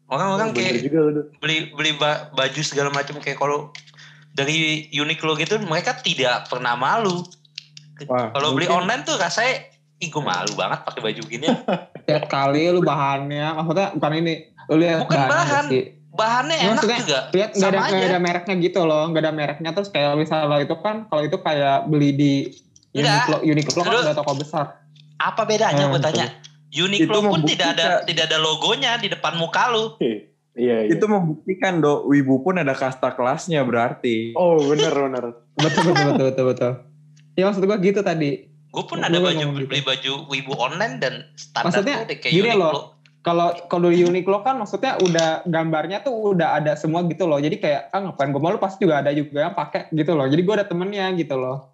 Orang-orang 0.09 0.47
Oh, 0.47 0.53
bener 0.55 0.71
kayak 0.71 0.81
juga 0.81 0.99
beli 1.37 1.57
beli 1.69 1.91
ba- 1.93 2.31
baju 2.31 2.61
segala 2.63 2.89
macam 2.89 3.19
kayak 3.19 3.35
kalau 3.35 3.75
dari 4.33 4.87
Uniqlo 4.93 5.35
gitu 5.35 5.59
mereka 5.65 5.97
tidak 5.99 6.47
pernah 6.47 6.77
malu. 6.77 7.25
Kalau 8.07 8.55
beli 8.55 8.69
online 8.71 9.03
tuh 9.03 9.19
rasanya 9.19 9.67
Ih 9.99 10.07
gue 10.07 10.23
malu 10.23 10.55
banget 10.55 10.79
pakai 10.87 11.01
baju 11.03 11.21
gini. 11.27 11.47
Lihat 12.07 12.31
kali 12.31 12.71
lu 12.71 12.79
bahannya, 12.79 13.51
maksudnya 13.59 13.91
bukan 13.99 14.11
ini. 14.15 14.33
Lu 14.71 14.79
lihat 14.79 15.03
Bukan 15.03 15.17
bahannya 15.19 15.35
bahan. 15.35 15.65
sih. 15.67 15.83
Bahannya 16.15 16.55
Ya, 16.55 16.63
enak 16.63 16.73
maksudnya 16.79 16.99
juga. 17.03 17.19
Lihat 17.35 17.49
nggak 17.59 17.69
ada 17.69 17.79
aja. 17.83 18.07
ada 18.07 18.19
mereknya 18.23 18.55
gitu 18.63 18.79
loh, 18.87 19.03
nggak 19.11 19.23
ada 19.27 19.33
mereknya 19.35 19.71
terus 19.75 19.89
kayak 19.91 20.15
misalnya 20.15 20.63
itu 20.63 20.75
kan 20.79 21.03
kalau 21.11 21.21
itu 21.27 21.37
kayak 21.43 21.77
beli 21.91 22.09
di 22.15 22.33
Enggak. 22.95 23.27
Uniqlo, 23.27 23.37
Uniqlo 23.43 23.81
kan 23.83 23.93
udah 24.07 24.15
toko 24.15 24.33
besar. 24.39 24.65
Apa 25.19 25.43
bedanya 25.43 25.91
gue 25.91 25.99
tanya? 25.99 26.25
Uniqlo 26.71 27.19
pun 27.27 27.43
tidak 27.43 27.75
ada 27.75 28.01
tidak 28.07 28.31
ada 28.31 28.37
logonya 28.39 28.95
di 29.03 29.11
depan 29.11 29.35
muka 29.35 29.67
lu. 29.67 29.99
Iya 30.59 30.77
iya. 30.85 30.91
Itu 30.91 31.07
membuktikan 31.07 31.79
do 31.79 32.03
wibu 32.03 32.43
pun 32.43 32.59
ada 32.59 32.75
kasta 32.75 33.15
kelasnya 33.15 33.63
berarti. 33.63 34.35
Oh 34.35 34.59
bener 34.59 34.91
bener. 34.91 35.23
Betul 35.55 35.81
betul 35.87 36.03
betul 36.11 36.25
betul 36.27 36.45
betul. 36.51 36.71
Ya 37.33 37.47
maksud 37.47 37.63
gua 37.63 37.79
gitu 37.79 38.03
tadi. 38.03 38.51
Gue 38.69 38.83
pun 38.85 38.99
ada 38.99 39.17
baju 39.17 39.33
gitu. 39.33 39.65
beli 39.65 39.81
baju 39.81 40.13
wibu 40.29 40.53
online 40.53 41.01
dan 41.01 41.13
standar 41.33 41.73
Maksudnya, 41.73 41.95
tuh 42.05 42.21
kayak 42.21 42.33
gini 42.35 42.51
Uniqlo. 42.53 42.69
loh. 42.69 42.85
Kalau 43.19 43.47
kalau 43.65 43.89
di 43.89 44.05
Uniqlo 44.05 44.43
kan 44.43 44.55
maksudnya 44.55 44.95
udah 44.95 45.41
gambarnya 45.43 46.03
tuh 46.03 46.37
udah 46.37 46.61
ada 46.61 46.77
semua 46.77 47.01
gitu 47.03 47.25
loh. 47.25 47.41
Jadi 47.41 47.57
kayak 47.57 47.89
ah 47.89 47.99
ngapain 47.99 48.29
gue 48.29 48.37
malu 48.37 48.61
pasti 48.61 48.83
juga 48.83 49.01
ada 49.01 49.09
juga 49.09 49.49
yang 49.49 49.55
pakai 49.55 49.89
gitu 49.89 50.13
loh. 50.13 50.27
Jadi 50.27 50.41
gue 50.43 50.53
ada 50.53 50.67
temennya 50.67 51.09
gitu 51.15 51.33
loh. 51.33 51.73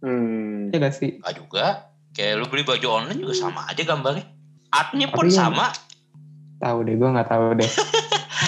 Hmm. 0.00 0.70
Ya 0.70 0.76
gak 0.78 0.94
sih? 0.94 1.18
Enggak 1.18 1.34
juga. 1.36 1.64
Kayak 2.12 2.34
lu 2.36 2.46
beli 2.50 2.62
baju 2.66 2.86
online 2.98 3.18
juga 3.18 3.34
sama 3.36 3.66
aja 3.66 3.82
gambarnya. 3.82 4.26
Artnya 4.68 5.06
pun 5.08 5.24
Tapi 5.24 5.32
yang- 5.32 5.54
sama. 5.54 5.66
Tahu 6.58 6.78
deh, 6.82 6.94
gue 6.94 7.08
nggak 7.08 7.28
tahu 7.28 7.54
deh. 7.54 7.70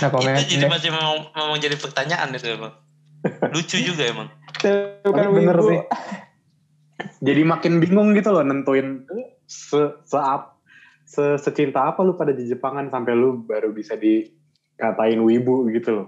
Nah 0.02 0.08
komen 0.14 0.34
jadi 0.42 0.66
deh. 0.66 0.70
masih 0.70 0.90
memang, 0.90 1.30
memang 1.30 1.58
jadi 1.58 1.76
pertanyaan 1.78 2.34
itu 2.34 2.46
emang. 2.50 2.74
Lucu 3.50 3.78
juga 3.88 4.02
emang. 4.06 4.28
Bukan 5.02 5.22
Tapi 5.24 5.30
bener 5.32 5.56
wibu. 5.56 5.68
sih. 5.70 5.80
Jadi 7.20 7.42
makin 7.44 7.80
bingung 7.80 8.12
gitu 8.12 8.28
loh 8.30 8.44
nentuin 8.44 9.04
se 9.44 9.80
se 10.04 10.18
se 11.04 11.24
secinta 11.38 11.90
apa 11.90 12.00
lu 12.02 12.14
pada 12.14 12.30
di 12.30 12.44
Jepangan 12.44 12.86
sampai 12.88 13.12
lu 13.14 13.42
baru 13.42 13.72
bisa 13.72 13.96
dikatain 13.96 15.20
wibu 15.20 15.68
gitu 15.70 15.90
loh. 15.96 16.06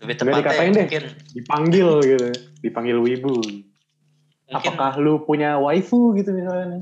Lebih 0.00 0.14
Nggak 0.18 0.36
dikatain 0.36 0.44
tepatnya 0.44 0.72
deh. 0.72 0.84
mungkin 0.84 1.04
Dipanggil 1.32 1.88
gitu, 2.04 2.28
dipanggil 2.60 2.98
wibu. 3.00 3.34
mungkin 3.38 4.52
Apakah 4.52 4.92
lu 4.96 5.24
punya 5.24 5.58
waifu 5.58 6.14
gitu 6.14 6.30
misalnya? 6.30 6.80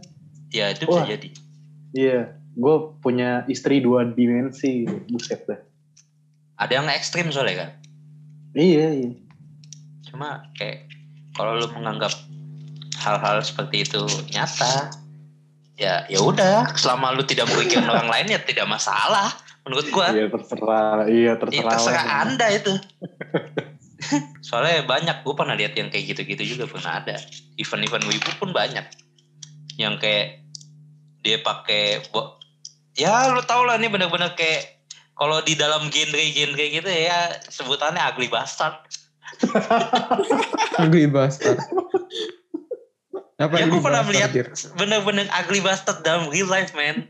ya 0.50 0.70
itu 0.70 0.87
bisa 0.87 1.02
Wah. 1.02 1.09
jadi. 1.09 1.28
Iya, 1.94 2.20
gue 2.55 2.77
punya 3.03 3.43
istri 3.51 3.83
dua 3.83 4.07
dimensi, 4.07 4.87
buset 5.11 5.43
dah. 5.47 5.61
Ada 6.59 6.83
yang 6.83 6.87
ekstrim 6.90 7.35
soalnya 7.35 7.67
kan. 7.67 7.71
Iya, 8.55 8.87
iya. 8.95 9.11
Cuma 10.07 10.47
kayak 10.55 10.87
kalau 11.35 11.59
lu 11.59 11.67
menganggap 11.75 12.14
hal-hal 13.03 13.43
seperti 13.43 13.83
itu 13.83 14.07
nyata, 14.31 14.95
ya 15.75 16.07
ya 16.07 16.23
udah. 16.23 16.71
Selama 16.79 17.11
lu 17.11 17.27
tidak 17.27 17.51
merugikan 17.51 17.90
orang 17.90 18.07
lain 18.07 18.31
ya 18.31 18.40
tidak 18.40 18.71
masalah. 18.71 19.35
Menurut 19.67 19.88
gua, 19.90 20.12
Iya 20.12 20.29
terserah, 20.29 21.09
iya 21.09 21.35
ya, 21.35 21.40
terserah. 21.40 21.73
terserah 21.73 22.05
lah. 22.05 22.23
anda 22.29 22.47
itu. 22.53 22.73
Soalnya 24.47 24.85
banyak, 24.85 25.25
gue 25.25 25.35
pernah 25.35 25.57
lihat 25.57 25.73
yang 25.81 25.88
kayak 25.88 26.12
gitu-gitu 26.12 26.45
juga 26.57 26.69
pernah 26.69 27.01
ada. 27.01 27.17
Event-event 27.57 28.05
wibu 28.05 28.31
pun 28.37 28.53
banyak. 28.53 28.85
Yang 29.81 29.95
kayak 30.05 30.29
dia 31.25 31.40
pakai 31.40 32.05
ya 32.94 33.30
lu 33.30 33.42
tau 33.42 33.66
lah 33.66 33.76
ini 33.76 33.90
bener-bener 33.90 34.35
kayak 34.35 34.83
kalau 35.14 35.38
di 35.42 35.54
dalam 35.54 35.90
genre-genre 35.94 36.66
gitu 36.70 36.90
ya 36.90 37.38
sebutannya 37.46 38.02
ugly 38.02 38.26
bastard. 38.26 38.74
Ugly 40.78 41.07
bastard. 41.11 41.59
Apa 43.38 43.54
ya 43.59 43.66
gue 43.66 43.83
pernah 43.83 44.02
melihat 44.07 44.30
bener-bener 44.74 45.26
ugly 45.42 45.62
bastard 45.62 46.02
dalam 46.02 46.30
real 46.30 46.46
life 46.46 46.74
man. 46.74 47.07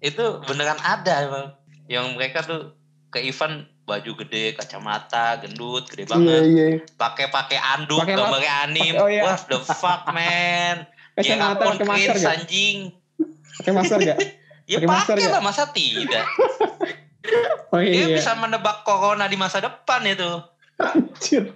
itu 0.00 0.24
beneran 0.48 0.80
ada 0.80 1.14
emang. 1.28 1.46
Yang 1.88 2.06
mereka 2.16 2.38
tuh 2.44 2.72
ke 3.10 3.20
event 3.20 3.68
baju 3.84 4.22
gede, 4.22 4.54
kacamata, 4.54 5.42
gendut, 5.42 5.90
gede 5.90 6.06
Iya, 6.06 6.10
banget. 6.14 6.42
iya. 6.46 6.66
pakai 6.94 7.26
pakai 7.26 7.58
anduk 7.58 8.06
gambarnya 8.06 8.70
anim 8.70 8.94
oh 9.02 9.10
iya. 9.10 9.26
what 9.26 9.42
the 9.50 9.58
fuck 9.66 10.06
man 10.14 10.86
Kacamata 11.18 11.74
pakai 11.74 11.86
masker 11.90 12.22
anjing 12.22 12.94
Pakai 13.60 13.72
masker 13.76 13.98
gak? 14.00 14.18
ya 14.70 14.76
Pakai 14.80 14.88
masker 14.88 15.16
nggak? 15.20 15.32
lah 15.36 15.42
masa 15.44 15.62
tidak 15.70 16.26
Oh 17.70 17.78
dia 17.78 18.10
iya. 18.10 18.16
bisa 18.18 18.34
menebak 18.34 18.82
corona 18.82 19.28
di 19.28 19.36
masa 19.38 19.60
depan 19.62 20.02
itu 20.02 20.30
Anjir. 20.80 21.52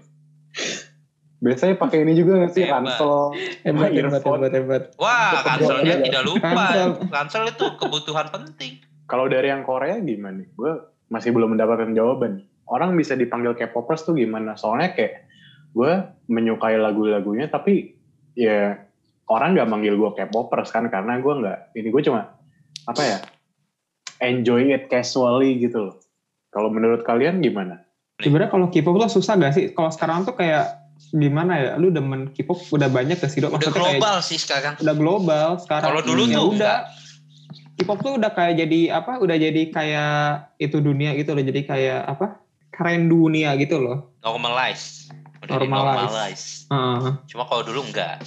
Biasanya 1.41 1.77
pakai 1.77 2.05
ini 2.09 2.17
juga 2.17 2.41
nggak 2.41 2.53
sih, 2.53 2.65
ransel, 2.65 3.33
Hebat, 3.65 3.93
hebat, 3.93 4.21
hebat, 4.25 4.53
hebat. 4.53 4.83
wah 4.97 5.41
ranselnya 5.45 6.01
tidak 6.01 6.23
lupa 6.25 6.49
Ransel. 6.53 6.89
ransel 7.09 7.45
itu 7.49 7.67
kebutuhan 7.77 8.29
penting 8.33 8.81
Kalau 9.05 9.29
dari 9.29 9.53
yang 9.53 9.65
Korea 9.65 10.01
gimana? 10.01 10.45
Gue 10.57 10.73
masih 11.13 11.37
belum 11.37 11.53
mendapatkan 11.57 11.93
jawaban. 11.93 12.45
Orang 12.65 12.97
bisa 12.97 13.13
dipanggil 13.13 13.53
K-popers 13.53 14.09
tuh 14.09 14.17
gimana? 14.17 14.57
Soalnya 14.57 14.97
kayak 14.97 15.29
gue 15.77 15.93
menyukai 16.33 16.81
lagu-lagunya, 16.81 17.53
tapi 17.53 17.93
ya 18.33 18.84
orang 19.29 19.57
nggak 19.57 19.69
manggil 19.69 19.95
gue 19.97 20.11
K-popers 20.17 20.69
kan 20.71 20.89
karena 20.93 21.21
gue 21.21 21.33
nggak. 21.33 21.59
Ini 21.77 21.89
gue 21.89 22.03
cuma 22.05 22.35
apa 22.85 23.03
ya? 23.03 23.19
Enjoy 24.23 24.73
it 24.73 24.89
casually 24.89 25.59
gitu 25.59 25.91
loh. 25.91 25.97
Kalau 26.55 26.71
menurut 26.71 27.03
kalian 27.03 27.43
gimana? 27.43 27.83
Sebenarnya 28.23 28.51
kalau 28.55 28.71
K-pop 28.71 28.95
tuh 29.03 29.11
susah 29.11 29.35
gak 29.35 29.59
sih? 29.59 29.75
Kalau 29.75 29.91
sekarang 29.91 30.23
tuh 30.23 30.39
kayak 30.39 30.87
gimana 31.11 31.53
ya? 31.59 31.71
Lu 31.75 31.91
demen 31.91 32.31
K-pop 32.31 32.63
udah 32.71 32.87
banyak 32.87 33.19
ke 33.19 33.27
sih? 33.27 33.43
Udah 33.43 33.59
Maksudnya 33.59 33.75
kayak 33.75 33.99
global 33.99 34.17
sih 34.23 34.39
sekarang. 34.39 34.73
udah 34.79 34.95
global 34.95 35.49
sekarang. 35.59 35.89
Kalau 35.91 36.03
dulu 36.07 36.23
ya 36.31 36.39
tuh 36.39 36.47
udah. 36.55 36.77
K-pop 37.75 37.99
tuh 38.07 38.13
udah 38.23 38.31
kayak 38.31 38.55
jadi 38.63 38.81
apa? 39.03 39.19
Udah 39.19 39.35
jadi 39.35 39.63
kayak 39.75 40.55
itu 40.63 40.79
dunia 40.79 41.11
gitu 41.19 41.35
loh. 41.35 41.43
Jadi 41.43 41.61
kayak 41.67 42.07
apa? 42.07 42.39
Keren 42.71 43.11
dunia 43.11 43.59
gitu 43.59 43.83
loh. 43.83 44.15
normalize. 44.23 45.11
Udah 45.43 45.59
Normalize. 45.59 46.07
normalize. 46.07 46.47
Heeh. 46.71 47.13
Cuma 47.35 47.51
kalau 47.51 47.67
dulu 47.67 47.83
enggak. 47.83 48.23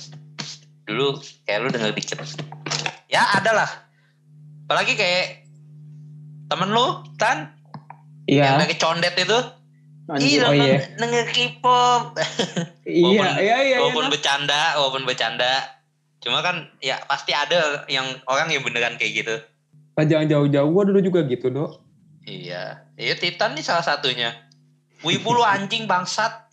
Dulu 0.87 1.05
kayak 1.43 1.59
lu 1.61 1.69
denger 1.69 1.91
dikit. 1.91 2.19
Ya 3.07 3.27
ada 3.35 3.51
lah. 3.53 3.69
Apalagi 4.65 4.95
kayak 4.95 5.43
temen 6.47 6.71
lu, 6.71 6.87
Tan, 7.19 7.51
yang 8.25 8.55
Iya. 8.55 8.63
lagi 8.63 8.75
condet 8.75 9.13
itu. 9.13 9.39
Anjir. 10.07 10.39
Ih, 10.39 10.39
Oh, 10.41 10.53
iya. 10.55 10.79
denger 10.95 11.25
K-pop. 11.27 12.15
Iya, 12.87 13.03
Walaupun- 13.03 13.43
iya, 13.43 13.57
iya. 13.61 13.77
walaupun 13.83 14.05
iya. 14.07 14.11
bercanda, 14.15 14.61
walaupun 14.79 15.03
bercanda. 15.03 15.51
Cuma 16.23 16.39
kan 16.39 16.71
ya 16.79 16.95
pasti 17.03 17.35
ada 17.35 17.83
yang 17.85 18.07
orang 18.23 18.47
yang 18.47 18.63
beneran 18.63 18.95
kayak 18.95 19.11
gitu. 19.13 19.35
Nah, 19.91 20.07
jangan 20.07 20.23
jauh-jauh. 20.25 20.71
Gua 20.71 20.87
dulu 20.87 21.03
juga 21.03 21.19
gitu, 21.23 21.51
Dok. 21.51 21.83
Iya. 22.23 22.87
Iya 22.95 23.13
Titan 23.19 23.53
nih 23.53 23.61
salah 23.61 23.83
satunya. 23.83 24.31
Wibu 25.03 25.29
lu 25.29 25.43
anjing 25.43 25.83
bangsat. 25.83 26.47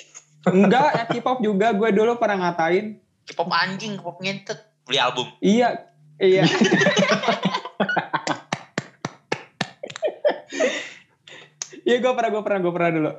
Enggak, 0.45 0.91
ya 0.93 1.05
K-pop 1.09 1.39
juga 1.39 1.71
gue 1.71 1.89
dulu 1.95 2.19
pernah 2.19 2.51
ngatain. 2.51 2.99
K-pop 3.25 3.49
anjing, 3.49 3.97
K-pop 3.97 4.21
ngentet. 4.21 4.59
Beli 4.85 4.99
album. 4.99 5.27
Iya, 5.41 5.89
iya. 6.19 6.45
Iya 11.85 12.01
gue 12.01 12.13
pernah, 12.17 12.31
gue 12.33 12.43
pernah, 12.43 12.61
gue 12.61 12.73
pernah 12.73 12.91
dulu. 12.91 13.11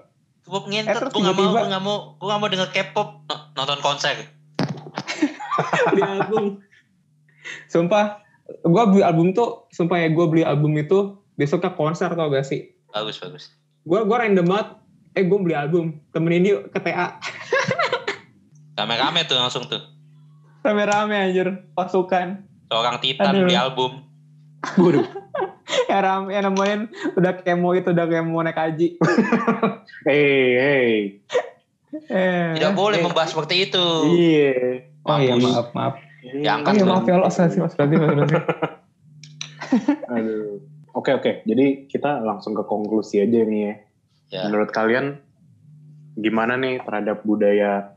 K-pop 0.41 0.66
Eh, 0.66 0.70
ngentet. 0.74 0.95
terus 0.97 1.12
gue 1.14 1.22
gak 1.22 1.36
mau, 1.38 1.45
gue 1.47 1.70
gak 1.70 1.84
mau, 1.84 1.97
gue 2.18 2.28
gak 2.28 2.39
mau 2.41 2.49
denger 2.49 2.70
K-pop. 2.72 3.10
Nonton 3.53 3.80
konser. 3.80 4.16
Beli 5.93 6.01
album. 6.01 6.45
Sumpah, 7.70 8.26
gue 8.64 8.84
beli 8.89 9.03
album 9.06 9.30
tuh, 9.32 9.70
sumpah 9.70 10.01
ya 10.01 10.10
gue 10.10 10.26
beli 10.26 10.41
album 10.41 10.74
itu 10.76 11.14
besoknya 11.36 11.78
konser 11.78 12.10
tau 12.10 12.28
gak 12.28 12.41
sih? 12.41 12.74
Bagus, 12.89 13.22
bagus. 13.22 13.53
Gue 13.86 14.01
gue 14.01 14.18
random 14.18 14.45
banget, 14.45 14.68
eh 15.14 15.24
gue 15.24 15.38
beli 15.38 15.53
album, 15.53 16.01
temenin 16.10 16.41
yuk 16.43 16.74
ke 16.74 16.80
TA. 16.82 17.22
Rame-rame 18.76 19.24
tuh 19.24 19.38
langsung 19.38 19.70
tuh. 19.70 19.80
Rame-rame 20.66 21.13
anjir, 21.13 21.47
pasukan. 21.78 22.41
Seorang 22.74 22.97
Titan 22.97 23.30
Aduh. 23.30 23.45
beli 23.45 23.53
album. 23.55 23.91
Waduh. 24.82 25.05
Ya 25.89 25.97
rame, 25.97 26.30
yang 26.30 26.53
nemuin 26.53 26.93
udah 27.18 27.41
kemo 27.41 27.74
itu, 27.74 27.89
udah 27.89 28.05
kemo 28.05 28.38
naik 28.41 28.57
haji. 28.57 28.97
Hey, 30.05 30.45
hey. 30.57 30.91
Eh, 32.05 32.53
Tidak 32.57 32.74
boleh 32.78 33.01
eh, 33.01 33.03
membahas 33.05 33.34
seperti 33.34 33.70
itu. 33.70 33.86
Iya. 34.13 34.86
Oh 35.05 35.18
iya, 35.18 35.34
maaf, 35.38 35.74
maaf. 35.74 35.95
Ya, 36.22 36.53
Oh 36.53 36.57
angkat 36.61 36.74
iya, 36.78 36.82
tuh. 36.82 36.89
maaf 36.89 37.05
ya, 37.05 37.13
Allah, 37.18 37.32
sih, 37.34 37.59
mas, 37.61 37.74
berarti, 37.74 37.95
mas, 37.97 38.09
berarti. 38.13 38.38
Aduh. 40.13 40.61
Oke, 40.93 41.11
oke. 41.18 41.32
Jadi 41.49 41.89
kita 41.89 42.22
langsung 42.22 42.53
ke 42.53 42.61
konklusi 42.66 43.26
aja 43.26 43.41
nih 43.41 43.61
ya. 43.61 43.74
Ya. 44.30 44.41
Menurut 44.49 44.70
kalian 44.70 45.18
gimana 46.16 46.55
nih 46.61 46.80
terhadap 46.86 47.26
budaya 47.26 47.95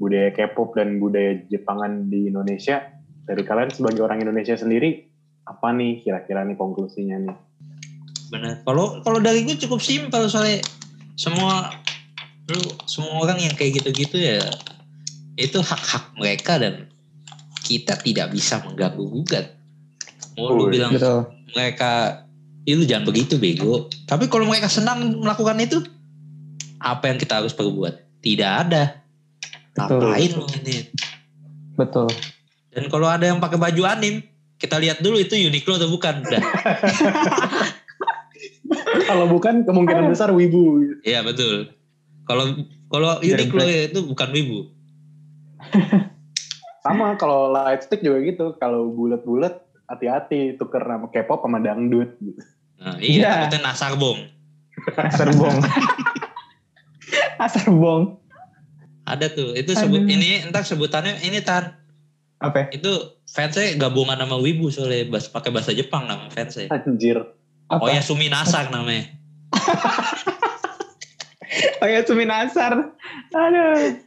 budaya 0.00 0.32
K-pop 0.32 0.72
dan 0.72 0.96
budaya 0.96 1.36
Jepangan 1.52 2.08
di 2.08 2.32
Indonesia? 2.32 2.80
Dari 3.28 3.44
kalian 3.44 3.70
sebagai 3.70 4.00
orang 4.02 4.24
Indonesia 4.24 4.56
sendiri, 4.56 5.04
apa 5.44 5.70
nih 5.76 6.00
kira-kira 6.00 6.42
nih 6.48 6.56
konklusinya 6.56 7.20
nih? 7.20 7.36
Bener. 8.32 8.64
Kalau 8.64 9.04
kalau 9.04 9.20
dari 9.20 9.44
gue 9.44 9.60
cukup 9.60 9.78
simpel 9.84 10.26
soalnya 10.26 10.64
semua 11.14 11.68
lu 12.48 12.62
semua 12.88 13.28
orang 13.28 13.38
yang 13.38 13.54
kayak 13.54 13.78
gitu-gitu 13.78 14.18
ya 14.18 14.42
itu 15.38 15.62
hak-hak 15.62 16.10
mereka 16.18 16.58
dan 16.58 16.90
kita 17.62 17.94
tidak 18.00 18.32
bisa 18.34 18.58
mengganggu 18.64 19.04
gugat. 19.04 19.54
Mau 20.34 20.56
lu 20.56 20.72
bilang 20.72 20.96
Betul. 20.96 21.30
mereka 21.54 22.24
Ih, 22.68 22.76
lu 22.76 22.84
jangan 22.84 23.08
begitu 23.08 23.40
bego. 23.40 23.88
Tapi 24.04 24.28
kalau 24.28 24.44
mereka 24.44 24.68
senang 24.68 25.00
melakukan 25.16 25.56
itu, 25.64 25.80
apa 26.76 27.08
yang 27.08 27.16
kita 27.16 27.40
harus 27.40 27.56
perbuat? 27.56 28.20
Tidak 28.20 28.50
ada. 28.66 28.99
Betul. 29.74 30.00
Ngapain 30.02 30.30
lu 30.34 30.46
ini? 30.62 30.76
Betul. 31.78 32.08
Dan 32.70 32.84
kalau 32.86 33.08
ada 33.10 33.26
yang 33.26 33.38
pakai 33.42 33.58
baju 33.58 33.82
anim, 33.86 34.22
kita 34.60 34.78
lihat 34.78 35.02
dulu 35.02 35.18
itu 35.18 35.34
Uniqlo 35.34 35.80
atau 35.80 35.90
bukan. 35.90 36.22
Kalau 39.10 39.26
bukan 39.26 39.66
kemungkinan 39.66 40.06
besar 40.06 40.30
wibu. 40.30 40.78
Iya 41.02 41.26
betul. 41.26 41.74
Kalau 42.26 42.54
kalau 42.86 43.18
Uniqlo 43.18 43.66
ya 43.66 43.90
itu 43.90 44.06
bukan 44.06 44.28
wibu. 44.30 44.70
Sama 46.86 47.18
kalau 47.18 47.50
lightstick 47.50 48.00
juga 48.00 48.22
gitu. 48.22 48.54
Kalau 48.62 48.94
bulat-bulat 48.94 49.58
hati-hati 49.90 50.54
tuker 50.56 50.86
nama 50.86 51.10
K-pop 51.10 51.42
sama 51.42 51.58
dangdut 51.58 52.14
gitu. 52.22 52.40
Nah, 52.80 52.96
Iya. 52.96 53.10
iya, 53.10 53.28
takutnya 53.50 53.60
nasar 53.68 53.92
bong. 53.98 54.30
Asar 54.96 55.28
bong. 55.34 55.58
Asar 57.44 57.66
bong. 57.68 58.19
Ada 59.06 59.32
tuh. 59.32 59.56
Itu 59.56 59.72
sebut 59.76 60.04
Aduh. 60.04 60.12
ini 60.12 60.44
entar 60.44 60.64
sebutannya 60.64 61.20
ini 61.24 61.40
tan. 61.40 61.76
Apa? 62.40 62.72
Itu 62.72 63.20
fansnya 63.28 63.76
gabungan 63.76 64.16
nama 64.16 64.36
wibu 64.40 64.72
soalnya 64.72 65.08
bahas 65.12 65.28
pakai 65.28 65.52
bahasa 65.52 65.76
Jepang 65.76 66.08
nama 66.08 66.28
fansnya. 66.32 66.72
Anjir. 66.72 67.20
Apa? 67.70 67.84
Oh 67.84 67.88
ya 67.88 68.00
Sumi 68.00 68.32
Nasar 68.32 68.72
namanya. 68.72 69.06
Oh 71.80 71.88
ya 71.88 72.00
Suminasar. 72.06 72.94
Aduh. 73.34 73.98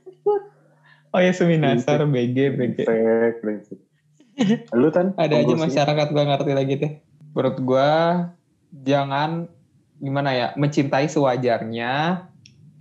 Oh 1.13 1.21
ya 1.21 1.33
Suminasar, 1.35 2.01
BG, 2.07 2.37
BG. 2.57 2.77
Lu 4.73 4.89
kan? 4.89 5.13
Ada 5.19 5.45
aja 5.45 5.53
masyarakat 5.53 6.07
gua 6.09 6.23
ngerti 6.33 6.51
lagi 6.55 6.73
deh. 6.79 6.91
Menurut 7.33 7.57
gua 7.61 7.89
jangan 8.73 9.45
gimana 10.01 10.29
ya 10.33 10.47
mencintai 10.57 11.05
sewajarnya. 11.05 12.25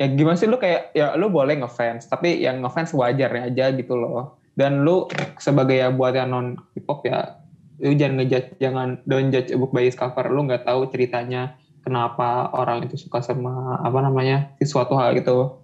Ya 0.03 0.11
gimana 0.11 0.35
sih 0.35 0.51
lu 0.51 0.59
kayak 0.59 0.91
ya 0.99 1.15
lu 1.15 1.31
boleh 1.31 1.63
ngefans, 1.63 2.11
tapi 2.11 2.43
yang 2.43 2.59
ngefans 2.59 2.91
wajarnya 2.91 3.55
aja 3.55 3.71
gitu 3.71 3.95
loh. 3.95 4.35
Dan 4.59 4.83
lu 4.83 5.07
sebagai 5.39 5.79
ya 5.79 5.95
buat 5.95 6.19
yang 6.19 6.35
non 6.35 6.59
hip 6.75 6.91
hop 6.91 7.07
ya 7.07 7.39
lu 7.79 7.95
jangan 7.95 8.19
ngejudge 8.19 8.59
jangan 8.59 8.99
don't 9.07 9.31
judge 9.31 9.55
a 9.55 9.57
book 9.57 9.71
by 9.71 9.87
its 9.87 9.95
cover. 9.95 10.27
Lu 10.27 10.43
nggak 10.43 10.67
tahu 10.67 10.91
ceritanya 10.91 11.55
kenapa 11.87 12.51
orang 12.51 12.83
itu 12.83 12.99
suka 12.99 13.23
sama 13.23 13.79
apa 13.79 14.03
namanya 14.03 14.51
sesuatu 14.59 14.99
hal 14.99 15.15
gitu. 15.15 15.63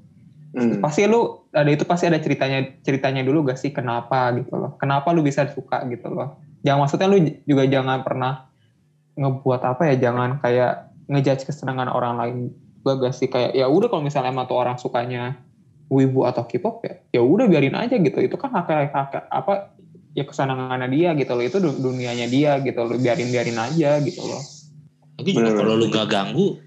Hmm. 0.49 0.81
pasti 0.81 1.05
lu 1.05 1.45
ada 1.53 1.69
itu 1.69 1.85
pasti 1.85 2.09
ada 2.09 2.17
ceritanya 2.25 2.81
ceritanya 2.81 3.21
dulu 3.21 3.53
gak 3.53 3.61
sih 3.61 3.69
kenapa 3.69 4.33
gitu 4.39 4.57
loh. 4.57 4.81
Kenapa 4.81 5.13
lu 5.13 5.21
bisa 5.21 5.45
suka 5.51 5.85
gitu 5.91 6.09
loh. 6.09 6.41
Jangan 6.65 6.79
maksudnya 6.87 7.11
lu 7.11 7.21
juga 7.45 7.69
jangan 7.69 8.01
pernah 8.01 8.49
ngebuat 9.19 9.61
apa 9.67 9.93
ya 9.93 10.09
jangan 10.09 10.41
kayak 10.41 10.89
ngejudge 11.11 11.45
kesenangan 11.45 11.93
orang 11.93 12.15
lain 12.17 12.39
gak 12.97 13.13
sih 13.13 13.29
kayak 13.29 13.53
ya 13.53 13.69
udah 13.69 13.93
kalau 13.93 14.01
misalnya 14.01 14.33
emang 14.33 14.49
tuh 14.49 14.57
orang 14.57 14.81
sukanya 14.81 15.37
wibu 15.93 16.25
atau 16.25 16.45
K-pop 16.49 16.85
ya 16.85 16.95
ya 17.19 17.21
udah 17.21 17.45
biarin 17.49 17.77
aja 17.77 17.97
gitu 17.97 18.17
itu 18.21 18.37
kan 18.41 18.53
hak, 18.53 18.93
hak, 18.93 19.29
apa 19.29 19.77
ya 20.17 20.25
kesenangannya 20.25 20.89
dia 20.89 21.13
gitu 21.17 21.33
loh 21.37 21.45
itu 21.45 21.59
du- 21.61 21.79
dunianya 21.79 22.27
dia 22.29 22.61
gitu 22.61 22.81
loh 22.85 22.97
biarin 22.97 23.29
biarin 23.29 23.59
aja 23.59 24.01
gitu 24.01 24.23
loh 24.25 24.43
Tapi 25.19 25.35
juga 25.35 25.51
kalau 25.51 25.75
lu 25.75 25.91
nggak 25.91 26.07
ganggu, 26.07 26.63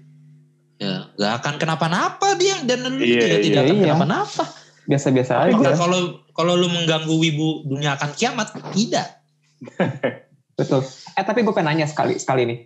ya 0.76 1.08
nggak 1.16 1.32
akan 1.40 1.54
kenapa-napa 1.56 2.36
dia 2.36 2.60
dan 2.68 2.84
lu 2.84 3.00
juga 3.00 3.26
iya, 3.32 3.40
tidak 3.40 3.60
akan 3.64 3.76
iya. 3.80 3.84
kenapa-napa. 3.88 4.44
biasa-biasa 4.82 5.32
Tapi 5.40 5.56
aja 5.56 5.72
kalau 5.80 6.20
kalau 6.36 6.52
lu 6.60 6.68
mengganggu 6.68 7.16
wibu 7.16 7.64
dunia 7.64 7.96
akan 7.96 8.12
kiamat, 8.12 8.52
tidak. 8.76 9.24
Betul. 10.58 10.84
Eh 11.16 11.24
tapi 11.24 11.40
gue 11.40 11.54
pengen 11.56 11.72
nanya 11.72 11.88
sekali 11.88 12.20
sekali 12.20 12.44
nih. 12.44 12.58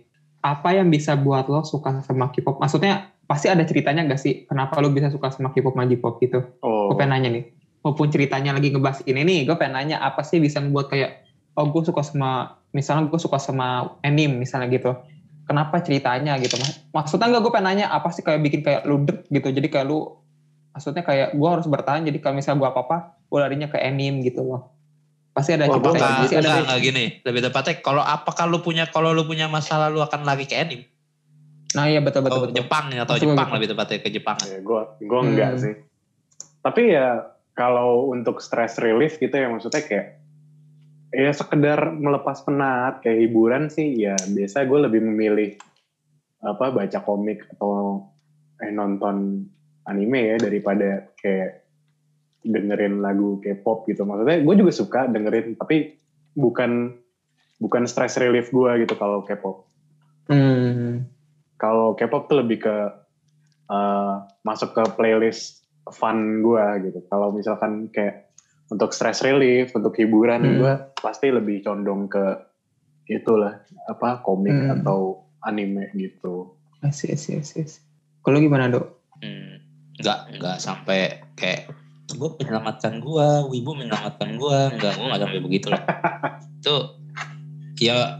Apa 0.43 0.75
yang 0.75 0.91
bisa 0.91 1.15
buat 1.15 1.47
lo 1.47 1.63
suka 1.63 2.03
sama 2.03 2.35
K-pop? 2.35 2.59
Maksudnya 2.59 3.15
pasti 3.27 3.51
ada 3.51 3.61
ceritanya 3.67 4.07
gak 4.07 4.17
sih? 4.17 4.47
Kenapa 4.47 4.79
lo 4.79 4.89
bisa 4.89 5.11
suka 5.11 5.29
sama 5.29 5.51
K-pop 5.51 5.75
sama 5.75 5.83
J-pop 5.85 6.17
gitu? 6.23 6.39
Oh. 6.63 6.89
Gue 6.89 6.95
pengen 7.03 7.11
nanya 7.19 7.29
nih. 7.35 7.43
Maupun 7.83 8.07
ceritanya 8.07 8.55
lagi 8.55 8.71
ngebahas 8.71 9.03
ini 9.03 9.21
nih, 9.27 9.39
gue 9.45 9.55
pengen 9.59 9.75
nanya 9.75 9.97
apa 9.99 10.23
sih 10.23 10.39
bisa 10.39 10.63
membuat 10.63 10.87
kayak, 10.87 11.27
oh 11.59 11.67
gue 11.67 11.83
suka 11.83 12.01
sama, 12.01 12.57
misalnya 12.71 13.11
gue 13.11 13.19
suka 13.19 13.37
sama 13.37 13.99
anime 14.01 14.41
misalnya 14.41 14.71
gitu. 14.71 14.95
Kenapa 15.43 15.83
ceritanya 15.83 16.39
gitu? 16.39 16.55
Mas- 16.59 16.81
Maksudnya 16.95 17.27
gak 17.29 17.41
gue 17.43 17.51
pengen 17.51 17.67
nanya 17.67 17.85
apa 17.91 18.09
sih 18.15 18.23
kayak 18.23 18.39
bikin 18.41 18.63
kayak 18.63 18.87
lu 18.87 19.03
deg 19.03 19.27
gitu. 19.27 19.51
Jadi 19.51 19.67
kayak 19.67 19.85
lu, 19.91 20.07
maksudnya 20.71 21.03
kayak 21.03 21.35
gue 21.35 21.49
harus 21.51 21.67
bertahan. 21.67 22.07
Jadi 22.07 22.17
kalau 22.23 22.39
misalnya 22.39 22.63
gue 22.63 22.69
apa-apa, 22.71 22.97
gue 23.27 23.39
larinya 23.43 23.67
ke 23.67 23.77
anime 23.77 24.23
gitu 24.23 24.41
loh. 24.47 24.71
Pasti 25.37 25.53
ada 25.53 25.69
gua 25.69 25.77
ceritanya. 25.77 26.01
Apakah 26.01 26.21
Pasti 26.25 26.35
ada 26.39 26.51
enggak 26.65 26.79
gini, 26.81 27.05
lebih 27.21 27.41
tepatnya 27.45 27.73
kalau 27.85 28.01
apakah 28.01 28.49
lu 28.49 28.65
punya 28.65 28.89
kalau 28.89 29.13
lu 29.13 29.21
punya 29.29 29.45
masalah 29.45 29.93
lu 29.93 30.01
akan 30.01 30.25
lari 30.25 30.49
ke 30.49 30.57
anime 30.57 30.89
Nah 31.75 31.85
iya 31.91 31.99
betul 31.99 32.23
betul. 32.23 32.37
atau 32.37 32.43
betul. 32.47 32.57
Jepang 32.63 32.85
ya, 32.95 33.01
atau 33.03 33.15
Jepang 33.19 33.49
lebih 33.51 33.67
tepatnya 33.75 33.97
ke 33.99 34.09
Jepang. 34.13 34.37
Ya, 34.45 34.59
gue 34.63 34.81
gue 35.03 35.19
enggak 35.19 35.51
Hmm. 35.57 35.61
sih. 35.61 35.75
Tapi 36.63 36.81
ya 36.95 37.07
kalau 37.57 38.07
untuk 38.13 38.39
stress 38.39 38.77
relief 38.79 39.17
gitu 39.19 39.33
ya 39.33 39.49
maksudnya 39.49 39.83
kayak 39.83 40.07
ya 41.11 41.31
sekedar 41.33 41.95
melepas 41.95 42.43
penat 42.43 42.99
kayak 43.01 43.19
hiburan 43.27 43.71
sih 43.71 43.95
ya 43.95 44.13
biasa 44.13 44.67
gue 44.67 44.79
lebih 44.91 45.01
memilih 45.01 45.55
apa 46.43 46.69
baca 46.69 46.99
komik 47.01 47.47
atau 47.57 48.05
eh 48.61 48.69
nonton 48.69 49.47
anime 49.87 50.35
ya 50.35 50.37
daripada 50.37 51.09
kayak 51.17 51.65
dengerin 52.47 53.03
lagu 53.03 53.39
K-pop 53.43 53.87
gitu. 53.89 54.07
Maksudnya 54.07 54.39
gue 54.43 54.55
juga 54.55 54.71
suka 54.71 55.01
dengerin, 55.09 55.59
tapi 55.59 55.97
bukan 56.37 56.95
bukan 57.57 57.83
stress 57.89 58.15
relief 58.21 58.53
gue 58.53 58.85
gitu 58.85 58.93
kalau 58.95 59.25
K-pop. 59.25 59.65
Hmm. 60.29 61.07
Kalau 61.57 61.93
K-pop 61.93 62.29
tuh 62.29 62.41
lebih 62.41 62.61
ke 62.61 62.75
eh, 63.67 64.15
masuk 64.41 64.71
ke 64.71 64.83
playlist 64.95 65.67
fun 65.91 66.39
gue 66.39 66.65
gitu. 66.87 67.03
Kalau 67.11 67.35
misalkan 67.35 67.91
kayak 67.91 68.31
untuk 68.67 68.91
stress 68.91 69.19
relief, 69.19 69.75
untuk 69.75 69.91
hiburan 69.95 70.43
Hmm. 70.43 70.55
gue 70.55 70.73
pasti 70.95 71.27
lebih 71.27 71.63
condong 71.63 72.07
ke 72.07 72.23
itulah 73.07 73.59
apa 73.87 74.19
komik 74.19 74.55
Hmm. 74.55 74.71
atau 74.79 74.99
anime 75.41 75.87
gitu. 75.95 76.51
Asik, 76.79 77.15
asik. 77.15 77.39
asik. 77.39 77.67
Kalau 78.19 78.39
gimana 78.39 78.67
dok? 78.67 79.03
Hmm, 79.19 79.59
nggak 79.97 80.39
nggak 80.39 80.57
sampai 80.59 81.23
kayak 81.35 81.71
gue 82.07 82.29
menyelamatkan 82.39 82.99
gue, 82.99 83.27
wibu 83.51 83.71
menyelamatkan 83.75 84.35
gue, 84.35 84.59
nggak 84.75 84.93
gue 84.95 85.05
nggak 85.07 85.21
sampai 85.23 85.39
begitu 85.39 85.67
lah. 85.71 85.83
Itu 86.59 86.75
ya 87.79 88.19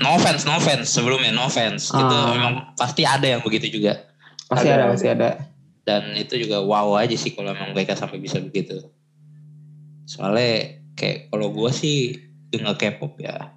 no 0.00 0.16
offense, 0.16 0.42
no 0.42 0.56
offense 0.56 0.90
sebelumnya 0.90 1.30
no 1.30 1.46
offense. 1.46 1.90
Itu 1.90 2.00
Ah. 2.14 2.34
memang 2.34 2.54
pasti 2.74 3.02
ada 3.04 3.26
yang 3.26 3.44
begitu 3.44 3.70
juga. 3.70 4.00
Pasti 4.50 4.66
Ada, 4.68 4.74
ada, 4.74 4.84
pasti 4.90 5.08
ada. 5.08 5.30
Dan 5.84 6.16
itu 6.16 6.40
juga 6.40 6.64
wow 6.64 6.96
aja 6.96 7.12
sih 7.14 7.36
kalau 7.36 7.52
emang 7.52 7.76
mereka 7.76 7.92
sampai 7.94 8.18
bisa 8.18 8.40
begitu. 8.40 8.80
Soalnya 10.04 10.80
kayak 10.94 11.28
kalau 11.28 11.52
gue 11.52 11.70
sih 11.70 12.16
denger 12.48 12.74
K-pop 12.78 13.18
ya 13.18 13.50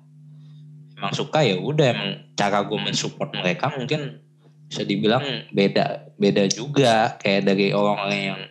emang 0.98 1.14
suka 1.14 1.46
ya 1.46 1.54
udah 1.62 1.94
emang 1.94 2.12
cara 2.34 2.66
gue 2.66 2.80
mensupport 2.82 3.30
mereka 3.30 3.70
mungkin 3.78 4.26
bisa 4.66 4.82
dibilang 4.82 5.22
beda 5.54 6.18
beda 6.18 6.50
juga 6.50 7.14
kayak 7.22 7.46
dari 7.46 7.70
orang-orang 7.70 8.22
yang 8.34 8.42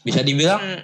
bisa 0.00 0.24
dibilang 0.24 0.80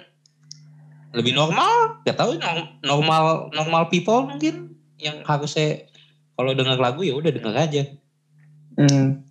lebih 1.17 1.33
normal 1.33 1.97
gak 2.05 2.13
tahu 2.13 2.37
norm- 2.37 2.77
normal 2.85 3.49
normal 3.49 3.89
people 3.89 4.29
mungkin 4.29 4.77
yang 5.01 5.25
harusnya 5.25 5.89
kalau 6.33 6.51
dengar 6.53 6.77
lagu 6.77 7.01
ya 7.01 7.13
udah 7.13 7.31
denger 7.31 7.55
aja 7.55 7.83
Hmm. 8.73 9.21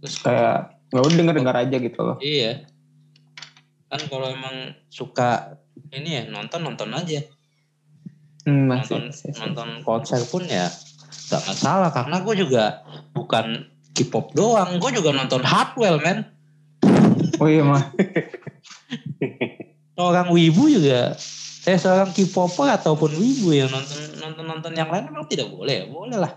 terus 0.00 0.16
Kayak 0.24 0.80
nggak 0.88 1.04
udah 1.04 1.16
denger 1.20 1.34
dengar 1.36 1.56
aja 1.60 1.76
gitu 1.76 2.00
loh. 2.00 2.16
Iya. 2.24 2.64
Kan 3.92 4.00
kalau 4.08 4.32
emang 4.32 4.72
suka 4.88 5.60
ini 5.92 6.16
ya 6.16 6.22
nonton 6.32 6.64
nonton 6.64 6.88
aja. 6.96 7.20
Hmm, 8.48 8.66
masih, 8.66 8.96
Nonton 8.96 9.02
masih, 9.12 9.28
masih. 9.28 9.40
nonton 9.44 9.68
konser 9.84 10.20
pun 10.26 10.42
ya 10.48 10.66
gak 11.28 11.44
masalah 11.46 11.92
karena 11.92 12.16
gue 12.24 12.34
juga 12.34 12.64
bukan 13.12 13.68
K-pop 13.92 14.32
doang, 14.32 14.80
gue 14.80 14.90
juga 14.96 15.12
nonton 15.12 15.44
Hardwell 15.44 16.00
men. 16.00 16.24
Oh 17.36 17.44
iya 17.44 17.60
mah. 17.60 17.92
Orang 20.00 20.32
wibu 20.32 20.72
juga 20.72 21.12
eh 21.62 21.78
seorang 21.78 22.10
K-popper 22.10 22.74
ataupun 22.74 23.14
wibu 23.14 23.54
yang 23.54 23.70
nonton 23.70 23.98
nonton 24.18 24.44
nonton 24.44 24.72
yang 24.72 24.90
lain 24.90 25.06
emang 25.06 25.26
tidak 25.26 25.46
boleh 25.46 25.84
ya 25.84 25.86
boleh 25.86 26.18
lah 26.18 26.34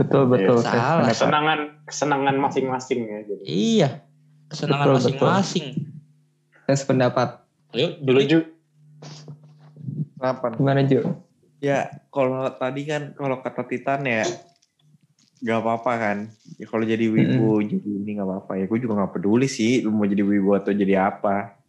Betul 0.00 0.32
betul. 0.32 0.56
Iya, 0.56 0.64
Saya 0.64 0.72
salah. 0.72 0.80
sependapat. 0.80 1.12
Kesenangan 1.12 1.58
kesenangan 1.84 2.36
masing-masing 2.40 2.98
ya 3.04 3.18
jadi. 3.20 3.42
iya 3.44 3.88
kesenangan 4.48 4.86
Betul, 4.86 4.96
masing-masing 4.96 5.66
Saya 6.64 6.76
sependapat. 6.78 7.28
ayo 7.76 7.88
dulu 8.00 8.18
Setuju. 8.24 8.38
Kenapa? 10.16 10.46
Gimana 10.56 10.80
Ju? 10.84 11.00
Ya, 11.60 11.92
kalau 12.08 12.48
tadi 12.56 12.88
kan 12.88 13.12
kalau 13.12 13.44
kata 13.44 13.68
Titan 13.68 14.08
ya 14.08 14.24
gak 15.38 15.60
apa-apa 15.60 15.92
kan. 15.96 16.18
Ya 16.56 16.64
kalau 16.64 16.84
jadi 16.84 17.04
wibu 17.04 17.60
jadi 17.60 17.84
ini 17.84 18.16
gak 18.16 18.24
apa-apa 18.24 18.52
ya. 18.56 18.64
Gue 18.64 18.80
juga 18.80 19.04
gak 19.04 19.20
peduli 19.20 19.48
sih 19.48 19.84
lu 19.84 19.92
mau 19.92 20.08
jadi 20.08 20.24
wibu 20.24 20.56
atau 20.56 20.72
jadi 20.72 21.12
apa. 21.12 21.60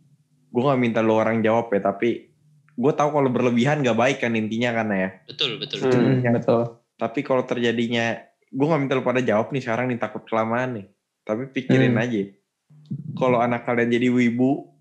Gue 0.47 0.63
gak 0.63 0.79
minta 0.79 1.03
lu 1.03 1.15
orang 1.15 1.39
jawab 1.39 1.67
ya, 1.67 1.83
tapi 1.83 2.30
gue 2.73 2.93
tahu 2.93 3.09
kalau 3.11 3.27
berlebihan 3.27 3.79
gak 3.79 3.93
baik 3.93 4.17
kan 4.19 4.31
intinya 4.31 4.71
kan 4.73 4.87
ya. 4.89 5.09
betul 5.25 5.57
betul 5.57 5.77
Hmm. 5.79 5.91
Hmm, 5.91 6.19
Ya. 6.21 6.31
betul. 6.33 6.61
Tapi 6.95 7.19
kalau 7.19 7.43
terjadinya, 7.43 8.15
gue 8.45 8.65
gak 8.65 8.79
minta 8.79 8.93
lu 8.93 9.01
pada 9.01 9.19
jawab 9.19 9.49
nih 9.49 9.59
sekarang 9.59 9.87
nih 9.87 9.97
takut 9.97 10.21
kelamaan 10.23 10.75
nih. 10.75 10.85
Tapi 11.21 11.49
pikirin 11.49 11.93
Hmm. 11.93 12.01
aja. 12.01 12.21
Kalau 13.13 13.37
anak 13.37 13.63
kalian 13.63 13.89
jadi 13.89 14.07
wibu 14.07 14.71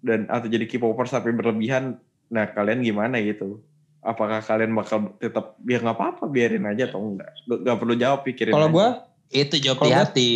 dan 0.00 0.26
atau 0.26 0.46
jadi 0.46 0.64
K-popers 0.64 1.10
tapi 1.10 1.30
berlebihan, 1.30 1.98
nah 2.28 2.46
kalian 2.46 2.80
gimana 2.80 3.18
gitu? 3.18 3.62
Apakah 3.98 4.38
kalian 4.40 4.70
bakal 4.72 5.16
tetap 5.16 5.58
ya 5.62 5.78
nggak 5.78 5.92
apa-apa 5.92 6.24
biarin 6.26 6.64
aja 6.64 6.86
atau 6.86 7.02
enggak? 7.04 7.34
Gak, 7.44 7.58
gak 7.62 7.76
perlu 7.76 7.94
jawab 7.94 8.20
pikirin. 8.22 8.52
Kalau 8.52 8.68
gue, 8.68 8.88
itu 9.30 9.54
jawab 9.58 9.78
Kalau 9.78 9.84
di 9.84 9.90
gua- 9.90 10.02
hati 10.04 10.30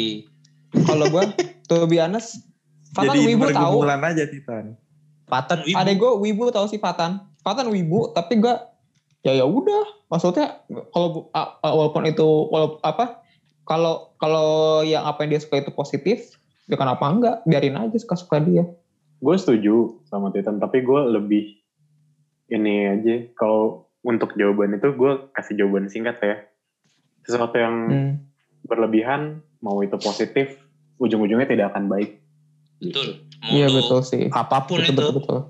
kalau 0.82 1.06
gue, 1.06 1.24
to 1.66 1.84
be 1.84 1.96
honest, 1.96 2.42
Fatan 2.96 3.12
jadi 3.12 3.18
wibu 3.24 3.44
tahu. 3.50 3.84
aja 3.84 4.24
Titan. 4.24 4.76
Patan 5.32 5.64
wibu 5.64 5.78
Adek 5.80 5.96
gue 5.96 6.12
wibu 6.28 6.42
tahu 6.52 6.68
sih 6.68 6.76
Fatan. 6.76 7.24
Fatan 7.40 7.72
wibu, 7.72 8.12
tapi 8.12 8.36
gue 8.36 8.52
ya 9.24 9.32
ya 9.32 9.48
udah. 9.48 10.12
Maksudnya 10.12 10.60
kalau 10.92 11.32
walaupun 11.64 12.04
itu 12.04 12.28
walaupun 12.52 12.84
apa 12.84 13.24
kalau 13.64 14.12
kalau 14.20 14.82
yang 14.84 15.08
apa 15.08 15.24
yang 15.24 15.34
dia 15.34 15.40
suka 15.40 15.64
itu 15.64 15.72
positif, 15.72 16.36
ya 16.68 16.76
kenapa 16.76 17.08
enggak? 17.08 17.40
Biarin 17.48 17.80
aja 17.80 17.96
suka-suka 17.96 18.44
dia. 18.44 18.68
Gue 19.22 19.36
setuju 19.40 20.04
sama 20.10 20.28
Titan, 20.34 20.60
tapi 20.60 20.84
gue 20.84 21.00
lebih 21.16 21.56
ini 22.52 22.92
aja. 22.92 23.24
Kalau 23.38 23.88
untuk 24.04 24.34
jawaban 24.34 24.76
itu 24.76 24.92
gue 24.92 25.12
kasih 25.32 25.64
jawaban 25.64 25.88
singkat 25.88 26.18
ya. 26.20 26.36
Sesuatu 27.22 27.56
yang 27.56 27.74
Hmm. 27.88 28.12
berlebihan, 28.66 29.42
mau 29.62 29.78
itu 29.82 29.94
positif, 29.98 30.58
ujung-ujungnya 30.98 31.46
tidak 31.46 31.74
akan 31.74 31.86
baik. 31.86 32.21
Betul 32.82 33.06
mau 33.42 33.52
Iya 33.54 33.66
betul 33.70 34.00
sih. 34.02 34.22
apa 34.30 34.66
pun 34.66 34.78
Betul, 34.82 34.90
itu 34.90 34.98
betul 34.98 35.12
betul. 35.18 35.40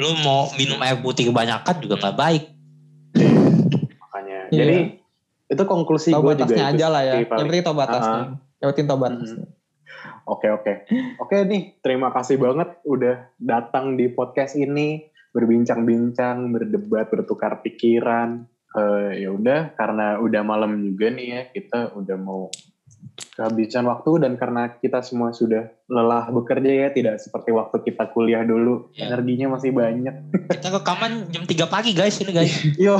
lu 0.00 0.10
mau 0.22 0.50
minum 0.58 0.78
air 0.82 0.98
putih 0.98 1.30
kebanyakan 1.30 1.74
juga 1.78 1.94
nggak 1.98 2.16
baik 2.18 2.44
Makanya. 4.00 4.38
Iya. 4.50 4.58
Jadi 4.62 4.76
itu 5.50 5.62
konklusi 5.66 6.14
gue 6.14 6.18
juga 6.18 6.46
batasnya 6.46 6.66
itu 6.70 6.76
aja 6.78 6.86
lah 6.86 7.02
ya. 7.02 7.14
Yang 7.26 7.46
penting 7.50 7.62
tahu 7.66 7.74
batasnya. 7.74 8.20
Ah. 8.22 8.26
Yang 8.62 8.68
penting 8.70 8.86
tahu 8.86 8.98
batasnya. 9.02 9.46
Oke 10.30 10.46
oke 10.46 10.72
oke 11.18 11.36
nih 11.50 11.62
terima 11.82 12.14
kasih 12.14 12.38
banget 12.38 12.78
udah 12.86 13.34
datang 13.34 13.98
di 13.98 14.06
podcast 14.14 14.54
ini 14.54 15.10
berbincang-bincang 15.34 16.54
berdebat 16.54 17.10
bertukar 17.10 17.62
pikiran 17.66 18.46
Eh, 18.70 19.26
ya 19.26 19.34
udah 19.34 19.74
karena 19.74 20.22
udah 20.22 20.42
malam 20.46 20.78
juga 20.78 21.10
nih 21.10 21.26
ya 21.26 21.42
kita 21.50 21.90
udah 21.90 22.14
mau 22.14 22.46
kehabisan 23.36 23.86
waktu 23.86 24.24
dan 24.24 24.36
karena 24.36 24.74
kita 24.80 25.00
semua 25.00 25.32
sudah 25.32 25.68
lelah 25.86 26.28
bekerja 26.32 26.70
ya 26.86 26.88
tidak 26.92 27.20
seperti 27.20 27.52
waktu 27.52 27.76
kita 27.84 28.10
kuliah 28.12 28.44
dulu 28.44 28.92
Ya. 28.96 29.12
energinya 29.12 29.56
masih 29.56 29.70
banyak 29.72 30.14
kita 30.50 30.68
rekaman 30.74 31.28
jam 31.30 31.44
3 31.44 31.68
pagi 31.70 31.92
guys 31.94 32.18
ini 32.20 32.32
guys 32.32 32.52
yo 32.84 32.96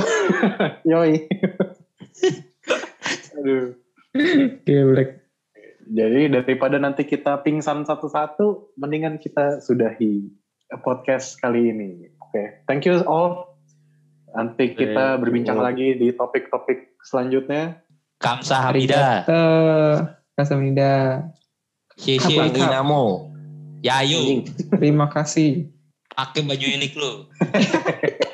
yoi 0.85 1.25
aduh 3.41 3.75
Geblek. 4.67 5.23
Jadi 5.87 6.31
daripada 6.31 6.75
nanti 6.79 7.07
kita 7.07 7.39
pingsan 7.43 7.87
satu-satu, 7.87 8.75
mendingan 8.75 9.19
kita 9.19 9.63
sudahi 9.63 10.27
podcast 10.83 11.39
kali 11.39 11.71
ini. 11.71 12.11
Oke, 12.19 12.63
thank 12.67 12.83
you 12.83 12.99
all. 13.07 13.55
Nanti 14.31 14.71
kita 14.71 15.19
berbincang 15.19 15.59
lagi 15.59 15.95
di 15.99 16.11
topik-topik 16.15 16.95
selanjutnya. 17.03 17.83
Kamsa 18.21 18.61
Hamida 18.69 19.25
Eh, 19.25 19.95
Kasamida. 20.37 21.25
Sisi? 21.97 22.37
Dinamo. 22.53 23.33
Yayu. 23.81 24.45
Terima 24.77 25.09
kasih. 25.09 25.67
pakai 26.11 26.43
baju 26.43 26.65
unik 26.77 26.93
lu 26.99 27.11